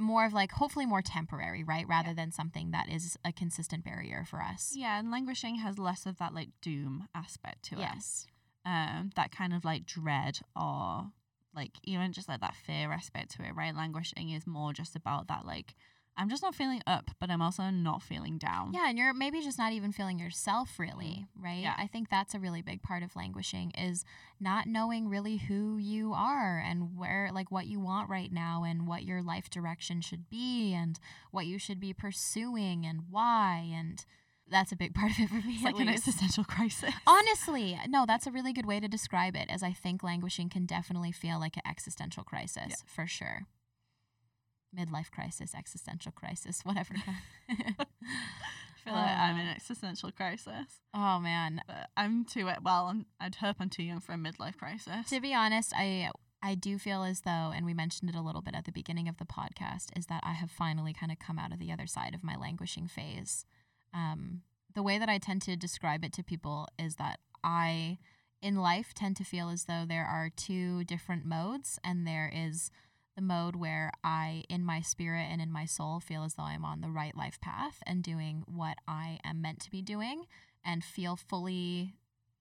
more 0.00 0.24
of 0.24 0.32
like 0.32 0.52
hopefully 0.52 0.86
more 0.86 1.02
temporary, 1.02 1.62
right? 1.62 1.86
Rather 1.88 2.14
than 2.14 2.32
something 2.32 2.70
that 2.70 2.88
is 2.88 3.16
a 3.24 3.32
consistent 3.32 3.84
barrier 3.84 4.24
for 4.28 4.42
us. 4.42 4.72
Yeah, 4.74 4.98
and 4.98 5.10
languishing 5.10 5.56
has 5.56 5.78
less 5.78 6.06
of 6.06 6.18
that 6.18 6.34
like 6.34 6.50
doom 6.60 7.08
aspect 7.14 7.64
to 7.66 7.76
it. 7.76 7.80
Yes. 7.80 8.26
Um, 8.64 9.10
that 9.16 9.30
kind 9.30 9.54
of 9.54 9.64
like 9.64 9.86
dread 9.86 10.40
or 10.54 11.10
like 11.54 11.72
even 11.84 12.12
just 12.12 12.28
like 12.28 12.40
that 12.40 12.54
fear 12.54 12.92
aspect 12.92 13.36
to 13.36 13.42
it, 13.42 13.54
right? 13.54 13.74
Languishing 13.74 14.30
is 14.30 14.46
more 14.46 14.72
just 14.72 14.94
about 14.94 15.28
that 15.28 15.46
like 15.46 15.74
I'm 16.18 16.28
just 16.28 16.42
not 16.42 16.54
feeling 16.54 16.82
up, 16.86 17.12
but 17.20 17.30
I'm 17.30 17.40
also 17.40 17.70
not 17.70 18.02
feeling 18.02 18.38
down. 18.38 18.72
Yeah, 18.74 18.88
and 18.88 18.98
you're 18.98 19.14
maybe 19.14 19.40
just 19.40 19.56
not 19.56 19.72
even 19.72 19.92
feeling 19.92 20.18
yourself 20.18 20.78
really, 20.78 21.26
mm. 21.38 21.44
right? 21.44 21.62
Yeah. 21.62 21.74
I 21.78 21.86
think 21.86 22.10
that's 22.10 22.34
a 22.34 22.40
really 22.40 22.60
big 22.60 22.82
part 22.82 23.04
of 23.04 23.14
languishing 23.14 23.70
is 23.78 24.04
not 24.40 24.66
knowing 24.66 25.08
really 25.08 25.36
who 25.36 25.76
you 25.78 26.12
are 26.12 26.58
and 26.58 26.96
where 26.98 27.30
like 27.32 27.52
what 27.52 27.66
you 27.66 27.78
want 27.78 28.10
right 28.10 28.32
now 28.32 28.64
and 28.64 28.86
what 28.88 29.04
your 29.04 29.22
life 29.22 29.48
direction 29.48 30.00
should 30.00 30.28
be 30.28 30.74
and 30.74 30.98
what 31.30 31.46
you 31.46 31.58
should 31.58 31.78
be 31.78 31.92
pursuing 31.92 32.84
and 32.84 33.02
why 33.10 33.70
and 33.72 34.04
that's 34.50 34.72
a 34.72 34.76
big 34.76 34.94
part 34.96 35.12
of 35.12 35.18
it 35.20 35.28
for 35.28 35.46
me. 35.46 35.54
It's 35.54 35.62
like 35.62 35.78
an 35.78 35.88
existential 35.88 36.44
crisis. 36.44 36.94
Honestly, 37.06 37.78
no, 37.88 38.04
that's 38.06 38.26
a 38.26 38.30
really 38.32 38.52
good 38.52 38.66
way 38.66 38.80
to 38.80 38.88
describe 38.88 39.36
it 39.36 39.48
as 39.48 39.62
I 39.62 39.72
think 39.72 40.02
languishing 40.02 40.48
can 40.48 40.66
definitely 40.66 41.12
feel 41.12 41.38
like 41.38 41.56
an 41.56 41.62
existential 41.68 42.24
crisis 42.24 42.64
Yeah. 42.68 42.74
for 42.86 43.06
sure. 43.06 43.46
Midlife 44.76 45.10
crisis, 45.10 45.54
existential 45.54 46.12
crisis, 46.12 46.60
whatever. 46.64 46.94
I 47.50 47.84
feel 48.84 48.92
like 48.92 49.08
I'm 49.18 49.36
in 49.36 49.46
Uh, 49.46 49.50
an 49.50 49.56
existential 49.56 50.10
crisis. 50.12 50.80
oh 50.94 51.18
man, 51.18 51.62
But 51.66 51.90
I'm 51.96 52.24
too 52.24 52.46
well. 52.62 52.86
I'm, 52.86 53.06
I'd 53.20 53.36
hope 53.36 53.56
I'm 53.60 53.70
too 53.70 53.82
young 53.82 54.00
for 54.00 54.12
a 54.12 54.16
midlife 54.16 54.56
crisis. 54.56 55.08
To 55.10 55.20
be 55.20 55.34
honest, 55.34 55.72
I 55.76 56.10
I 56.42 56.54
do 56.54 56.78
feel 56.78 57.02
as 57.02 57.22
though, 57.22 57.52
and 57.54 57.66
we 57.66 57.74
mentioned 57.74 58.10
it 58.10 58.16
a 58.16 58.22
little 58.22 58.42
bit 58.42 58.54
at 58.54 58.64
the 58.64 58.70
beginning 58.72 59.08
of 59.08 59.16
the 59.16 59.24
podcast, 59.24 59.86
is 59.96 60.06
that 60.06 60.22
I 60.24 60.32
have 60.34 60.50
finally 60.52 60.92
kind 60.92 61.10
of 61.10 61.18
come 61.18 61.38
out 61.38 61.52
of 61.52 61.58
the 61.58 61.72
other 61.72 61.86
side 61.88 62.14
of 62.14 62.22
my 62.22 62.36
languishing 62.36 62.86
phase. 62.86 63.44
Um, 63.92 64.42
the 64.74 64.82
way 64.84 64.98
that 64.98 65.08
I 65.08 65.18
tend 65.18 65.42
to 65.42 65.56
describe 65.56 66.04
it 66.04 66.12
to 66.12 66.22
people 66.22 66.68
is 66.78 66.94
that 66.96 67.18
I, 67.42 67.98
in 68.40 68.54
life, 68.56 68.94
tend 68.94 69.16
to 69.16 69.24
feel 69.24 69.48
as 69.48 69.64
though 69.64 69.84
there 69.88 70.04
are 70.06 70.30
two 70.30 70.84
different 70.84 71.24
modes, 71.26 71.80
and 71.82 72.06
there 72.06 72.30
is 72.32 72.70
the 73.18 73.22
mode 73.22 73.56
where 73.56 73.90
I, 74.04 74.44
in 74.48 74.64
my 74.64 74.80
spirit 74.80 75.26
and 75.28 75.42
in 75.42 75.50
my 75.50 75.64
soul, 75.64 75.98
feel 75.98 76.22
as 76.22 76.34
though 76.34 76.44
I'm 76.44 76.64
on 76.64 76.82
the 76.82 76.88
right 76.88 77.16
life 77.16 77.40
path 77.40 77.82
and 77.84 78.00
doing 78.00 78.44
what 78.46 78.78
I 78.86 79.18
am 79.24 79.42
meant 79.42 79.58
to 79.62 79.72
be 79.72 79.82
doing 79.82 80.26
and 80.64 80.84
feel 80.84 81.16
fully 81.16 81.94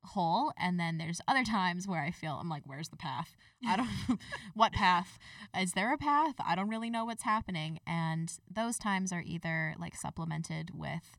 whole. 0.03 0.53
And 0.55 0.79
then 0.79 0.99
there's 0.99 1.19
other 1.27 1.43
times 1.43 1.87
where 1.87 2.03
I 2.03 2.11
feel 2.11 2.37
I'm 2.39 2.47
like, 2.47 2.61
where's 2.67 2.89
the 2.89 2.95
path? 2.95 3.35
I 3.67 3.75
don't, 3.75 3.89
what 4.53 4.71
path? 4.71 5.17
Is 5.59 5.71
there 5.71 5.91
a 5.93 5.97
path? 5.97 6.35
I 6.45 6.53
don't 6.53 6.69
really 6.69 6.91
know 6.91 7.05
what's 7.05 7.23
happening. 7.23 7.79
And 7.87 8.31
those 8.47 8.77
times 8.77 9.11
are 9.11 9.23
either 9.25 9.73
like 9.79 9.95
supplemented 9.95 10.69
with 10.75 11.17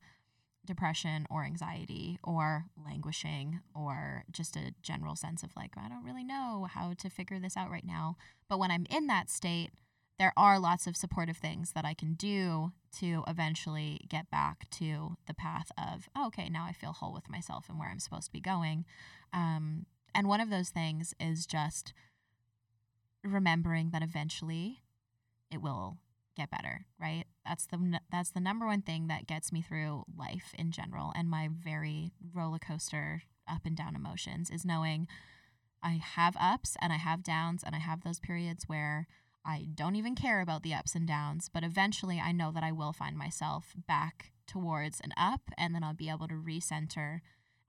depression 0.68 1.26
or 1.28 1.44
anxiety 1.44 2.20
or 2.22 2.66
languishing 2.86 3.60
or 3.74 4.22
just 4.30 4.54
a 4.54 4.72
general 4.82 5.16
sense 5.16 5.42
of 5.42 5.50
like, 5.56 5.72
I 5.76 5.88
don't 5.88 6.04
really 6.04 6.22
know 6.22 6.68
how 6.70 6.92
to 6.98 7.10
figure 7.10 7.40
this 7.40 7.56
out 7.56 7.70
right 7.70 7.84
now. 7.84 8.16
But 8.48 8.60
when 8.60 8.70
I'm 8.70 8.86
in 8.88 9.08
that 9.08 9.28
state, 9.28 9.70
there 10.18 10.32
are 10.36 10.58
lots 10.58 10.86
of 10.86 10.96
supportive 10.96 11.36
things 11.36 11.72
that 11.72 11.84
I 11.84 11.94
can 11.94 12.14
do 12.14 12.72
to 12.98 13.24
eventually 13.26 14.00
get 14.08 14.30
back 14.30 14.68
to 14.72 15.16
the 15.26 15.34
path 15.34 15.70
of, 15.76 16.08
oh, 16.16 16.26
okay, 16.28 16.48
now 16.48 16.64
I 16.64 16.72
feel 16.72 16.92
whole 16.92 17.12
with 17.12 17.30
myself 17.30 17.68
and 17.68 17.78
where 17.78 17.88
I'm 17.88 18.00
supposed 18.00 18.26
to 18.26 18.32
be 18.32 18.40
going. 18.40 18.84
Um, 19.32 19.86
and 20.14 20.28
one 20.28 20.40
of 20.40 20.50
those 20.50 20.70
things 20.70 21.14
is 21.20 21.46
just 21.46 21.92
remembering 23.24 23.90
that 23.90 24.02
eventually 24.02 24.82
it 25.50 25.62
will 25.62 25.98
get 26.38 26.50
better, 26.50 26.86
right? 27.00 27.24
That's 27.44 27.66
the 27.66 28.00
that's 28.10 28.30
the 28.30 28.40
number 28.40 28.66
one 28.66 28.82
thing 28.82 29.08
that 29.08 29.26
gets 29.26 29.52
me 29.52 29.62
through 29.62 30.04
life 30.16 30.54
in 30.58 30.70
general 30.70 31.12
and 31.14 31.28
my 31.28 31.48
very 31.52 32.12
roller 32.34 32.58
coaster 32.58 33.22
up 33.50 33.62
and 33.64 33.76
down 33.76 33.96
emotions 33.96 34.50
is 34.50 34.64
knowing 34.64 35.06
I 35.82 36.00
have 36.02 36.36
ups 36.38 36.76
and 36.80 36.92
I 36.92 36.96
have 36.96 37.22
downs 37.22 37.62
and 37.64 37.74
I 37.74 37.78
have 37.78 38.02
those 38.02 38.20
periods 38.20 38.64
where 38.66 39.06
I 39.44 39.68
don't 39.74 39.96
even 39.96 40.14
care 40.14 40.40
about 40.40 40.62
the 40.62 40.74
ups 40.74 40.94
and 40.94 41.06
downs, 41.06 41.48
but 41.52 41.64
eventually 41.64 42.20
I 42.20 42.32
know 42.32 42.52
that 42.52 42.62
I 42.62 42.72
will 42.72 42.92
find 42.92 43.16
myself 43.16 43.72
back 43.86 44.32
towards 44.46 45.00
an 45.00 45.12
up 45.16 45.42
and 45.56 45.74
then 45.74 45.84
I'll 45.84 45.94
be 45.94 46.10
able 46.10 46.28
to 46.28 46.34
recenter 46.34 47.20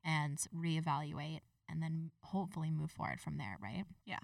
and 0.03 0.37
reevaluate 0.53 1.41
and 1.69 1.81
then 1.83 2.11
hopefully 2.21 2.71
move 2.71 2.91
forward 2.91 3.21
from 3.21 3.37
there, 3.37 3.57
right? 3.61 3.85
Yeah. 4.05 4.19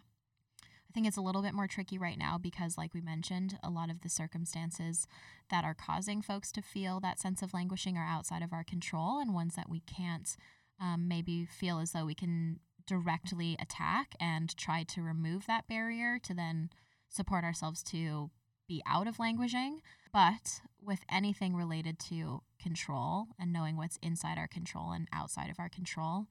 Think 0.95 1.07
it's 1.07 1.17
a 1.17 1.21
little 1.21 1.41
bit 1.41 1.53
more 1.53 1.67
tricky 1.67 1.97
right 1.97 2.17
now 2.17 2.37
because, 2.37 2.77
like 2.77 2.93
we 2.93 3.01
mentioned, 3.01 3.59
a 3.61 3.69
lot 3.69 3.89
of 3.89 3.99
the 3.99 4.07
circumstances 4.07 5.07
that 5.51 5.65
are 5.65 5.73
causing 5.73 6.21
folks 6.21 6.53
to 6.53 6.61
feel 6.61 7.01
that 7.01 7.19
sense 7.19 7.41
of 7.41 7.53
languishing 7.53 7.97
are 7.97 8.07
outside 8.07 8.41
of 8.41 8.53
our 8.53 8.63
control 8.63 9.19
and 9.19 9.33
ones 9.33 9.55
that 9.55 9.69
we 9.69 9.81
can't 9.81 10.37
um, 10.79 11.05
maybe 11.09 11.43
feel 11.43 11.79
as 11.79 11.91
though 11.91 12.05
we 12.05 12.15
can 12.15 12.61
directly 12.87 13.57
attack 13.59 14.15
and 14.21 14.55
try 14.55 14.83
to 14.83 15.01
remove 15.01 15.47
that 15.47 15.67
barrier 15.67 16.17
to 16.23 16.33
then 16.33 16.69
support 17.09 17.43
ourselves 17.43 17.83
to 17.83 18.31
be 18.65 18.81
out 18.87 19.05
of 19.05 19.19
languishing. 19.19 19.81
But 20.13 20.61
with 20.81 20.99
anything 21.11 21.57
related 21.57 21.99
to 22.07 22.41
control 22.57 23.27
and 23.37 23.51
knowing 23.51 23.75
what's 23.75 23.99
inside 24.01 24.37
our 24.37 24.47
control 24.47 24.93
and 24.93 25.09
outside 25.11 25.49
of 25.49 25.59
our 25.59 25.67
control, 25.67 26.27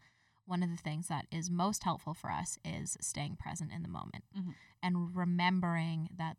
one 0.46 0.62
of 0.62 0.70
the 0.70 0.76
things 0.76 1.08
that 1.08 1.26
is 1.30 1.50
most 1.50 1.84
helpful 1.84 2.14
for 2.14 2.30
us 2.30 2.58
is 2.64 2.96
staying 3.00 3.36
present 3.36 3.72
in 3.72 3.82
the 3.82 3.88
moment 3.88 4.24
Mhm. 4.36 4.54
and 4.82 5.16
remembering 5.16 6.08
that 6.16 6.36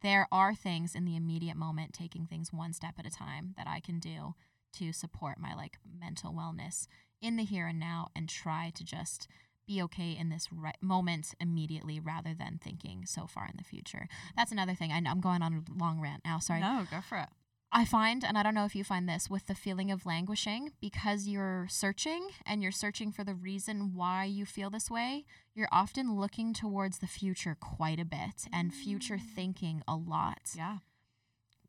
there 0.00 0.26
are 0.32 0.54
things 0.54 0.94
in 0.94 1.04
the 1.04 1.16
immediate 1.16 1.56
moment, 1.56 1.92
taking 1.92 2.26
things 2.26 2.52
one 2.52 2.72
step 2.72 2.98
at 2.98 3.06
a 3.06 3.10
time 3.10 3.54
that 3.56 3.68
I 3.68 3.80
can 3.80 4.00
do 4.00 4.34
to 4.74 4.92
support 4.92 5.38
my 5.38 5.54
like 5.54 5.78
mental 5.84 6.32
wellness 6.32 6.86
in 7.20 7.36
the 7.36 7.44
here 7.44 7.66
and 7.68 7.78
now 7.78 8.08
and 8.16 8.28
try 8.28 8.70
to 8.74 8.82
just 8.84 9.28
be 9.66 9.80
okay 9.82 10.10
in 10.16 10.28
this 10.28 10.52
right 10.52 10.82
moment 10.82 11.34
immediately 11.38 12.00
rather 12.00 12.34
than 12.34 12.58
thinking 12.58 13.06
so 13.06 13.26
far 13.28 13.46
in 13.46 13.56
the 13.56 13.62
future. 13.64 14.08
That's 14.34 14.50
another 14.50 14.74
thing. 14.74 14.90
I 14.90 14.98
know 14.98 15.10
I'm 15.10 15.20
going 15.20 15.40
on 15.42 15.64
a 15.68 15.72
long 15.72 16.00
rant 16.00 16.24
now. 16.24 16.38
Sorry. 16.40 16.60
No, 16.60 16.84
go 16.90 17.00
for 17.00 17.18
it. 17.18 17.28
I 17.74 17.86
find, 17.86 18.22
and 18.22 18.36
I 18.36 18.42
don't 18.42 18.54
know 18.54 18.66
if 18.66 18.76
you 18.76 18.84
find 18.84 19.08
this, 19.08 19.30
with 19.30 19.46
the 19.46 19.54
feeling 19.54 19.90
of 19.90 20.04
languishing, 20.04 20.72
because 20.80 21.26
you're 21.26 21.66
searching 21.70 22.28
and 22.44 22.62
you're 22.62 22.70
searching 22.70 23.12
for 23.12 23.24
the 23.24 23.34
reason 23.34 23.94
why 23.94 24.24
you 24.24 24.44
feel 24.44 24.68
this 24.68 24.90
way, 24.90 25.24
you're 25.54 25.70
often 25.72 26.14
looking 26.14 26.52
towards 26.52 26.98
the 26.98 27.06
future 27.06 27.56
quite 27.58 27.98
a 27.98 28.04
bit 28.04 28.46
and 28.52 28.74
future 28.74 29.16
Mm. 29.16 29.34
thinking 29.34 29.82
a 29.88 29.96
lot, 29.96 30.50
Yeah. 30.54 30.78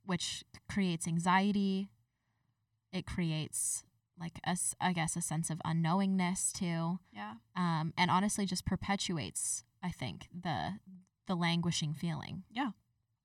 which 0.06 0.44
creates 0.68 1.08
anxiety. 1.08 1.90
It 2.92 3.06
creates, 3.08 3.86
like, 4.20 4.40
a, 4.46 4.58
I 4.82 4.92
guess, 4.92 5.16
a 5.16 5.22
sense 5.22 5.50
of 5.50 5.62
unknowingness 5.66 6.52
too. 6.52 7.00
Yeah. 7.14 7.36
Um, 7.56 7.94
and 7.98 8.12
honestly, 8.12 8.46
just 8.46 8.66
perpetuates, 8.66 9.64
I 9.82 9.90
think, 9.92 10.28
the 10.34 10.80
the 11.28 11.36
languishing 11.36 11.94
feeling. 11.94 12.44
Yeah. 12.52 12.72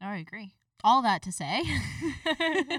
No, 0.00 0.06
I 0.06 0.18
agree. 0.18 0.52
All 0.84 1.02
that 1.02 1.22
to 1.22 1.32
say, 1.32 1.62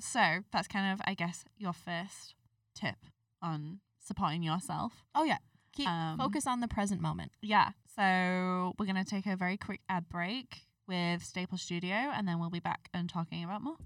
so 0.00 0.38
that's 0.52 0.68
kind 0.68 0.92
of, 0.92 1.00
I 1.06 1.14
guess, 1.14 1.44
your 1.58 1.72
first 1.72 2.34
tip 2.74 2.96
on 3.42 3.80
supporting 3.98 4.42
yourself. 4.42 5.04
oh 5.14 5.24
yeah, 5.24 5.38
keep 5.72 5.88
Um, 5.88 6.18
focus 6.18 6.46
on 6.46 6.60
the 6.60 6.68
present 6.68 7.00
moment. 7.00 7.32
Yeah. 7.42 7.70
So 7.96 8.74
we're 8.78 8.86
going 8.86 8.96
to 8.96 9.04
take 9.04 9.26
a 9.26 9.36
very 9.36 9.56
quick 9.56 9.80
ad 9.88 10.08
break. 10.08 10.62
with 10.88 11.22
Staple 11.22 11.56
Studio, 11.56 11.94
and 11.94 12.26
then 12.26 12.40
we'll 12.40 12.50
be 12.50 12.58
back 12.58 12.88
and 12.92 13.08
talking 13.08 13.44
about 13.44 13.62
more. 13.62 13.76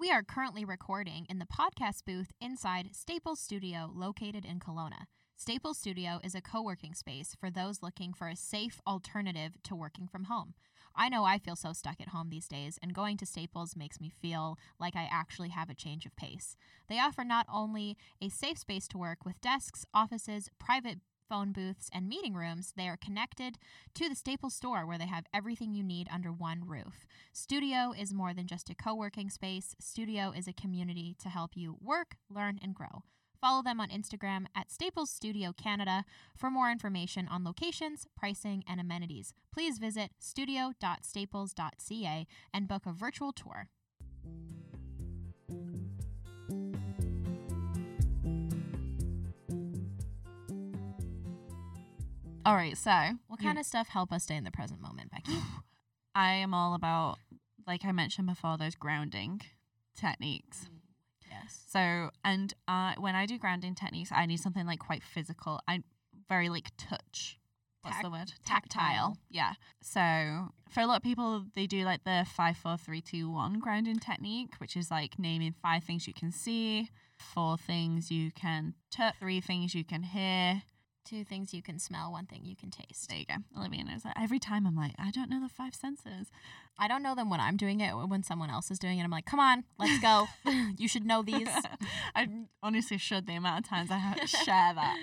We 0.00 0.10
are 0.10 0.22
currently 0.22 0.64
recording 0.64 1.26
in 1.28 1.40
the 1.40 1.44
podcast 1.44 2.06
booth 2.06 2.32
inside 2.40 2.96
Staples 2.96 3.38
Studio, 3.38 3.90
located 3.94 4.46
in 4.46 4.58
Kelowna. 4.58 5.04
Staples 5.36 5.76
Studio 5.76 6.20
is 6.24 6.34
a 6.34 6.40
co 6.40 6.62
working 6.62 6.94
space 6.94 7.36
for 7.38 7.50
those 7.50 7.82
looking 7.82 8.14
for 8.14 8.26
a 8.26 8.34
safe 8.34 8.80
alternative 8.86 9.58
to 9.64 9.74
working 9.74 10.08
from 10.08 10.24
home. 10.24 10.54
I 10.96 11.10
know 11.10 11.24
I 11.24 11.36
feel 11.36 11.54
so 11.54 11.74
stuck 11.74 12.00
at 12.00 12.08
home 12.08 12.30
these 12.30 12.48
days, 12.48 12.78
and 12.82 12.94
going 12.94 13.18
to 13.18 13.26
Staples 13.26 13.76
makes 13.76 14.00
me 14.00 14.08
feel 14.08 14.56
like 14.78 14.96
I 14.96 15.06
actually 15.12 15.50
have 15.50 15.68
a 15.68 15.74
change 15.74 16.06
of 16.06 16.16
pace. 16.16 16.56
They 16.88 16.98
offer 16.98 17.22
not 17.22 17.44
only 17.52 17.98
a 18.22 18.30
safe 18.30 18.56
space 18.56 18.88
to 18.88 18.98
work 18.98 19.26
with 19.26 19.42
desks, 19.42 19.84
offices, 19.92 20.48
private 20.58 21.00
phone 21.30 21.52
booths, 21.52 21.88
and 21.94 22.08
meeting 22.08 22.34
rooms, 22.34 22.74
they 22.76 22.88
are 22.88 22.96
connected 22.96 23.56
to 23.94 24.08
the 24.08 24.16
Staples 24.16 24.54
store 24.54 24.84
where 24.84 24.98
they 24.98 25.06
have 25.06 25.26
everything 25.32 25.72
you 25.72 25.84
need 25.84 26.08
under 26.12 26.32
one 26.32 26.64
roof. 26.66 27.06
Studio 27.32 27.94
is 27.96 28.12
more 28.12 28.34
than 28.34 28.48
just 28.48 28.68
a 28.68 28.74
co 28.74 28.96
working 28.96 29.30
space, 29.30 29.76
Studio 29.78 30.32
is 30.36 30.48
a 30.48 30.52
community 30.52 31.14
to 31.22 31.28
help 31.28 31.52
you 31.54 31.76
work, 31.80 32.16
learn, 32.28 32.58
and 32.60 32.74
grow. 32.74 33.04
Follow 33.40 33.62
them 33.62 33.78
on 33.80 33.88
Instagram 33.88 34.46
at 34.54 34.72
Staples 34.72 35.10
Studio 35.10 35.52
Canada 35.52 36.04
for 36.36 36.50
more 36.50 36.70
information 36.70 37.26
on 37.28 37.44
locations, 37.44 38.06
pricing, 38.16 38.64
and 38.68 38.80
amenities. 38.80 39.32
Please 39.52 39.78
visit 39.78 40.10
studio.staples.ca 40.18 42.26
and 42.52 42.68
book 42.68 42.82
a 42.86 42.92
virtual 42.92 43.32
tour. 43.32 43.68
All 52.46 52.54
right, 52.54 52.76
so 52.76 52.90
What 53.28 53.40
kind 53.40 53.58
of 53.58 53.66
stuff 53.66 53.88
help 53.88 54.12
us 54.12 54.24
stay 54.24 54.36
in 54.36 54.44
the 54.44 54.50
present 54.50 54.80
moment, 54.80 55.10
Becky? 55.10 55.38
I 56.14 56.32
am 56.34 56.54
all 56.54 56.74
about, 56.74 57.18
like 57.66 57.84
I 57.84 57.92
mentioned 57.92 58.26
before, 58.26 58.56
those 58.56 58.74
grounding 58.74 59.42
techniques. 59.94 60.68
yes. 61.30 61.64
So, 61.68 62.10
and 62.24 62.52
uh, 62.66 62.94
when 62.98 63.14
I 63.14 63.26
do 63.26 63.38
grounding 63.38 63.74
techniques, 63.74 64.10
I 64.12 64.26
need 64.26 64.38
something 64.40 64.66
like 64.66 64.78
quite 64.78 65.02
physical. 65.02 65.60
I'm 65.68 65.84
very 66.28 66.48
like 66.48 66.70
touch. 66.78 67.38
What's 67.82 67.96
Tac- 67.96 68.04
the 68.04 68.10
word? 68.10 68.32
tactile. 68.44 69.16
Yeah. 69.30 69.52
So 69.82 70.48
for 70.70 70.80
a 70.80 70.86
lot 70.86 70.96
of 70.96 71.02
people, 71.02 71.44
they 71.54 71.66
do 71.66 71.84
like 71.84 72.04
the 72.04 72.26
five, 72.34 72.56
four, 72.56 72.76
three, 72.76 73.00
two, 73.00 73.30
one 73.30 73.58
grounding 73.58 73.98
technique, 73.98 74.54
which 74.58 74.76
is 74.76 74.90
like 74.90 75.18
naming 75.18 75.54
five 75.62 75.84
things 75.84 76.06
you 76.06 76.12
can 76.14 76.30
see, 76.32 76.90
four 77.18 77.56
things 77.56 78.10
you 78.10 78.32
can 78.32 78.74
touch, 78.90 79.14
three 79.18 79.40
things 79.40 79.74
you 79.74 79.84
can 79.84 80.02
hear. 80.02 80.62
Two 81.04 81.24
things 81.24 81.54
you 81.54 81.62
can 81.62 81.78
smell, 81.78 82.12
one 82.12 82.26
thing 82.26 82.42
you 82.44 82.54
can 82.54 82.70
taste. 82.70 83.08
There 83.08 83.18
you 83.18 83.24
go. 83.24 83.34
Olivia 83.56 83.84
knows 83.84 84.02
that. 84.02 84.16
Every 84.20 84.38
time 84.38 84.66
I'm 84.66 84.76
like, 84.76 84.92
I 84.98 85.10
don't 85.10 85.30
know 85.30 85.40
the 85.40 85.48
five 85.48 85.74
senses. 85.74 86.30
I 86.78 86.88
don't 86.88 87.02
know 87.02 87.14
them 87.14 87.30
when 87.30 87.40
I'm 87.40 87.56
doing 87.56 87.80
it. 87.80 87.92
When 87.94 88.22
someone 88.22 88.50
else 88.50 88.70
is 88.70 88.78
doing 88.78 88.98
it, 88.98 89.04
I'm 89.04 89.10
like, 89.10 89.26
come 89.26 89.40
on, 89.40 89.64
let's 89.78 90.00
go. 90.00 90.26
you 90.76 90.88
should 90.88 91.04
know 91.04 91.22
these. 91.22 91.48
I 92.14 92.28
honestly 92.62 92.98
should 92.98 93.26
the 93.26 93.34
amount 93.34 93.64
of 93.64 93.68
times 93.68 93.90
I 93.90 93.98
have 93.98 94.20
to 94.20 94.26
share 94.26 94.74
that. 94.74 94.96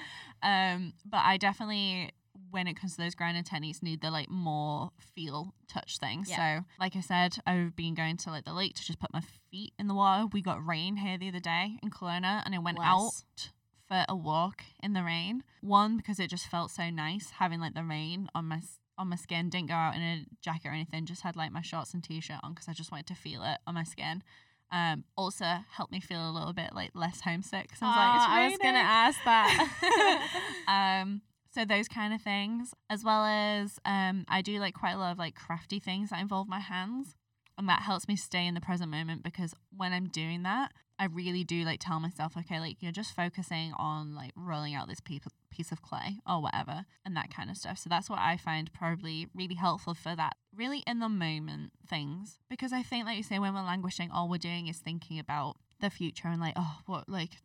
Um, 0.43 0.93
but 1.06 1.22
I 1.24 1.38
definitely, 1.38 2.12
when 2.52 2.68
it 2.68 2.76
comes 2.80 2.95
to 2.95 3.02
those 3.02 3.16
grounding 3.16 3.43
techniques, 3.43 3.82
need 3.82 4.02
the 4.02 4.12
like 4.12 4.30
more 4.30 4.91
feel 5.16 5.54
touch 5.68 5.98
thing. 5.98 6.26
Yeah. 6.28 6.60
So, 6.60 6.66
like 6.80 6.95
I 6.95 7.02
said, 7.02 7.38
I've 7.45 7.76
been 7.76 7.95
going 7.95 8.18
to 8.18 8.30
like 8.30 8.45
the 8.45 8.54
lake 8.54 8.76
to 8.76 8.86
just 8.86 9.00
put 9.00 9.12
my 9.14 9.22
feet 9.52 9.74
in 9.80 9.88
the 9.88 9.95
water. 9.95 10.28
We 10.32 10.41
got 10.41 10.66
rain 10.66 10.98
here 10.98 11.18
the 11.18 11.30
other 11.30 11.39
day 11.39 11.78
in 11.82 11.89
Kelowna, 11.89 12.43
and 12.45 12.54
I 12.54 12.60
went 12.60 12.78
Bless. 12.78 12.88
out 12.88 13.50
for 13.88 14.06
a 14.10 14.16
walk 14.16 14.64
in 14.84 14.94
the 14.94 15.04
rain. 15.04 15.44
One 15.62 15.98
because 15.98 16.20
it 16.20 16.30
just 16.30 16.48
felt 16.48 16.72
so 16.72 16.90
nice 16.90 17.32
having 17.32 17.60
like 17.60 17.74
the 17.74 17.84
rain 17.84 18.30
on 18.36 18.46
my 18.46 18.62
on 18.98 19.10
my 19.10 19.16
skin. 19.16 19.50
Didn't 19.50 19.68
go 19.70 19.76
out 19.76 19.96
in 19.96 20.02
a 20.02 20.26
jacket 20.42 20.70
or 20.70 20.72
anything. 20.74 21.06
Just 21.06 21.22
had 21.22 21.36
like 21.36 21.52
my 21.52 21.62
shorts 21.62 21.94
and 21.94 22.04
t-shirt 22.04 22.40
on 22.44 22.54
because 22.54 22.68
I 22.68 22.74
just 22.74 22.92
wanted 22.92 23.08
to 23.08 23.16
feel 23.16 23.44
it 23.44 23.60
on 23.68 23.76
my 23.76 23.84
skin. 23.84 24.24
Um, 24.72 25.06
also 25.16 25.46
helped 25.72 25.94
me 25.94 26.02
feel 26.02 26.30
a 26.30 26.32
little 26.32 26.52
bit 26.54 26.76
like 26.76 26.92
less 26.94 27.22
homesick. 27.22 27.70
'cause 27.70 27.82
I 27.82 27.88
was 27.88 27.96
like, 27.96 28.16
it's 28.16 28.26
Ah, 28.28 28.36
I 28.36 28.46
was 28.50 28.58
gonna 28.58 28.80
ask 28.80 29.24
that. 29.24 30.62
um, 30.68 31.22
so 31.52 31.64
those 31.66 31.88
kind 31.88 32.14
of 32.14 32.22
things, 32.22 32.74
as 32.90 33.04
well 33.04 33.24
as 33.26 33.80
um, 33.86 34.26
I 34.28 34.42
do 34.42 34.60
like 34.60 34.74
quite 34.74 34.92
a 34.92 34.98
lot 34.98 35.12
of 35.12 35.18
like 35.18 35.36
crafty 35.36 35.80
things 35.80 36.10
that 36.10 36.20
involve 36.20 36.48
my 36.48 36.60
hands, 36.60 37.16
and 37.58 37.68
that 37.70 37.82
helps 37.84 38.08
me 38.08 38.16
stay 38.16 38.46
in 38.46 38.54
the 38.56 38.62
present 38.62 38.92
moment 38.92 39.24
because 39.24 39.54
when 39.76 39.94
I'm 39.94 40.08
doing 40.10 40.44
that, 40.44 40.74
I 41.00 41.06
really 41.06 41.43
do 41.43 41.64
like 41.64 41.80
tell 41.80 42.00
myself, 42.00 42.36
okay, 42.38 42.60
like 42.60 42.78
you're 42.80 42.91
just 42.91 43.16
focusing 43.16 43.74
on 43.78 44.16
like 44.16 44.32
rolling 44.36 44.74
out 44.74 44.88
this 44.88 45.00
piece 45.00 45.72
of 45.72 45.82
clay 45.82 46.18
or 46.28 46.41
whatever, 46.41 46.86
and 47.06 47.16
that 47.16 47.34
kind 47.34 47.50
of 47.50 47.58
stuff. 47.58 47.78
So 47.78 47.89
that's 47.89 48.10
what 48.10 48.20
I 48.20 48.38
find 48.38 48.72
probably 48.74 49.28
really 49.36 49.56
helpful 49.56 49.93
for 49.93 50.16
that 50.16 50.36
really 50.56 50.84
in 50.88 51.00
the 51.00 51.10
moment 51.10 51.72
things 51.88 52.39
because 52.50 52.74
I 52.74 52.82
think, 52.82 53.06
like 53.06 53.18
you 53.18 53.24
say, 53.24 53.39
when 53.39 53.54
we're 53.54 53.62
languishing, 53.62 54.10
all 54.12 54.28
we're 54.28 54.38
doing 54.38 54.68
is 54.68 54.78
thinking 54.78 55.20
about 55.20 55.58
the 55.80 55.89
future 55.89 56.28
and 56.28 56.41
like, 56.41 56.54
oh, 56.56 56.80
what 56.88 57.08
like 57.08 57.41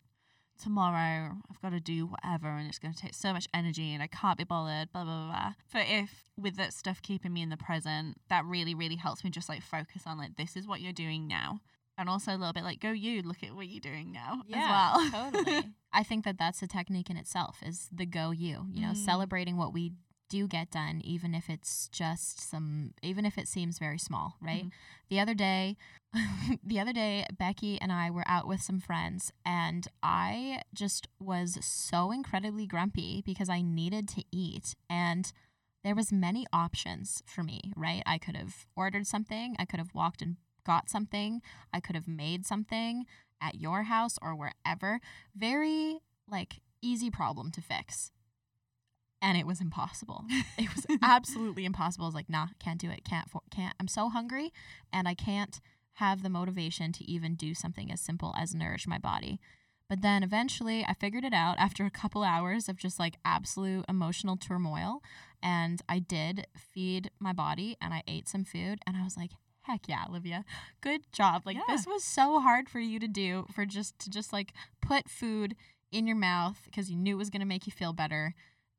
tomorrow 0.62 1.36
I've 1.50 1.60
got 1.60 1.72
to 1.72 1.80
do 1.80 2.06
whatever 2.06 2.48
and 2.48 2.68
it's 2.68 2.78
going 2.78 2.94
to 2.94 3.00
take 3.00 3.14
so 3.14 3.32
much 3.32 3.48
energy 3.52 3.92
and 3.92 4.02
I 4.02 4.06
can't 4.06 4.38
be 4.38 4.44
bothered, 4.44 4.92
blah, 4.92 5.04
blah, 5.04 5.26
blah. 5.26 5.52
But 5.72 5.86
if 5.88 6.24
with 6.38 6.56
that 6.56 6.72
stuff 6.72 7.02
keeping 7.02 7.32
me 7.32 7.42
in 7.42 7.48
the 7.50 7.56
present, 7.56 8.18
that 8.28 8.44
really, 8.44 8.74
really 8.74 8.96
helps 8.96 9.24
me 9.24 9.30
just 9.30 9.48
like 9.48 9.62
focus 9.62 10.02
on 10.06 10.18
like, 10.18 10.36
this 10.36 10.56
is 10.56 10.66
what 10.66 10.80
you're 10.80 10.92
doing 10.92 11.26
now. 11.26 11.60
And 11.98 12.08
also 12.08 12.32
a 12.32 12.38
little 12.38 12.52
bit 12.52 12.64
like, 12.64 12.80
go 12.80 12.90
you, 12.90 13.22
look 13.22 13.42
at 13.42 13.54
what 13.54 13.68
you're 13.68 13.80
doing 13.80 14.12
now 14.12 14.42
as 14.52 14.64
well. 14.68 15.10
totally. 15.32 15.70
I 15.92 16.02
think 16.02 16.24
that 16.24 16.38
that's 16.38 16.62
a 16.62 16.66
technique 16.66 17.10
in 17.10 17.16
itself 17.16 17.58
is 17.64 17.88
the 17.92 18.06
go 18.06 18.30
you, 18.30 18.66
you 18.70 18.80
know, 18.80 18.92
Mm. 18.92 18.96
celebrating 18.96 19.56
what 19.56 19.72
we 19.74 19.92
do 20.30 20.48
get 20.48 20.70
done 20.70 21.02
even 21.04 21.34
if 21.34 21.50
it's 21.50 21.88
just 21.88 22.40
some 22.40 22.94
even 23.02 23.26
if 23.26 23.36
it 23.36 23.46
seems 23.46 23.78
very 23.78 23.98
small, 23.98 24.38
right? 24.40 24.64
Mhm. 24.64 24.72
The 25.10 25.20
other 25.20 25.34
day 25.34 25.76
the 26.64 26.80
other 26.80 26.94
day 26.94 27.26
Becky 27.38 27.78
and 27.78 27.92
I 27.92 28.10
were 28.10 28.24
out 28.26 28.46
with 28.48 28.62
some 28.62 28.80
friends 28.80 29.30
and 29.44 29.86
I 30.02 30.62
just 30.72 31.06
was 31.20 31.58
so 31.62 32.10
incredibly 32.10 32.66
grumpy 32.66 33.22
because 33.26 33.50
I 33.50 33.60
needed 33.60 34.08
to 34.08 34.24
eat 34.32 34.74
and 34.88 35.30
there 35.84 35.94
was 35.94 36.10
many 36.10 36.46
options 36.52 37.22
for 37.26 37.42
me, 37.42 37.60
right? 37.76 38.02
I 38.06 38.16
could 38.16 38.36
have 38.36 38.64
ordered 38.74 39.06
something, 39.06 39.54
I 39.58 39.66
could 39.66 39.80
have 39.80 39.94
walked 39.94 40.22
and 40.22 40.36
got 40.64 40.90
something, 40.90 41.42
I 41.72 41.80
could 41.80 41.96
have 41.96 42.08
made 42.08 42.46
something 42.46 43.06
at 43.40 43.56
your 43.60 43.84
house 43.84 44.18
or 44.22 44.34
wherever. 44.34 45.00
Very 45.34 46.00
like 46.28 46.60
easy 46.80 47.10
problem 47.10 47.50
to 47.52 47.60
fix. 47.60 48.10
And 49.20 49.38
it 49.38 49.46
was 49.46 49.60
impossible. 49.60 50.24
It 50.58 50.74
was 50.74 50.86
absolutely 51.02 51.64
impossible. 51.64 52.04
I 52.04 52.08
was 52.08 52.14
like, 52.14 52.28
nah, 52.28 52.48
can't 52.58 52.80
do 52.80 52.90
it. 52.90 53.04
Can't, 53.04 53.30
for- 53.30 53.42
can't. 53.50 53.74
I'm 53.80 53.88
so 53.88 54.08
hungry 54.08 54.52
and 54.92 55.08
I 55.08 55.14
can't 55.14 55.60
have 55.94 56.22
the 56.22 56.28
motivation 56.30 56.92
to 56.92 57.04
even 57.04 57.34
do 57.34 57.54
something 57.54 57.90
as 57.92 58.00
simple 58.00 58.34
as 58.36 58.54
nourish 58.54 58.86
my 58.86 58.98
body. 58.98 59.40
But 59.88 60.00
then 60.00 60.22
eventually 60.22 60.84
I 60.88 60.94
figured 60.94 61.24
it 61.24 61.34
out 61.34 61.58
after 61.58 61.84
a 61.84 61.90
couple 61.90 62.22
hours 62.24 62.68
of 62.68 62.76
just 62.76 62.98
like 62.98 63.16
absolute 63.24 63.84
emotional 63.88 64.36
turmoil. 64.36 65.02
And 65.42 65.82
I 65.88 65.98
did 65.98 66.46
feed 66.56 67.10
my 67.20 67.32
body 67.32 67.76
and 67.80 67.92
I 67.92 68.02
ate 68.06 68.28
some 68.28 68.44
food. 68.44 68.80
And 68.86 68.96
I 68.96 69.04
was 69.04 69.16
like, 69.16 69.32
heck 69.62 69.88
yeah, 69.88 70.04
Olivia, 70.08 70.44
good 70.80 71.02
job. 71.12 71.42
Like 71.44 71.56
Yeah. 71.56 71.62
this 71.68 71.86
was 71.86 72.04
so 72.04 72.40
hard 72.40 72.68
for 72.68 72.80
you 72.80 72.98
to 72.98 73.08
do 73.08 73.46
for 73.54 73.64
just 73.66 73.98
to 74.00 74.10
just 74.10 74.32
like 74.32 74.52
put 74.80 75.08
food 75.08 75.54
in 75.90 76.06
your 76.06 76.16
mouth 76.16 76.60
because 76.64 76.90
you 76.90 76.96
knew 76.96 77.14
it 77.14 77.18
was 77.18 77.30
going 77.30 77.40
to 77.40 77.46
make 77.46 77.66
you 77.66 77.72
feel 77.72 77.92
better. 77.92 78.34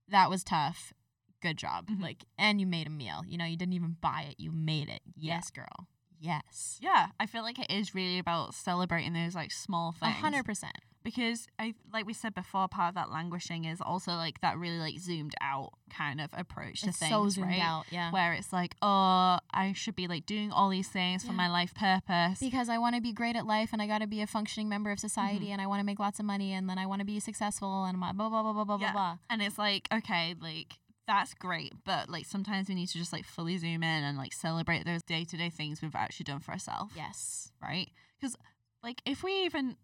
That 0.09 0.29
was 0.29 0.43
tough. 0.43 0.93
Good 1.41 1.57
job. 1.57 1.87
Mhm. 1.87 2.01
Like, 2.01 2.25
and 2.37 2.59
you 2.59 2.65
made 2.67 2.87
a 2.87 2.89
meal. 2.89 3.21
You 3.27 3.37
know, 3.37 3.45
you 3.45 3.57
didn't 3.57 3.73
even 3.73 3.97
buy 4.01 4.27
it. 4.29 4.35
You 4.39 4.51
made 4.51 4.89
it. 4.89 5.01
Yes, 5.15 5.49
girl. 5.51 5.87
Yes. 6.19 6.79
Yeah, 6.81 7.07
I 7.19 7.25
feel 7.25 7.43
like 7.43 7.59
it 7.59 7.69
is 7.69 7.93
really 7.93 8.17
about 8.17 8.53
celebrating 8.55 9.11
those 9.13 9.35
like 9.35 9.51
small 9.51 9.89
A 10.01 10.05
things. 10.05 10.15
hundred 10.17 10.45
percent. 10.45 10.77
Because 11.03 11.47
I 11.59 11.73
like 11.93 12.05
we 12.05 12.13
said 12.13 12.33
before, 12.33 12.67
part 12.67 12.89
of 12.89 12.95
that 12.95 13.11
languishing 13.11 13.65
is 13.65 13.81
also 13.81 14.11
like 14.13 14.41
that 14.41 14.57
really 14.57 14.77
like 14.79 14.99
zoomed 14.99 15.35
out 15.41 15.71
kind 15.89 16.19
of 16.21 16.29
approach 16.33 16.81
to 16.81 16.89
It's 16.89 16.97
things, 16.97 17.11
so 17.11 17.29
zoomed 17.29 17.47
right? 17.49 17.59
out. 17.61 17.85
Yeah. 17.91 18.11
Where 18.11 18.33
it's 18.33 18.51
like, 18.53 18.75
oh, 18.81 19.37
I 19.53 19.73
should 19.75 19.95
be 19.95 20.07
like 20.07 20.25
doing 20.25 20.51
all 20.51 20.69
these 20.69 20.87
things 20.87 21.23
for 21.23 21.33
my 21.33 21.49
life 21.49 21.73
purpose. 21.75 22.39
because 22.39 22.69
I 22.69 22.77
want 22.77 22.95
to 22.95 23.01
be 23.01 23.11
great 23.13 23.35
at 23.35 23.45
life 23.45 23.69
and 23.73 23.81
I 23.81 23.87
got 23.87 23.99
to 23.99 24.07
be 24.07 24.21
a 24.21 24.27
functioning 24.27 24.69
member 24.69 24.91
of 24.91 24.99
society 24.99 25.45
Mm-hmm. 25.45 25.51
and 25.53 25.61
I 25.61 25.67
want 25.67 25.79
to 25.79 25.85
make 25.85 25.99
lots 25.99 26.19
of 26.19 26.25
money 26.25 26.53
and 26.53 26.69
then 26.69 26.77
I 26.77 26.85
want 26.85 26.99
to 26.99 27.05
be 27.05 27.19
successful 27.19 27.85
and 27.85 27.99
blah, 27.99 28.13
blah, 28.13 28.29
blah, 28.29 28.41
blah, 28.43 28.53
blah, 28.53 28.77
blah, 28.77 28.91
blah. 28.91 29.17
and 29.29 29.41
it's 29.41 29.57
like, 29.57 29.87
okay, 29.93 30.35
like 30.41 30.73
that's 31.05 31.33
great, 31.33 31.73
but 31.85 32.09
like 32.09 32.25
sometimes 32.25 32.69
we 32.69 32.75
need 32.75 32.87
to 32.87 32.97
just 32.97 33.11
like 33.11 33.25
fully 33.25 33.57
zoom 33.57 33.83
in 33.83 34.03
and 34.03 34.17
like 34.17 34.31
celebrate 34.31 34.85
those 34.85 35.03
day 35.03 35.25
to 35.25 35.35
day 35.37 35.49
things 35.49 35.81
we've 35.81 35.95
actually 35.95 36.23
done 36.23 36.39
for 36.39 36.51
ourselves. 36.51 36.93
Yes. 36.95 37.51
right? 37.61 37.89
Because 38.19 38.35
like 38.81 39.01
if 39.05 39.21
we 39.23 39.43
even 39.43 39.75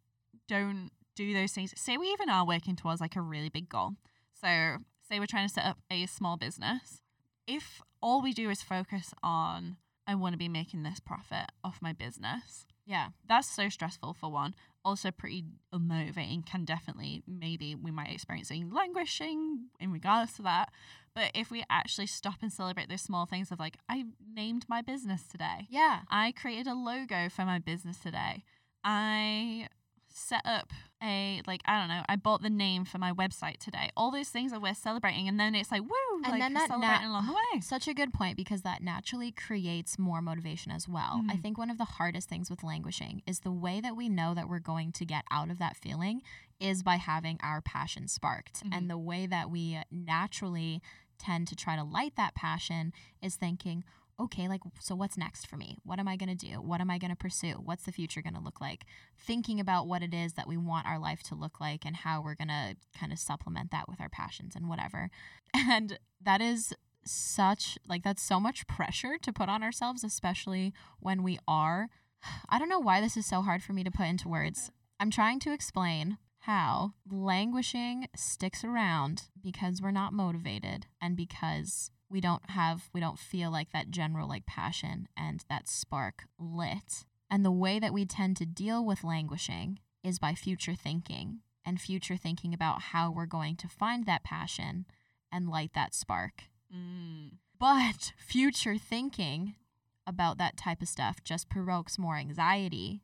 don't 0.47 0.91
do 1.28 1.34
those 1.34 1.51
things, 1.51 1.74
say 1.78 1.97
we 1.97 2.07
even 2.07 2.30
are 2.30 2.45
working 2.45 2.76
towards 2.76 3.01
like 3.01 3.15
a 3.15 3.22
really 3.22 3.49
big 3.49 3.70
goal. 3.70 3.91
So 4.41 4.78
say 5.07 5.20
we're 5.20 5.26
trying 5.28 5.47
to 5.47 5.53
set 5.53 5.65
up 5.65 5.78
a 5.91 6.05
small 6.05 6.38
business. 6.38 7.01
If 7.47 7.82
all 8.01 8.22
we 8.22 8.34
do 8.34 8.49
is 8.49 8.61
focus 8.61 9.13
on 9.24 9.78
I 10.07 10.15
want 10.15 10.34
to 10.34 10.38
be 10.38 10.49
making 10.49 10.84
this 10.84 10.99
profit 10.99 11.51
off 11.63 11.80
my 11.82 11.93
business, 11.93 12.65
Yeah. 12.86 13.09
that's 13.28 13.47
so 13.49 13.70
stressful 13.70 14.13
for 14.20 14.32
one. 14.32 14.55
also 14.84 15.11
pretty 15.11 15.43
unmotivating 15.74 16.43
can 16.45 16.63
definitely 16.65 17.22
maybe 17.28 17.76
we 17.76 17.91
might 17.91 18.11
experiencing 18.11 18.72
languishing 18.72 19.65
in 19.80 19.91
regards 19.91 20.34
to 20.34 20.41
that 20.41 20.70
but 21.13 21.30
if 21.36 21.51
we 21.51 21.63
actually 21.70 22.07
stop 22.07 22.36
and 22.41 22.51
celebrate 22.51 22.88
those 22.89 23.01
small 23.01 23.26
things 23.26 23.51
of 23.51 23.59
like 23.59 23.76
i 23.89 24.05
named 24.34 24.63
my 24.70 24.82
business 24.82 25.28
today 25.28 25.67
Yeah. 25.70 25.99
i 26.09 26.32
created 26.32 26.65
a 26.67 26.74
logo 26.74 27.28
for 27.30 27.43
my 27.45 27.59
business 27.59 27.99
today 27.99 28.43
i 28.86 29.67
set 30.12 30.41
up 30.45 30.72
a 31.01 31.41
like 31.47 31.62
i 31.66 31.80
don't 31.80 31.88
know 31.88 32.03
i 32.10 32.16
bought 32.16 32.41
the 32.41 32.49
name 32.49 32.84
for 32.84 32.97
my 32.97 33.14
website 33.14 33.57
today 33.57 33.89
all 33.95 34.12
those 34.12 34.28
things 34.30 34.51
that 34.51 34.62
we're 34.62 34.74
celebrating 34.74 35.28
and 35.30 35.39
then 35.39 35.55
it's 35.55 35.72
like 35.72 35.82
woo 35.82 35.89
And 36.24 36.32
like 36.34 36.41
then 36.41 36.53
that 36.55 36.68
celebrating 36.68 37.03
na- 37.07 37.12
along 37.12 37.28
the 37.28 37.34
way 37.34 37.60
Such 37.62 37.88
a 37.88 37.93
good 37.93 38.12
point 38.14 38.36
because 38.36 38.64
that 38.64 38.82
naturally 38.84 39.32
creates 39.32 39.97
more 39.99 40.22
motivation 40.22 40.72
as 40.72 40.88
well. 40.89 41.22
I 41.30 41.36
Mhm. 41.36 41.41
think 41.41 41.57
one 41.57 41.70
of 41.70 41.78
the 41.78 41.86
hardest 41.86 42.28
things 42.28 42.49
with 42.49 42.64
languishing 42.64 43.22
is 43.26 43.39
the 43.41 43.51
way 43.51 43.80
that 43.82 43.95
we 43.95 44.10
know 44.10 44.34
that 44.34 44.49
we're 44.49 44.60
going 44.60 44.91
to 44.93 45.05
get 45.05 45.24
out 45.32 45.49
of 45.49 45.57
that 45.60 45.78
feeling 45.78 46.22
is 46.60 46.84
by 46.84 46.95
having 46.97 47.39
our 47.41 47.62
passion 47.62 48.07
sparked. 48.07 48.64
Mhm. 48.66 48.74
And 48.76 48.89
the 48.89 48.97
way 48.97 49.26
that 49.28 49.49
we 49.49 49.80
naturally 49.91 50.82
tend 51.18 51.47
to 51.49 51.55
try 51.55 51.76
to 51.76 51.84
light 51.84 52.16
that 52.16 52.34
passion 52.36 52.93
is 53.22 53.36
thinking, 53.36 53.84
okay, 54.20 54.47
like, 54.47 54.61
so 54.80 54.95
what's 54.95 55.17
next 55.17 55.47
for 55.47 55.55
me? 55.55 55.78
What 55.84 55.99
am 55.99 56.07
I 56.07 56.15
going 56.15 56.36
to 56.36 56.47
do? 56.47 56.61
What 56.61 56.82
am 56.82 56.91
I 56.91 56.97
going 56.97 57.11
to 57.11 57.15
pursue? 57.15 57.53
What's 57.63 57.84
the 57.84 57.91
future 57.91 58.22
going 58.22 58.34
to 58.34 58.41
look 58.41 58.59
like? 58.59 58.86
Thinking 59.17 59.59
about 59.59 59.88
what 59.88 60.03
it 60.03 60.13
is 60.13 60.34
that 60.34 60.47
we 60.47 60.57
want 60.57 60.88
our 60.88 60.99
life 60.99 61.24
to 61.24 61.36
look 61.36 61.59
like 61.59 61.86
and 61.86 61.95
how 61.95 62.22
we're 62.22 62.36
going 62.36 62.49
to 62.49 62.76
kind 62.97 63.11
of 63.11 63.20
supplement 63.20 63.72
that 63.72 63.88
with 63.88 64.01
our 64.01 64.09
passions 64.09 64.55
and 64.55 64.67
whatever. 64.67 65.09
And 65.55 65.97
that 66.24 66.41
is 66.41 66.74
such 67.05 67.78
like 67.88 68.03
that's 68.03 68.22
so 68.22 68.39
much 68.39 68.67
pressure 68.67 69.17
to 69.20 69.34
put 69.34 69.49
on 69.49 69.63
ourselves 69.63 70.03
especially 70.03 70.74
when 70.99 71.24
we 71.24 71.39
are 71.47 71.89
I 72.49 72.59
don't 72.59 72.70
know 72.70 72.80
why 72.80 73.01
this 73.01 73.17
is 73.17 73.26
so 73.26 73.41
hard 73.41 73.63
for 73.63 73.74
me 73.74 73.84
to 73.84 73.91
put 73.91 74.05
into 74.05 74.30
words. 74.30 74.72
I'm 74.99 75.11
trying 75.11 75.39
to 75.41 75.53
explain 75.53 76.17
how 76.39 76.93
languishing 77.09 78.07
sticks 78.15 78.63
around 78.63 79.24
because 79.41 79.82
we're 79.82 79.91
not 79.91 80.13
motivated 80.13 80.88
and 81.01 81.15
because 81.15 81.91
we 82.10 82.22
don't 82.22 82.49
have 82.49 82.89
we 82.93 82.99
don't 82.99 83.20
feel 83.20 83.51
like 83.51 83.72
that 83.72 83.91
general 83.91 84.28
like 84.28 84.45
passion 84.45 85.07
and 85.16 85.43
that 85.49 85.68
spark 85.68 86.26
lit. 86.39 87.05
And 87.30 87.45
the 87.45 87.51
way 87.51 87.80
that 87.80 87.93
we 87.93 88.05
tend 88.05 88.38
to 88.38 88.45
deal 88.45 88.84
with 88.84 89.03
languishing 89.03 89.80
is 90.03 90.18
by 90.18 90.34
future 90.34 90.74
thinking 90.74 91.41
and 91.66 91.80
future 91.80 92.18
thinking 92.18 92.53
about 92.53 92.82
how 92.82 93.12
we're 93.12 93.28
going 93.28 93.55
to 93.57 93.68
find 93.68 94.05
that 94.05 94.24
passion 94.24 94.86
and 95.32 95.49
light 95.49 95.72
that 95.76 95.93
spark. 95.93 96.43
mm. 96.76 97.32
But 97.60 98.14
future 98.18 98.78
thinking 98.78 99.55
about 100.07 100.38
that 100.38 100.57
type 100.57 100.82
of 100.82 100.88
stuff 100.88 101.24
just 101.24 101.49
provokes 101.49 101.99
more 101.99 102.16
anxiety, 102.16 103.03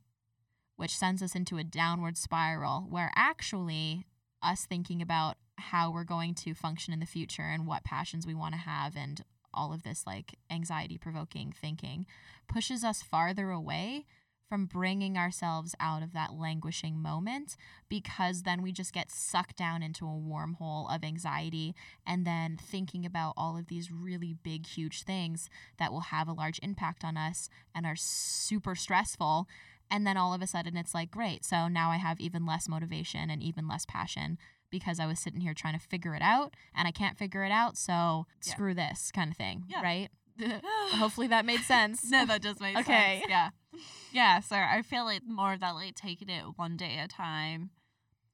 which 0.76 0.96
sends 0.96 1.22
us 1.22 1.34
into 1.34 1.58
a 1.58 1.64
downward 1.64 2.16
spiral 2.16 2.86
where 2.88 3.12
actually 3.14 4.06
us 4.42 4.64
thinking 4.64 5.02
about 5.02 5.36
how 5.58 5.90
we're 5.90 6.04
going 6.04 6.34
to 6.34 6.54
function 6.54 6.92
in 6.92 7.00
the 7.00 7.06
future 7.06 7.42
and 7.42 7.66
what 7.66 7.84
passions 7.84 8.26
we 8.26 8.34
want 8.34 8.54
to 8.54 8.60
have 8.60 8.96
and 8.96 9.22
all 9.54 9.72
of 9.72 9.82
this 9.82 10.04
like 10.06 10.34
anxiety 10.50 10.98
provoking 10.98 11.52
thinking 11.58 12.06
pushes 12.46 12.84
us 12.84 13.02
farther 13.02 13.50
away 13.50 14.04
from 14.48 14.66
bringing 14.66 15.18
ourselves 15.18 15.74
out 15.80 16.02
of 16.02 16.12
that 16.12 16.32
languishing 16.32 17.00
moment 17.00 17.56
because 17.88 18.42
then 18.42 18.62
we 18.62 18.70
just 18.70 18.92
get 18.92 19.10
sucked 19.10 19.56
down 19.56 19.82
into 19.82 20.06
a 20.06 20.08
wormhole 20.08 20.94
of 20.94 21.02
anxiety 21.02 21.74
and 22.06 22.24
then 22.26 22.56
thinking 22.60 23.04
about 23.04 23.34
all 23.36 23.56
of 23.58 23.66
these 23.66 23.90
really 23.90 24.36
big, 24.42 24.66
huge 24.66 25.02
things 25.02 25.48
that 25.78 25.92
will 25.92 26.00
have 26.00 26.28
a 26.28 26.32
large 26.32 26.60
impact 26.62 27.04
on 27.04 27.16
us 27.16 27.48
and 27.74 27.84
are 27.84 27.96
super 27.96 28.74
stressful. 28.74 29.48
And 29.90 30.06
then 30.06 30.16
all 30.16 30.32
of 30.32 30.42
a 30.42 30.46
sudden 30.46 30.76
it's 30.76 30.94
like, 30.94 31.10
great. 31.10 31.44
So 31.44 31.68
now 31.68 31.90
I 31.90 31.96
have 31.96 32.20
even 32.20 32.46
less 32.46 32.68
motivation 32.68 33.30
and 33.30 33.42
even 33.42 33.66
less 33.68 33.84
passion 33.84 34.38
because 34.78 35.00
I 35.00 35.06
was 35.06 35.18
sitting 35.18 35.40
here 35.40 35.54
trying 35.54 35.78
to 35.78 35.84
figure 35.84 36.14
it 36.14 36.22
out 36.22 36.54
and 36.74 36.86
I 36.86 36.90
can't 36.90 37.16
figure 37.16 37.44
it 37.44 37.52
out. 37.52 37.76
So 37.76 38.26
Yeah. 38.44 38.52
screw 38.52 38.74
this 38.74 39.10
kind 39.12 39.30
of 39.30 39.36
thing. 39.36 39.64
Yeah. 39.68 39.82
Right? 39.82 40.10
Hopefully 40.92 41.28
that 41.28 41.44
made 41.44 41.60
sense. 41.60 42.10
no, 42.10 42.26
that 42.26 42.42
does 42.42 42.60
make 42.60 42.76
Okay. 42.76 43.20
sense. 43.20 43.24
Okay. 43.24 43.24
Yeah. 43.28 43.50
Yeah. 44.12 44.40
So 44.40 44.56
I 44.56 44.80
feel 44.80 45.04
like 45.04 45.22
more 45.26 45.52
of 45.52 45.60
that, 45.60 45.72
like 45.74 45.94
taking 45.94 46.30
it 46.30 46.44
one 46.56 46.78
day 46.78 46.96
at 46.96 47.04
a 47.04 47.08
time 47.08 47.68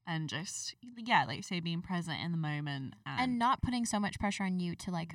and 0.07 0.29
just, 0.29 0.77
yeah, 0.97 1.25
like 1.25 1.43
say, 1.43 1.59
being 1.59 1.83
present 1.83 2.21
in 2.25 2.31
the 2.31 2.39
moment. 2.39 2.95
And, 3.05 3.21
and 3.21 3.39
not 3.39 3.63
putting 3.63 3.85
so 3.85 3.99
much 3.99 4.21
pressure 4.21 4.45
on 4.45 4.61
you 4.61 4.77
to 4.77 4.93
like 4.93 5.15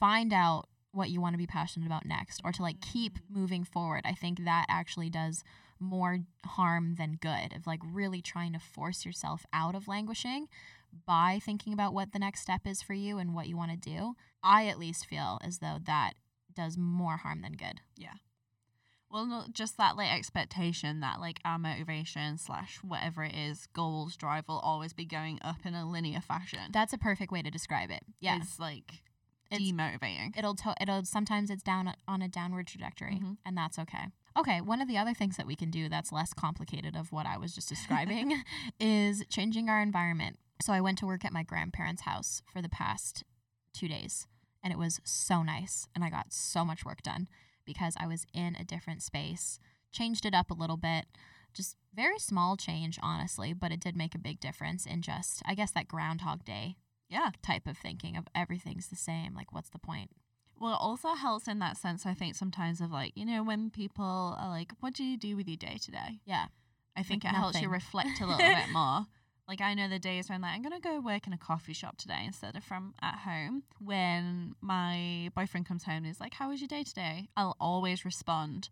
find 0.00 0.32
out 0.32 0.64
what 0.90 1.10
you 1.10 1.20
want 1.20 1.34
to 1.34 1.38
be 1.38 1.46
passionate 1.46 1.86
about 1.86 2.06
next 2.06 2.40
or 2.44 2.50
to 2.52 2.62
like 2.62 2.80
keep 2.80 3.18
mm. 3.18 3.20
moving 3.30 3.62
forward. 3.62 4.02
I 4.04 4.14
think 4.14 4.44
that 4.44 4.66
actually 4.68 5.10
does 5.10 5.44
more 5.80 6.20
harm 6.44 6.94
than 6.96 7.18
good 7.20 7.52
of 7.54 7.66
like 7.66 7.80
really 7.84 8.20
trying 8.22 8.52
to 8.52 8.58
force 8.58 9.04
yourself 9.04 9.44
out 9.52 9.74
of 9.74 9.88
languishing 9.88 10.48
by 11.06 11.38
thinking 11.42 11.72
about 11.72 11.92
what 11.94 12.12
the 12.12 12.18
next 12.18 12.40
step 12.40 12.66
is 12.66 12.80
for 12.82 12.94
you 12.94 13.18
and 13.18 13.34
what 13.34 13.46
you 13.48 13.56
want 13.56 13.70
to 13.70 13.76
do. 13.76 14.14
I 14.42 14.66
at 14.66 14.78
least 14.78 15.06
feel 15.06 15.38
as 15.42 15.58
though 15.58 15.78
that 15.84 16.14
does 16.54 16.76
more 16.78 17.18
harm 17.18 17.42
than 17.42 17.52
good. 17.52 17.80
Yeah. 17.96 18.14
Well, 19.10 19.24
not 19.26 19.52
just 19.52 19.78
that 19.78 19.96
like 19.96 20.12
expectation 20.12 21.00
that 21.00 21.18
like 21.20 21.40
our 21.44 21.58
motivation 21.58 22.36
slash 22.36 22.78
whatever 22.82 23.24
it 23.24 23.34
is, 23.34 23.66
goals, 23.72 24.16
drive 24.16 24.44
will 24.48 24.58
always 24.58 24.92
be 24.92 25.06
going 25.06 25.38
up 25.42 25.64
in 25.64 25.74
a 25.74 25.88
linear 25.88 26.20
fashion. 26.20 26.60
That's 26.72 26.92
a 26.92 26.98
perfect 26.98 27.32
way 27.32 27.40
to 27.42 27.50
describe 27.50 27.90
it. 27.90 28.02
Yeah. 28.20 28.38
Is 28.40 28.58
like 28.58 29.02
It's- 29.50 29.70
demotivating. 29.70 30.36
it'll 30.36 30.54
to- 30.56 30.74
it'll 30.78 31.04
sometimes 31.06 31.48
it's 31.50 31.62
down 31.62 31.94
on 32.06 32.20
a 32.20 32.28
downward 32.28 32.66
trajectory 32.66 33.14
Mhm. 33.16 33.38
and 33.46 33.56
that's 33.56 33.78
okay 33.78 34.08
okay 34.38 34.60
one 34.60 34.80
of 34.80 34.88
the 34.88 34.96
other 34.96 35.14
things 35.14 35.36
that 35.36 35.46
we 35.46 35.56
can 35.56 35.70
do 35.70 35.88
that's 35.88 36.12
less 36.12 36.32
complicated 36.32 36.94
of 36.96 37.12
what 37.12 37.26
i 37.26 37.36
was 37.36 37.54
just 37.54 37.68
describing 37.68 38.42
is 38.80 39.24
changing 39.28 39.68
our 39.68 39.82
environment 39.82 40.38
so 40.62 40.72
i 40.72 40.80
went 40.80 40.98
to 40.98 41.06
work 41.06 41.24
at 41.24 41.32
my 41.32 41.42
grandparents 41.42 42.02
house 42.02 42.42
for 42.52 42.62
the 42.62 42.68
past 42.68 43.24
two 43.72 43.88
days 43.88 44.26
and 44.62 44.72
it 44.72 44.78
was 44.78 45.00
so 45.04 45.42
nice 45.42 45.88
and 45.94 46.04
i 46.04 46.10
got 46.10 46.32
so 46.32 46.64
much 46.64 46.84
work 46.84 47.02
done 47.02 47.28
because 47.64 47.94
i 47.98 48.06
was 48.06 48.26
in 48.32 48.56
a 48.58 48.64
different 48.64 49.02
space 49.02 49.58
changed 49.92 50.24
it 50.24 50.34
up 50.34 50.50
a 50.50 50.54
little 50.54 50.76
bit 50.76 51.06
just 51.54 51.76
very 51.94 52.18
small 52.18 52.56
change 52.56 52.98
honestly 53.02 53.52
but 53.52 53.72
it 53.72 53.80
did 53.80 53.96
make 53.96 54.14
a 54.14 54.18
big 54.18 54.38
difference 54.38 54.86
in 54.86 55.02
just 55.02 55.42
i 55.46 55.54
guess 55.54 55.72
that 55.72 55.88
groundhog 55.88 56.44
day 56.44 56.76
yeah. 57.08 57.30
type 57.42 57.66
of 57.66 57.78
thinking 57.78 58.16
of 58.16 58.26
everything's 58.34 58.88
the 58.88 58.96
same 58.96 59.34
like 59.34 59.52
what's 59.52 59.70
the 59.70 59.78
point 59.78 60.10
Well, 60.60 60.72
it 60.74 60.80
also 60.80 61.14
helps 61.14 61.48
in 61.48 61.58
that 61.60 61.76
sense, 61.76 62.04
I 62.06 62.14
think, 62.14 62.34
sometimes 62.34 62.80
of 62.80 62.90
like, 62.90 63.12
you 63.16 63.24
know, 63.24 63.42
when 63.42 63.70
people 63.70 64.36
are 64.38 64.48
like, 64.48 64.72
what 64.80 64.94
do 64.94 65.04
you 65.04 65.16
do 65.16 65.36
with 65.36 65.48
your 65.48 65.56
day 65.56 65.78
today? 65.82 66.20
yeah 66.24 66.46
I 66.96 67.02
think 67.04 67.22
Like 67.22 67.32
it 67.32 67.36
helps 67.36 67.62
you 67.62 67.68
reflect 67.68 68.20
a 68.20 68.26
little 68.26 68.38
bit 68.38 68.68
more. 68.72 69.06
Like 69.46 69.60
I 69.60 69.72
know 69.74 69.88
the 69.88 69.98
days 70.00 70.28
when 70.28 70.42
like 70.42 70.52
I'm 70.56 70.62
gonna 70.62 70.80
go 70.80 71.00
work 71.00 71.26
in 71.26 71.32
a 71.32 71.38
coffee 71.38 71.72
shop 71.72 71.96
today 71.96 72.22
instead 72.26 72.56
of 72.56 72.64
from 72.64 72.92
at 73.00 73.20
home. 73.20 73.62
When 73.80 74.56
my 74.60 75.30
boyfriend 75.34 75.66
comes 75.66 75.84
home 75.84 75.98
and 75.98 76.06
is 76.08 76.20
like, 76.20 76.34
"How 76.34 76.50
was 76.50 76.60
your 76.60 76.68
day 76.68 76.82
today?" 76.82 77.28
I'll 77.36 77.56
always 77.60 78.04
respond 78.04 78.68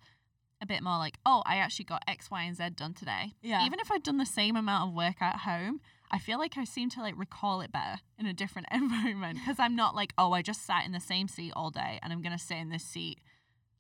a 0.61 0.67
bit 0.67 0.83
more 0.83 0.99
like, 0.99 1.19
"Oh, 1.25 1.43
I 1.47 1.57
actually 1.57 1.87
got 1.87 2.03
X, 2.09 2.31
Y, 2.31 2.43
and 2.43 2.57
Z 2.57 2.71
done 2.71 2.93
today." 2.95 3.33
Yeah. 3.43 3.65
Even 3.65 3.79
if 3.81 3.91
I've 3.93 4.03
done 4.03 4.19
the 4.19 4.27
same 4.27 4.55
amount 4.57 4.91
of 4.91 4.95
work 4.95 5.23
at 5.23 5.37
home, 5.41 5.81
I 6.11 6.19
feel 6.19 6.39
like 6.39 6.57
I 6.57 6.65
seem 6.65 6.91
to 6.91 7.01
like 7.01 7.19
recall 7.19 7.61
it 7.61 7.73
better 7.73 8.01
in 8.19 8.27
a 8.27 8.33
different 8.33 8.69
environment 8.73 9.39
because 9.39 9.59
I'm 9.59 9.77
not 9.77 9.95
like, 9.95 10.13
"Oh, 10.17 10.33
I 10.33 10.43
just 10.43 10.65
sat 10.65 10.85
in 10.85 10.93
the 10.93 11.01
same 11.01 11.29
seat 11.29 11.53
all 11.57 11.71
day 11.71 11.99
and 12.03 12.13
I'm 12.13 12.23
gonna 12.23 12.39
sit 12.39 12.59
in 12.59 12.71
this 12.71 12.85
seat 12.85 13.21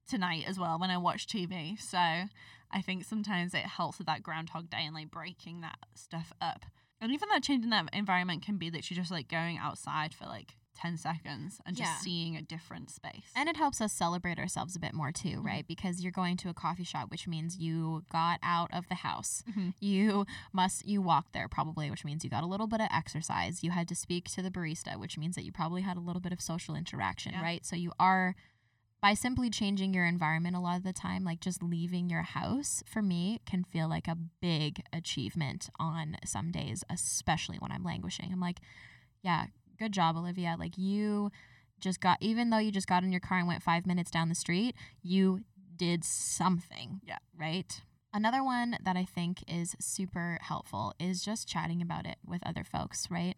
tonight 0.08 0.44
as 0.46 0.58
well 0.58 0.78
when 0.78 0.90
I 0.90 0.98
watch 0.98 1.26
TV." 1.26 1.80
So 1.80 1.98
I 1.98 2.82
think 2.82 3.04
sometimes 3.04 3.54
it 3.54 3.60
helps 3.60 3.98
with 3.98 4.06
that 4.06 4.22
Groundhog 4.22 4.70
Day 4.70 4.84
and 4.84 4.94
like 4.94 5.10
breaking 5.10 5.60
that 5.60 5.78
stuff 5.94 6.32
up. 6.40 6.64
And 7.00 7.12
even 7.12 7.28
that 7.28 7.42
change 7.42 7.62
in 7.64 7.70
that 7.70 7.88
environment 7.92 8.44
can 8.44 8.56
be 8.56 8.70
that 8.70 8.90
you're 8.90 8.96
just 8.96 9.10
like 9.10 9.28
going 9.28 9.58
outside 9.58 10.14
for 10.14 10.24
like 10.24 10.56
10 10.76 10.96
seconds 10.98 11.60
and 11.66 11.76
just 11.76 11.90
Yeah. 11.90 11.98
seeing 11.98 12.36
a 12.36 12.42
different 12.42 12.90
space. 12.90 13.32
And 13.34 13.48
it 13.48 13.56
helps 13.56 13.80
us 13.80 13.92
celebrate 13.92 14.38
ourselves 14.38 14.76
a 14.76 14.78
bit 14.78 14.94
more 14.94 15.10
too, 15.10 15.40
right? 15.40 15.66
Because 15.66 16.02
you're 16.02 16.12
going 16.12 16.36
to 16.38 16.48
a 16.50 16.54
coffee 16.54 16.84
shop, 16.84 17.10
which 17.10 17.26
means 17.26 17.56
you 17.58 18.04
got 18.12 18.38
out 18.42 18.70
of 18.72 18.88
the 18.88 18.96
house. 18.96 19.42
Mhm. 19.48 19.74
You 19.80 20.26
must 20.52 20.86
you 20.86 21.00
walked 21.02 21.32
there 21.32 21.48
probably, 21.48 21.90
which 21.90 22.04
means 22.04 22.22
you 22.24 22.30
got 22.30 22.44
a 22.44 22.46
little 22.46 22.66
bit 22.66 22.80
of 22.80 22.88
exercise. 22.90 23.64
You 23.64 23.70
had 23.72 23.88
to 23.88 23.94
speak 23.94 24.26
to 24.30 24.42
the 24.42 24.50
barista, 24.50 24.96
which 24.98 25.16
means 25.18 25.34
that 25.34 25.44
you 25.44 25.52
probably 25.52 25.82
had 25.82 25.96
a 25.96 26.00
little 26.00 26.20
bit 26.20 26.32
of 26.32 26.40
social 26.40 26.74
interaction, 26.76 27.32
Yeah. 27.32 27.42
right? 27.42 27.64
So 27.64 27.74
you 27.74 27.92
are 27.98 28.36
by 29.00 29.12
simply 29.14 29.50
changing 29.50 29.92
your 29.94 30.06
environment 30.06 30.56
a 30.56 30.58
lot 30.60 30.76
of 30.78 30.82
the 30.82 30.92
time, 30.92 31.22
like 31.22 31.40
just 31.40 31.62
leaving 31.62 32.08
your 32.10 32.22
house, 32.22 32.82
for 32.86 33.02
me, 33.02 33.40
can 33.46 33.62
feel 33.62 33.88
like 33.88 34.08
a 34.08 34.14
big 34.14 34.82
achievement 34.92 35.68
on 35.78 36.16
some 36.24 36.50
days, 36.50 36.82
especially 36.88 37.58
when 37.58 37.70
I'm 37.70 37.84
languishing. 37.84 38.32
I'm 38.32 38.40
like, 38.40 38.60
yeah, 39.22 39.46
good 39.76 39.92
job, 39.92 40.16
Olivia. 40.16 40.56
Like 40.58 40.76
you 40.76 41.30
just 41.80 42.00
got, 42.00 42.18
even 42.20 42.50
though 42.50 42.58
you 42.58 42.70
just 42.70 42.86
got 42.86 43.04
in 43.04 43.12
your 43.12 43.20
car 43.20 43.38
and 43.38 43.46
went 43.46 43.62
five 43.62 43.86
minutes 43.86 44.10
down 44.10 44.28
the 44.28 44.34
street, 44.34 44.74
you 45.02 45.40
did 45.76 46.04
something. 46.04 47.00
Yeah. 47.06 47.18
Right. 47.38 47.82
Another 48.12 48.42
one 48.42 48.78
that 48.82 48.96
I 48.96 49.04
think 49.04 49.44
is 49.46 49.76
super 49.78 50.38
helpful 50.40 50.94
is 50.98 51.22
just 51.22 51.46
chatting 51.48 51.82
about 51.82 52.06
it 52.06 52.16
with 52.26 52.40
other 52.46 52.64
folks, 52.64 53.08
right? 53.10 53.34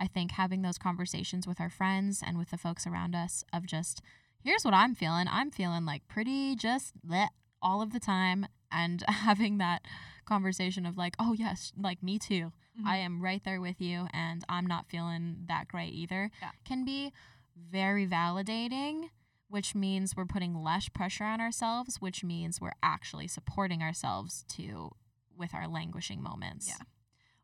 I 0.00 0.06
think 0.06 0.32
having 0.32 0.62
those 0.62 0.78
conversations 0.78 1.46
with 1.46 1.60
our 1.60 1.68
friends 1.68 2.22
and 2.26 2.38
with 2.38 2.50
the 2.50 2.56
folks 2.56 2.86
around 2.86 3.14
us 3.14 3.44
of 3.52 3.66
just, 3.66 4.00
here's 4.42 4.64
what 4.64 4.74
I'm 4.74 4.94
feeling. 4.94 5.26
I'm 5.30 5.50
feeling 5.50 5.84
like 5.84 6.08
pretty 6.08 6.56
just 6.56 6.94
bleh 7.06 7.28
all 7.60 7.82
of 7.82 7.92
the 7.92 8.00
time. 8.00 8.46
and 8.72 9.04
having 9.08 9.58
that 9.58 9.82
conversation 10.24 10.86
of 10.86 10.96
like, 10.96 11.14
oh 11.18 11.34
yes, 11.34 11.72
like 11.78 12.02
me 12.02 12.18
too. 12.18 12.52
Mhm. 12.78 12.86
I 12.86 12.96
am 12.98 13.20
right 13.20 13.42
there 13.44 13.60
with 13.60 13.80
you 13.80 14.08
and 14.12 14.44
I'm 14.48 14.66
not 14.66 14.86
feeling 14.88 15.44
that 15.46 15.68
great 15.68 15.92
either 15.92 16.30
Yeah. 16.40 16.52
can 16.64 16.84
be 16.84 17.12
very 17.56 18.06
validating, 18.06 19.10
which 19.48 19.74
means 19.74 20.16
we're 20.16 20.24
putting 20.26 20.54
less 20.54 20.88
pressure 20.88 21.24
on 21.24 21.40
ourselves, 21.40 22.00
which 22.00 22.24
means 22.24 22.60
we're 22.60 22.72
actually 22.82 23.28
supporting 23.28 23.82
ourselves 23.82 24.44
to 24.48 24.92
with 25.36 25.54
our 25.54 25.68
languishing 25.68 26.22
moments. 26.22 26.68
Yeah. 26.68 26.84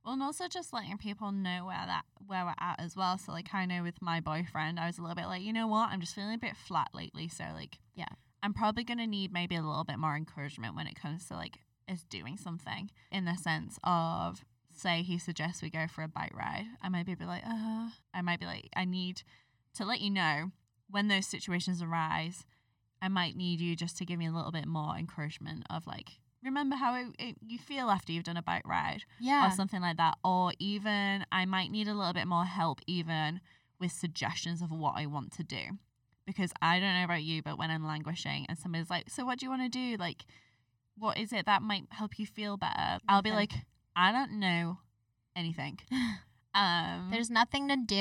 Well, 0.04 0.14
and 0.14 0.22
also 0.22 0.48
just 0.48 0.72
letting 0.72 0.96
people 0.96 1.32
know 1.32 1.66
where 1.66 1.84
that 1.86 2.04
where 2.26 2.44
we're 2.46 2.54
at 2.58 2.80
as 2.80 2.96
well. 2.96 3.18
So 3.18 3.32
like 3.32 3.52
I 3.52 3.66
know 3.66 3.82
with 3.82 4.00
my 4.00 4.20
boyfriend, 4.20 4.78
I 4.80 4.86
was 4.86 4.98
a 4.98 5.02
little 5.02 5.14
bit 5.14 5.26
like, 5.26 5.42
you 5.42 5.52
know 5.52 5.66
what, 5.66 5.90
I'm 5.90 6.00
just 6.00 6.14
feeling 6.14 6.34
a 6.34 6.38
bit 6.38 6.56
flat 6.56 6.88
lately. 6.94 7.28
So 7.28 7.44
like, 7.52 7.78
Yeah. 7.94 8.08
I'm 8.42 8.54
probably 8.54 8.84
gonna 8.84 9.06
need 9.06 9.32
maybe 9.32 9.56
a 9.56 9.62
little 9.62 9.84
bit 9.84 9.98
more 9.98 10.16
encouragement 10.16 10.74
when 10.76 10.86
it 10.86 10.94
comes 10.94 11.26
to 11.26 11.34
like 11.34 11.58
is 11.86 12.04
doing 12.04 12.36
something 12.36 12.90
in 13.10 13.24
the 13.24 13.34
sense 13.36 13.78
of 13.82 14.44
say 14.78 15.02
he 15.02 15.18
suggests 15.18 15.62
we 15.62 15.70
go 15.70 15.86
for 15.86 16.02
a 16.02 16.08
bike 16.08 16.34
ride. 16.34 16.66
I 16.82 16.88
might 16.88 17.06
be 17.06 17.14
like, 17.24 17.42
uh, 17.46 17.88
I 18.14 18.22
might 18.22 18.40
be 18.40 18.46
like, 18.46 18.68
I 18.76 18.84
need 18.84 19.22
to 19.74 19.84
let 19.84 20.00
you 20.00 20.10
know 20.10 20.50
when 20.90 21.08
those 21.08 21.26
situations 21.26 21.82
arise. 21.82 22.44
I 23.00 23.08
might 23.08 23.36
need 23.36 23.60
you 23.60 23.76
just 23.76 23.96
to 23.98 24.04
give 24.04 24.18
me 24.18 24.26
a 24.26 24.32
little 24.32 24.50
bit 24.52 24.66
more 24.66 24.96
encouragement 24.96 25.64
of 25.70 25.86
like, 25.86 26.12
remember 26.42 26.76
how 26.76 26.94
it, 26.94 27.06
it, 27.18 27.36
you 27.46 27.58
feel 27.58 27.90
after 27.90 28.12
you've 28.12 28.24
done 28.24 28.36
a 28.36 28.42
bike 28.42 28.66
ride 28.66 29.04
Yeah. 29.20 29.46
or 29.46 29.50
something 29.50 29.80
like 29.80 29.96
that. 29.98 30.18
Or 30.24 30.52
even 30.58 31.24
I 31.30 31.44
might 31.44 31.70
need 31.70 31.88
a 31.88 31.94
little 31.94 32.12
bit 32.12 32.26
more 32.26 32.44
help, 32.44 32.80
even 32.86 33.40
with 33.80 33.92
suggestions 33.92 34.62
of 34.62 34.70
what 34.70 34.94
I 34.96 35.06
want 35.06 35.32
to 35.34 35.44
do. 35.44 35.78
Because 36.26 36.52
I 36.60 36.78
don't 36.80 36.94
know 36.94 37.04
about 37.04 37.22
you, 37.22 37.42
but 37.42 37.56
when 37.58 37.70
I'm 37.70 37.86
languishing 37.86 38.44
and 38.48 38.58
somebody's 38.58 38.90
like, 38.90 39.08
So, 39.08 39.24
what 39.24 39.38
do 39.38 39.46
you 39.46 39.50
want 39.50 39.62
to 39.62 39.68
do? 39.68 39.96
Like, 39.98 40.24
what 40.98 41.16
is 41.16 41.32
it 41.32 41.46
that 41.46 41.62
might 41.62 41.84
help 41.90 42.18
you 42.18 42.26
feel 42.26 42.56
better? 42.56 42.98
I'll 43.08 43.22
be 43.22 43.30
like, 43.30 43.52
I 43.98 44.12
don't 44.12 44.38
know 44.38 44.78
anything. 45.36 45.80
Um, 46.54 47.10
There's 47.12 47.30
nothing 47.30 47.68
to 47.68 47.76
do. 47.76 47.94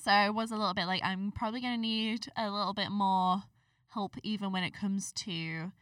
so 0.00 0.10
I 0.12 0.30
was 0.30 0.52
a 0.52 0.56
little 0.56 0.74
bit 0.74 0.86
like, 0.86 1.02
I'm 1.02 1.32
probably 1.32 1.60
going 1.60 1.74
to 1.74 1.80
need 1.80 2.28
a 2.36 2.48
little 2.48 2.74
bit 2.74 2.90
more 2.90 3.42
help, 3.88 4.14
even 4.22 4.52
when 4.52 4.62
it 4.62 4.72
comes 4.74 5.12
to 5.12 5.32
you 5.32 5.72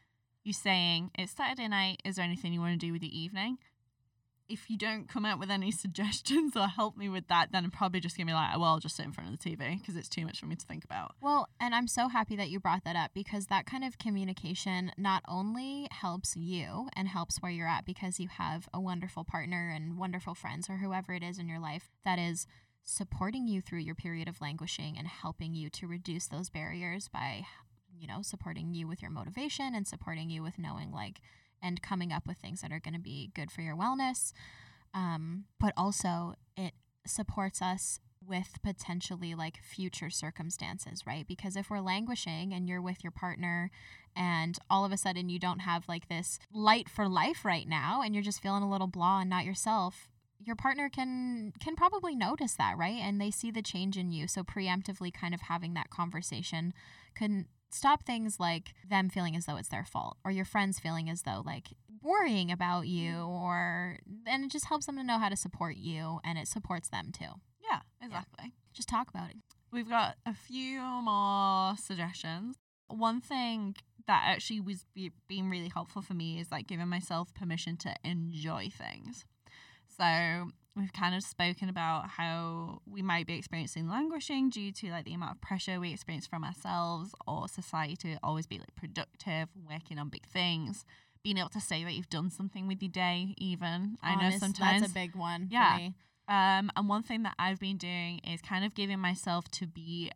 saying, 0.52 1.10
It's 1.18 1.32
Saturday 1.32 1.68
night. 1.68 2.00
Is 2.06 2.16
there 2.16 2.24
anything 2.24 2.54
you 2.54 2.60
want 2.60 2.80
to 2.80 2.86
do 2.86 2.92
with 2.92 3.02
the 3.02 3.20
evening? 3.20 3.58
If 4.48 4.70
you 4.70 4.78
don't 4.78 5.08
come 5.08 5.24
out 5.24 5.38
with 5.38 5.50
any 5.50 5.70
suggestions 5.84 6.56
or 6.56 6.66
help 6.66 6.96
me 6.96 7.08
with 7.08 7.28
that, 7.28 7.52
then 7.52 7.64
I'm 7.64 7.70
probably 7.70 8.00
just 8.00 8.16
to 8.16 8.24
be 8.24 8.32
like, 8.32 8.56
Well, 8.56 8.64
I'll 8.64 8.78
just 8.78 8.96
sit 8.96 9.06
in 9.06 9.12
front 9.12 9.32
of 9.32 9.38
the 9.38 9.50
TV 9.50 9.78
because 9.78 9.96
it's 9.96 10.08
too 10.08 10.24
much 10.24 10.40
for 10.40 10.46
me 10.46 10.56
to 10.56 10.66
think 10.66 10.84
about. 10.84 11.14
Well, 11.20 11.48
and 11.60 11.74
I'm 11.74 11.86
so 11.86 12.08
happy 12.08 12.36
that 12.36 12.50
you 12.50 12.60
brought 12.60 12.84
that 12.84 12.96
up 12.96 13.12
because 13.14 13.46
that 13.46 13.66
kind 13.66 13.84
of 13.84 13.98
communication 13.98 14.92
not 14.96 15.22
only 15.28 15.88
helps 15.90 16.36
you 16.36 16.88
and 16.94 17.08
helps 17.08 17.38
where 17.38 17.52
you're 17.52 17.68
at 17.68 17.84
because 17.84 18.18
you 18.18 18.28
have 18.28 18.68
a 18.72 18.80
wonderful 18.80 19.24
partner 19.24 19.70
and 19.74 19.98
wonderful 19.98 20.34
friends 20.34 20.68
or 20.68 20.78
whoever 20.78 21.12
it 21.12 21.22
is 21.22 21.38
in 21.38 21.48
your 21.48 21.60
life 21.60 21.90
that 22.04 22.18
is 22.18 22.46
supporting 22.84 23.46
you 23.46 23.60
through 23.60 23.80
your 23.80 23.94
period 23.94 24.28
of 24.28 24.40
languishing 24.40 24.96
and 24.96 25.06
helping 25.06 25.54
you 25.54 25.68
to 25.68 25.86
reduce 25.86 26.26
those 26.26 26.48
barriers 26.48 27.06
by 27.08 27.44
you 27.98 28.06
know 28.06 28.22
supporting 28.22 28.72
you 28.72 28.88
with 28.88 29.02
your 29.02 29.10
motivation 29.10 29.74
and 29.74 29.86
supporting 29.86 30.30
you 30.30 30.42
with 30.42 30.58
knowing 30.58 30.90
like 30.90 31.20
and 31.62 31.82
coming 31.82 32.12
up 32.12 32.26
with 32.26 32.38
things 32.38 32.60
that 32.60 32.72
are 32.72 32.80
going 32.80 32.94
to 32.94 33.00
be 33.00 33.30
good 33.34 33.50
for 33.50 33.62
your 33.62 33.76
wellness 33.76 34.32
um, 34.94 35.44
but 35.60 35.72
also 35.76 36.34
it 36.56 36.72
supports 37.06 37.62
us 37.62 38.00
with 38.26 38.58
potentially 38.62 39.34
like 39.34 39.58
future 39.62 40.10
circumstances, 40.10 41.06
right? 41.06 41.26
Because 41.26 41.56
if 41.56 41.70
we're 41.70 41.80
languishing 41.80 42.52
and 42.52 42.68
you're 42.68 42.82
with 42.82 43.02
your 43.02 43.10
partner 43.10 43.70
and 44.14 44.58
all 44.68 44.84
of 44.84 44.92
a 44.92 44.96
sudden 44.96 45.28
you 45.28 45.38
don't 45.38 45.60
have 45.60 45.88
like 45.88 46.08
this 46.08 46.38
light 46.52 46.88
for 46.88 47.08
life 47.08 47.44
right 47.44 47.68
now 47.68 48.02
and 48.02 48.14
you're 48.14 48.24
just 48.24 48.42
feeling 48.42 48.62
a 48.62 48.70
little 48.70 48.86
blah 48.86 49.20
and 49.20 49.30
not 49.30 49.44
yourself, 49.44 50.08
your 50.40 50.56
partner 50.56 50.88
can 50.88 51.52
can 51.60 51.74
probably 51.74 52.14
notice 52.14 52.54
that, 52.54 52.76
right? 52.76 53.00
And 53.00 53.20
they 53.20 53.30
see 53.30 53.50
the 53.50 53.62
change 53.62 53.96
in 53.96 54.12
you. 54.12 54.28
So 54.28 54.42
preemptively 54.42 55.12
kind 55.12 55.34
of 55.34 55.42
having 55.42 55.74
that 55.74 55.90
conversation 55.90 56.74
can 57.16 57.46
stop 57.70 58.04
things 58.04 58.40
like 58.40 58.74
them 58.88 59.08
feeling 59.08 59.36
as 59.36 59.46
though 59.46 59.56
it's 59.56 59.68
their 59.68 59.84
fault 59.84 60.16
or 60.24 60.30
your 60.30 60.44
friends 60.44 60.78
feeling 60.78 61.08
as 61.10 61.22
though 61.22 61.42
like 61.44 61.68
worrying 62.02 62.50
about 62.50 62.86
you 62.86 63.12
mm-hmm. 63.12 63.28
or 63.28 63.98
and 64.26 64.44
it 64.44 64.50
just 64.50 64.66
helps 64.66 64.86
them 64.86 64.96
to 64.96 65.02
know 65.02 65.18
how 65.18 65.28
to 65.28 65.36
support 65.36 65.76
you 65.76 66.20
and 66.24 66.38
it 66.38 66.48
supports 66.48 66.88
them 66.88 67.10
too. 67.12 67.40
Yeah, 67.62 67.80
exactly. 68.02 68.54
Just 68.72 68.88
talk 68.88 69.10
about 69.10 69.30
it. 69.30 69.36
We've 69.70 69.88
got 69.88 70.16
a 70.24 70.32
few 70.32 70.80
more 70.80 71.76
suggestions. 71.76 72.56
One 72.88 73.20
thing 73.20 73.76
that 74.06 74.24
actually 74.26 74.60
was 74.60 74.86
be- 74.94 75.12
being 75.28 75.50
really 75.50 75.68
helpful 75.68 76.00
for 76.00 76.14
me 76.14 76.40
is 76.40 76.50
like 76.50 76.66
giving 76.66 76.88
myself 76.88 77.34
permission 77.34 77.76
to 77.78 77.94
enjoy 78.02 78.70
things. 78.70 79.26
So 79.98 80.50
we've 80.78 80.92
kind 80.92 81.14
of 81.14 81.22
spoken 81.22 81.68
about 81.68 82.08
how 82.08 82.80
we 82.86 83.02
might 83.02 83.26
be 83.26 83.34
experiencing 83.34 83.88
languishing 83.88 84.48
due 84.50 84.70
to 84.72 84.90
like 84.90 85.04
the 85.04 85.14
amount 85.14 85.32
of 85.32 85.40
pressure 85.40 85.80
we 85.80 85.92
experience 85.92 86.26
from 86.26 86.44
ourselves 86.44 87.12
or 87.26 87.48
society 87.48 87.96
to 87.96 88.16
always 88.22 88.46
be 88.46 88.58
like 88.58 88.74
productive, 88.76 89.48
working 89.68 89.98
on 89.98 90.08
big 90.08 90.26
things, 90.26 90.84
being 91.22 91.36
able 91.38 91.48
to 91.48 91.60
say 91.60 91.84
that 91.84 91.92
you've 91.94 92.08
done 92.10 92.30
something 92.30 92.66
with 92.68 92.80
your 92.82 92.90
day. 92.92 93.34
Even 93.38 93.96
I 94.02 94.14
know 94.14 94.30
sometimes 94.38 94.80
that's 94.82 94.92
a 94.92 94.94
big 94.94 95.16
one. 95.16 95.48
Yeah. 95.50 95.72
For 95.74 95.78
me. 95.80 95.94
um, 96.28 96.70
and 96.76 96.88
one 96.88 97.02
thing 97.02 97.22
that 97.24 97.34
I've 97.38 97.58
been 97.58 97.76
doing 97.76 98.20
is 98.26 98.40
kind 98.40 98.64
of 98.64 98.74
giving 98.74 99.00
myself 99.00 99.50
to 99.52 99.66
be 99.66 100.10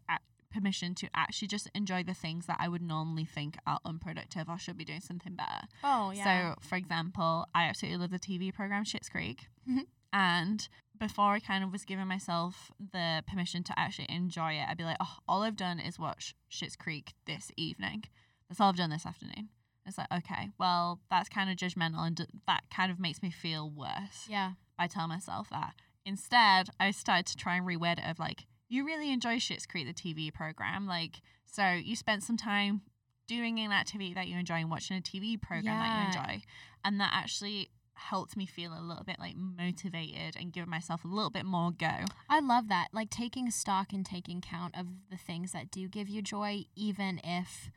permission 0.53 0.95
to 0.95 1.09
actually 1.15 1.49
just 1.49 1.69
enjoy 1.75 2.03
the 2.03 2.13
things 2.13 2.45
that 2.47 2.59
I 2.61 2.69
would 2.69 2.83
normally 2.83 3.25
think 3.25 3.57
are 3.67 3.79
unproductive 3.87 4.51
or 4.51 4.59
should 4.59 4.77
be 4.77 4.85
doing 4.85 5.01
something 5.01 5.35
better. 5.35 5.67
Oh 5.83 6.11
yeah. 6.15 6.53
So, 6.55 6.61
for 6.69 6.77
example, 6.77 7.47
I 7.55 7.65
absolutely 7.65 7.99
love 8.01 8.11
the 8.11 8.19
TV 8.19 8.53
program 8.55 8.85
Schitt's 8.85 9.09
Creek, 9.09 9.47
Mhm. 9.67 9.87
And 10.13 10.69
before 10.99 11.33
I 11.33 11.41
kind 11.41 11.65
of 11.65 11.73
was 11.73 11.85
giving 11.85 12.07
myself 12.07 12.71
the 12.93 13.23
permission 13.27 13.65
to 13.65 13.79
actually 13.79 14.11
enjoy 14.11 14.53
it, 14.53 14.67
I'd 14.69 14.77
be 14.77 14.85
like, 14.85 14.99
oh, 15.01 15.17
all 15.29 15.43
I've 15.43 15.57
done 15.57 15.81
is 15.81 15.99
watch 15.99 16.35
Schitt's 16.51 16.77
Creek 16.77 17.15
this 17.27 17.51
evening. 17.57 18.05
That's 18.49 18.61
all 18.61 18.69
I've 18.69 18.77
done 18.77 18.91
this 18.91 19.07
afternoon. 19.07 19.49
It's 19.87 19.99
like, 19.99 20.13
okay, 20.13 20.51
well, 20.59 21.01
that's 21.11 21.29
kind 21.29 21.51
of 21.51 21.57
judgmental, 21.57 22.07
and 22.07 22.15
d- 22.15 22.27
that 22.47 22.63
kind 22.73 22.93
of 22.93 23.01
makes 23.01 23.23
me 23.23 23.31
feel 23.31 23.69
worse 23.69 24.27
yeah. 24.29 24.53
by 24.79 24.87
telling 24.87 25.09
myself 25.09 25.49
that. 25.51 25.75
Instead, 26.05 26.69
I 26.79 26.91
started 26.93 27.27
to 27.27 27.37
try 27.37 27.57
and 27.57 27.67
reword 27.67 27.99
it 27.99 28.09
of 28.09 28.19
like, 28.19 28.47
you 28.69 28.87
really 28.87 29.13
enjoy 29.13 29.37
Schitt's 29.37 29.67
Creek, 29.67 29.87
the 29.87 29.93
TV 29.93 30.33
program. 30.33 30.87
Like, 30.87 31.21
so 31.47 31.73
you 31.73 31.97
spent 31.97 32.23
some 32.23 32.37
time 32.37 32.83
doing 33.27 33.59
an 33.59 33.73
activity 33.73 34.15
that 34.15 34.29
you 34.29 34.39
enjoy 34.39 34.57
and 34.57 34.71
watching 34.71 34.97
a 34.97 35.01
TV 35.01 35.41
program 35.41 35.79
that 35.79 36.01
you 36.01 36.07
enjoy. 36.07 36.43
And 36.85 37.01
that 37.01 37.11
actually 37.13 37.71
helped 37.95 38.37
me 38.37 38.47
feel 38.47 38.73
a 38.73 38.83
little 38.83 39.05
bit 39.05 39.19
like 39.19 39.37
motivated 39.37 40.37
and 40.39 40.53
give 40.53 40.67
myself 40.67 41.05
a 41.05 41.09
little 41.09 41.31
bit 41.31 41.45
more 41.45 41.71
go. 41.71 42.05
I 42.29 42.41
love 42.41 42.69
that. 42.69 42.89
Like 42.93 43.11
taking 43.11 43.51
stock 43.51 43.93
and 43.93 44.05
taking 44.05 44.41
count 44.41 44.79
of 44.79 44.87
the 45.11 45.17
things 45.17 45.53
that 45.53 45.71
do 45.71 45.89
give 45.89 46.09
you 46.09 46.23
joy, 46.23 46.65
even 46.75 47.21
if 47.23 47.71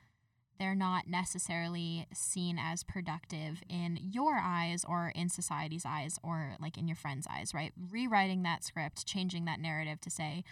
they're 0.58 0.76
not 0.76 1.08
necessarily 1.08 2.08
seen 2.14 2.58
as 2.58 2.84
productive 2.84 3.62
in 3.70 4.00
your 4.02 4.40
eyes 4.42 4.86
or 4.88 5.12
in 5.14 5.28
society's 5.30 5.86
eyes 5.86 6.18
or 6.24 6.56
like 6.62 6.78
in 6.78 6.88
your 6.88 6.96
friends' 6.96 7.28
eyes, 7.30 7.54
right? 7.54 7.74
Rewriting 7.92 8.44
that 8.44 8.64
script, 8.64 9.06
changing 9.06 9.46
that 9.46 9.60
narrative 9.60 10.00
to 10.02 10.10
say, 10.10 10.44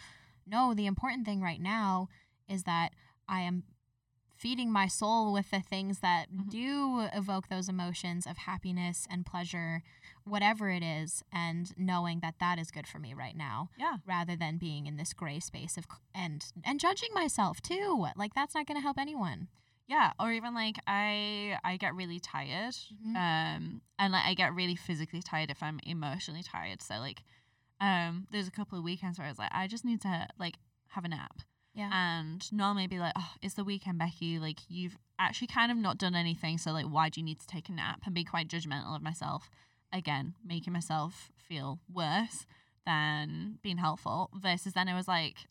no, 0.46 0.74
the 0.74 0.88
important 0.88 1.26
thing 1.26 1.42
right 1.42 1.62
now 1.62 2.10
is 2.50 2.64
that 2.64 2.90
I 3.30 3.42
am 3.42 3.64
feeding 4.44 4.70
my 4.70 4.88
soul 4.88 5.32
with 5.32 5.50
the 5.52 5.62
things 5.62 6.00
that 6.00 6.30
Mhm. 6.30 6.50
do 6.50 7.00
evoke 7.14 7.48
those 7.48 7.70
emotions 7.70 8.28
of 8.28 8.36
happiness 8.40 9.08
and 9.10 9.26
pleasure, 9.26 9.82
whatever 10.26 10.70
it 10.70 10.84
is, 10.84 11.24
and 11.32 11.66
knowing 11.78 12.20
that 12.20 12.40
that 12.40 12.60
is 12.60 12.70
good 12.70 12.86
for 12.86 13.00
me 13.00 13.14
right 13.14 13.38
now 13.38 13.70
Yeah. 13.78 13.98
rather 14.06 14.36
than 14.36 14.58
being 14.58 14.86
in 14.86 14.98
this 14.98 15.14
gray 15.14 15.40
space 15.40 15.78
of 15.78 15.88
and 16.14 16.40
and 16.64 16.80
judging 16.82 17.14
myself 17.14 17.62
too. 17.62 18.08
Like 18.18 18.34
that's 18.34 18.54
not 18.54 18.66
going 18.68 18.76
to 18.76 18.82
help 18.88 19.00
anyone. 19.00 19.48
Yeah, 19.88 20.12
or 20.20 20.32
even 20.34 20.54
like 20.54 20.78
I 20.88 21.58
I 21.64 21.78
get 21.78 21.96
really 21.96 22.20
tired. 22.20 22.76
Mhm. 22.76 23.16
Um 23.16 23.82
and 23.98 24.12
like 24.12 24.26
I 24.26 24.34
get 24.34 24.54
really 24.54 24.76
physically 24.76 25.22
tired 25.22 25.52
if 25.52 25.64
I'm 25.64 25.80
emotionally 25.84 26.44
tired. 26.44 26.82
So 26.82 27.00
like 27.00 27.24
um 27.80 28.28
there's 28.32 28.48
a 28.50 28.52
couple 28.60 28.78
of 28.78 28.84
weekends 28.84 29.18
where 29.18 29.28
I 29.28 29.32
was 29.32 29.40
like 29.40 29.54
I 29.54 29.68
just 29.68 29.86
need 29.86 30.02
to 30.02 30.28
like 30.38 30.58
have 30.90 31.06
a 31.06 31.08
nap. 31.10 31.42
Yeah. 31.74 31.90
And 31.92 32.52
normally 32.52 32.88
be 32.88 33.00
like, 33.00 33.14
"Oh, 33.16 33.32
it's 33.42 33.56
the 33.56 33.64
weekend, 33.64 33.98
Becky. 33.98 34.40
Like 34.40 34.60
you've 34.68 34.98
actually 35.18 35.48
kind 35.48 35.72
of 35.72 35.78
not 35.78 35.98
done 35.98 36.16
anything, 36.16 36.58
so 36.58 36.72
like 36.72 36.86
why 36.86 37.10
do 37.10 37.20
you 37.20 37.26
need 37.26 37.40
to 37.40 37.48
take 37.48 37.70
a 37.70 37.72
nap?" 37.72 38.02
and 38.06 38.14
be 38.14 38.24
quite 38.24 38.48
judgmental 38.48 38.96
of 38.96 39.02
myself. 39.02 39.50
Again, 39.92 40.36
making 40.46 40.74
myself 40.74 41.32
feel 41.38 41.80
worse 41.92 42.46
than 42.86 43.60
being 43.62 43.78
helpful 43.78 44.30
versus 44.36 44.74
then 44.74 44.88
it 44.88 44.94
was 44.94 45.08
like 45.08 45.48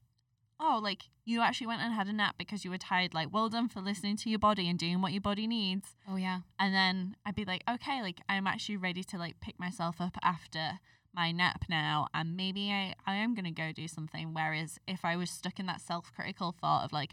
oh, 0.62 0.81
like 0.83 1.03
you 1.25 1.41
actually 1.41 1.66
went 1.66 1.83
and 1.83 1.93
had 1.93 2.07
a 2.07 2.12
nap 2.12 2.37
because 2.39 2.64
you 2.64 2.70
were 2.70 2.79
tired. 2.79 3.14
Like, 3.14 3.33
well 3.33 3.49
done 3.49 3.68
for 3.68 3.81
listening 3.81 4.16
to 4.18 4.31
your 4.31 4.39
body 4.39 4.68
and 4.68 4.79
doing 4.79 5.01
what 5.01 5.12
your 5.12 5.20
body 5.20 5.47
needs. 5.47 5.97
Oh 6.09 6.16
yeah. 6.16 6.41
And 6.59 6.75
then 6.75 7.16
I'd 7.27 7.35
be 7.35 7.45
like, 7.45 7.62
okay, 7.68 8.01
like 8.03 8.20
I'm 8.29 8.47
actually 8.47 8.77
ready 8.77 9.03
to 9.05 9.18
like 9.18 9.41
pick 9.41 9.59
myself 9.59 10.01
up 10.01 10.16
after 10.23 10.79
my 11.15 11.31
nap 11.33 11.65
now. 11.69 12.09
And 12.15 12.37
maybe 12.37 12.71
I, 12.71 12.95
I 13.07 13.15
am 13.17 13.35
going 13.35 13.45
to 13.45 13.51
go 13.51 13.73
do 13.73 13.87
something. 13.89 14.33
Whereas 14.35 14.79
if 14.87 15.05
I 15.05 15.17
was 15.17 15.31
stuck 15.31 15.59
in 15.59 15.67
that 15.67 15.81
self 15.81 16.13
critical 16.15 16.53
thought 16.53 16.85
of 16.85 16.93
like, 16.93 17.13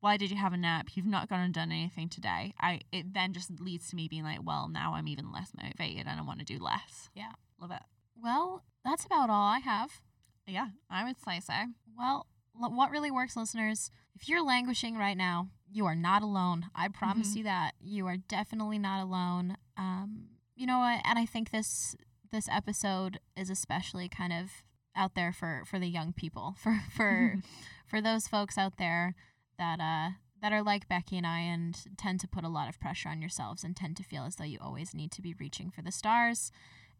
why 0.00 0.16
did 0.16 0.30
you 0.30 0.36
have 0.36 0.52
a 0.52 0.56
nap? 0.56 0.88
You've 0.94 1.06
not 1.06 1.28
gone 1.28 1.40
and 1.40 1.54
done 1.54 1.72
anything 1.72 2.08
today. 2.08 2.54
I 2.60 2.80
it 2.92 3.12
then 3.14 3.32
just 3.32 3.50
leads 3.60 3.88
to 3.90 3.96
me 3.96 4.08
being 4.08 4.22
like, 4.24 4.40
well, 4.44 4.68
now 4.68 4.94
I'm 4.94 5.08
even 5.08 5.32
less 5.32 5.50
motivated 5.60 6.06
and 6.06 6.20
I 6.20 6.22
want 6.22 6.38
to 6.40 6.44
do 6.44 6.58
less. 6.62 7.08
Yeah. 7.14 7.32
Love 7.60 7.70
it. 7.70 7.82
Well, 8.22 8.62
that's 8.84 9.04
about 9.04 9.30
all 9.30 9.46
I 9.46 9.58
have. 9.58 10.00
Yeah, 10.46 10.68
I 10.88 11.04
would 11.04 11.16
say 11.20 11.40
so. 11.40 11.54
Well, 11.98 12.26
what 12.54 12.90
really 12.90 13.10
works, 13.10 13.36
listeners? 13.36 13.90
If 14.14 14.28
you're 14.28 14.44
languishing 14.44 14.96
right 14.96 15.16
now, 15.16 15.48
you 15.70 15.84
are 15.86 15.94
not 15.96 16.22
alone. 16.22 16.66
I 16.74 16.88
promise 16.88 17.32
Mhm. 17.32 17.36
you 17.36 17.42
that. 17.44 17.72
You 17.80 18.06
are 18.06 18.16
definitely 18.16 18.78
not 18.78 19.02
alone. 19.02 19.56
Um, 19.76 20.28
you 20.54 20.66
know 20.66 20.78
what? 20.78 21.00
And 21.04 21.18
I 21.18 21.26
think 21.26 21.50
this 21.50 21.96
this 22.30 22.48
episode 22.50 23.20
is 23.36 23.50
especially 23.50 24.08
kind 24.08 24.32
of 24.32 24.50
out 24.94 25.14
there 25.14 25.32
for 25.32 25.62
for 25.66 25.78
the 25.78 25.88
young 25.88 26.12
people, 26.12 26.54
for 26.62 26.82
for 26.94 27.36
for 27.86 28.00
those 28.00 28.28
folks 28.28 28.58
out 28.58 28.78
there 28.78 29.14
that 29.58 29.80
uh 29.80 30.14
that 30.42 30.52
are 30.52 30.62
like 30.62 30.88
Becky 30.88 31.16
and 31.16 31.26
I 31.26 31.40
and 31.40 31.76
tend 31.96 32.20
to 32.20 32.28
put 32.28 32.44
a 32.44 32.48
lot 32.48 32.68
of 32.68 32.78
pressure 32.78 33.08
on 33.08 33.20
yourselves 33.20 33.64
and 33.64 33.74
tend 33.74 33.96
to 33.96 34.02
feel 34.02 34.24
as 34.24 34.36
though 34.36 34.44
you 34.44 34.58
always 34.60 34.94
need 34.94 35.10
to 35.12 35.22
be 35.22 35.34
reaching 35.38 35.70
for 35.70 35.82
the 35.82 35.92
stars. 35.92 36.52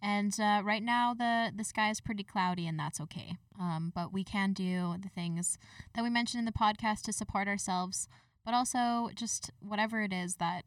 And 0.02 0.38
uh, 0.38 0.62
right 0.64 0.82
now, 0.82 1.14
the 1.14 1.52
the 1.54 1.64
sky 1.64 1.90
is 1.90 2.00
pretty 2.00 2.22
cloudy, 2.22 2.66
and 2.66 2.78
that's 2.78 3.00
okay. 3.00 3.36
Um, 3.58 3.92
but 3.94 4.12
we 4.12 4.24
can 4.24 4.52
do 4.52 4.96
the 5.00 5.08
things 5.08 5.58
that 5.94 6.02
we 6.02 6.10
mentioned 6.10 6.40
in 6.40 6.44
the 6.44 6.52
podcast 6.52 7.02
to 7.02 7.12
support 7.12 7.48
ourselves, 7.48 8.08
but 8.44 8.54
also 8.54 9.08
just 9.14 9.50
whatever 9.60 10.02
it 10.02 10.12
is 10.12 10.36
that 10.36 10.64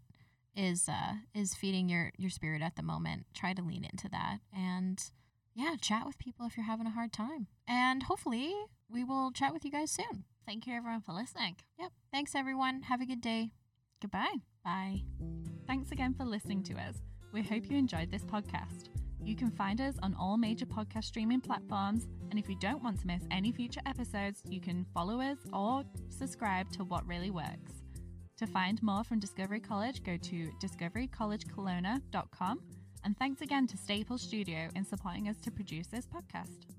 is 0.60 0.90
uh, 0.90 1.14
is 1.34 1.56
feeding 1.56 1.88
your 1.90 2.12
your 2.18 2.30
spirit 2.30 2.62
at 2.62 2.76
the 2.76 2.84
moment. 2.84 3.26
Try 3.34 3.54
to 3.54 3.62
lean 3.62 3.86
into 3.86 4.10
that, 4.10 4.40
and 4.54 5.02
yeah, 5.56 5.76
chat 5.82 6.06
with 6.06 6.20
people 6.20 6.46
if 6.46 6.58
you're 6.58 6.66
having 6.66 6.86
a 6.86 6.92
hard 6.92 7.14
time. 7.14 7.48
And 7.68 8.04
hopefully, 8.04 8.54
we 8.90 9.04
will 9.04 9.32
chat 9.32 9.54
with 9.54 9.64
you 9.64 9.72
guys 9.72 9.92
soon. 9.92 10.26
Thank 10.46 10.68
you 10.68 10.74
everyone 10.74 11.02
for 11.02 11.14
listening. 11.14 11.56
Yep. 11.80 11.92
Thanks, 12.12 12.36
everyone. 12.36 12.82
Have 12.84 13.02
a 13.02 13.06
good 13.06 13.22
day. 13.22 13.52
Goodbye. 14.02 14.36
Bye. 14.64 15.04
Thanks 15.68 15.92
again 15.92 16.14
for 16.14 16.26
listening 16.26 16.64
to 16.64 16.74
us. 16.76 16.96
We 17.32 17.44
hope 17.44 17.70
you 17.70 17.78
enjoyed 17.78 18.12
this 18.12 18.26
podcast. 18.26 18.90
You 19.24 19.36
can 19.36 19.52
find 19.52 19.80
us 19.80 19.96
on 20.02 20.16
all 20.20 20.38
major 20.38 20.66
podcast 20.66 21.06
streaming 21.06 21.42
platforms, 21.42 22.08
and 22.32 22.40
if 22.40 22.50
you 22.50 22.56
don't 22.60 22.84
want 22.84 23.00
to 23.02 23.08
miss 23.08 23.24
any 23.32 23.52
future 23.52 23.82
episodes, 23.86 24.42
you 24.50 24.60
can 24.60 24.86
follow 24.94 25.22
us 25.22 25.38
or 25.54 25.84
subscribe 26.10 26.72
to 26.72 26.84
What 26.84 27.06
Really 27.06 27.30
Works. 27.30 27.84
To 28.40 28.48
find 28.48 28.82
more 28.82 29.04
from 29.04 29.20
Discovery 29.20 29.60
College, 29.60 30.02
go 30.02 30.16
to 30.16 30.50
discoverycollegekelowna.com. 30.64 32.62
And 33.04 33.18
thanks 33.18 33.42
again 33.42 33.68
to 33.68 33.76
Staples 33.76 34.22
Studio 34.22 34.70
in 34.78 34.86
supporting 34.86 35.28
us 35.28 35.42
to 35.42 35.52
produce 35.52 35.88
this 35.88 36.06
podcast. 36.08 36.79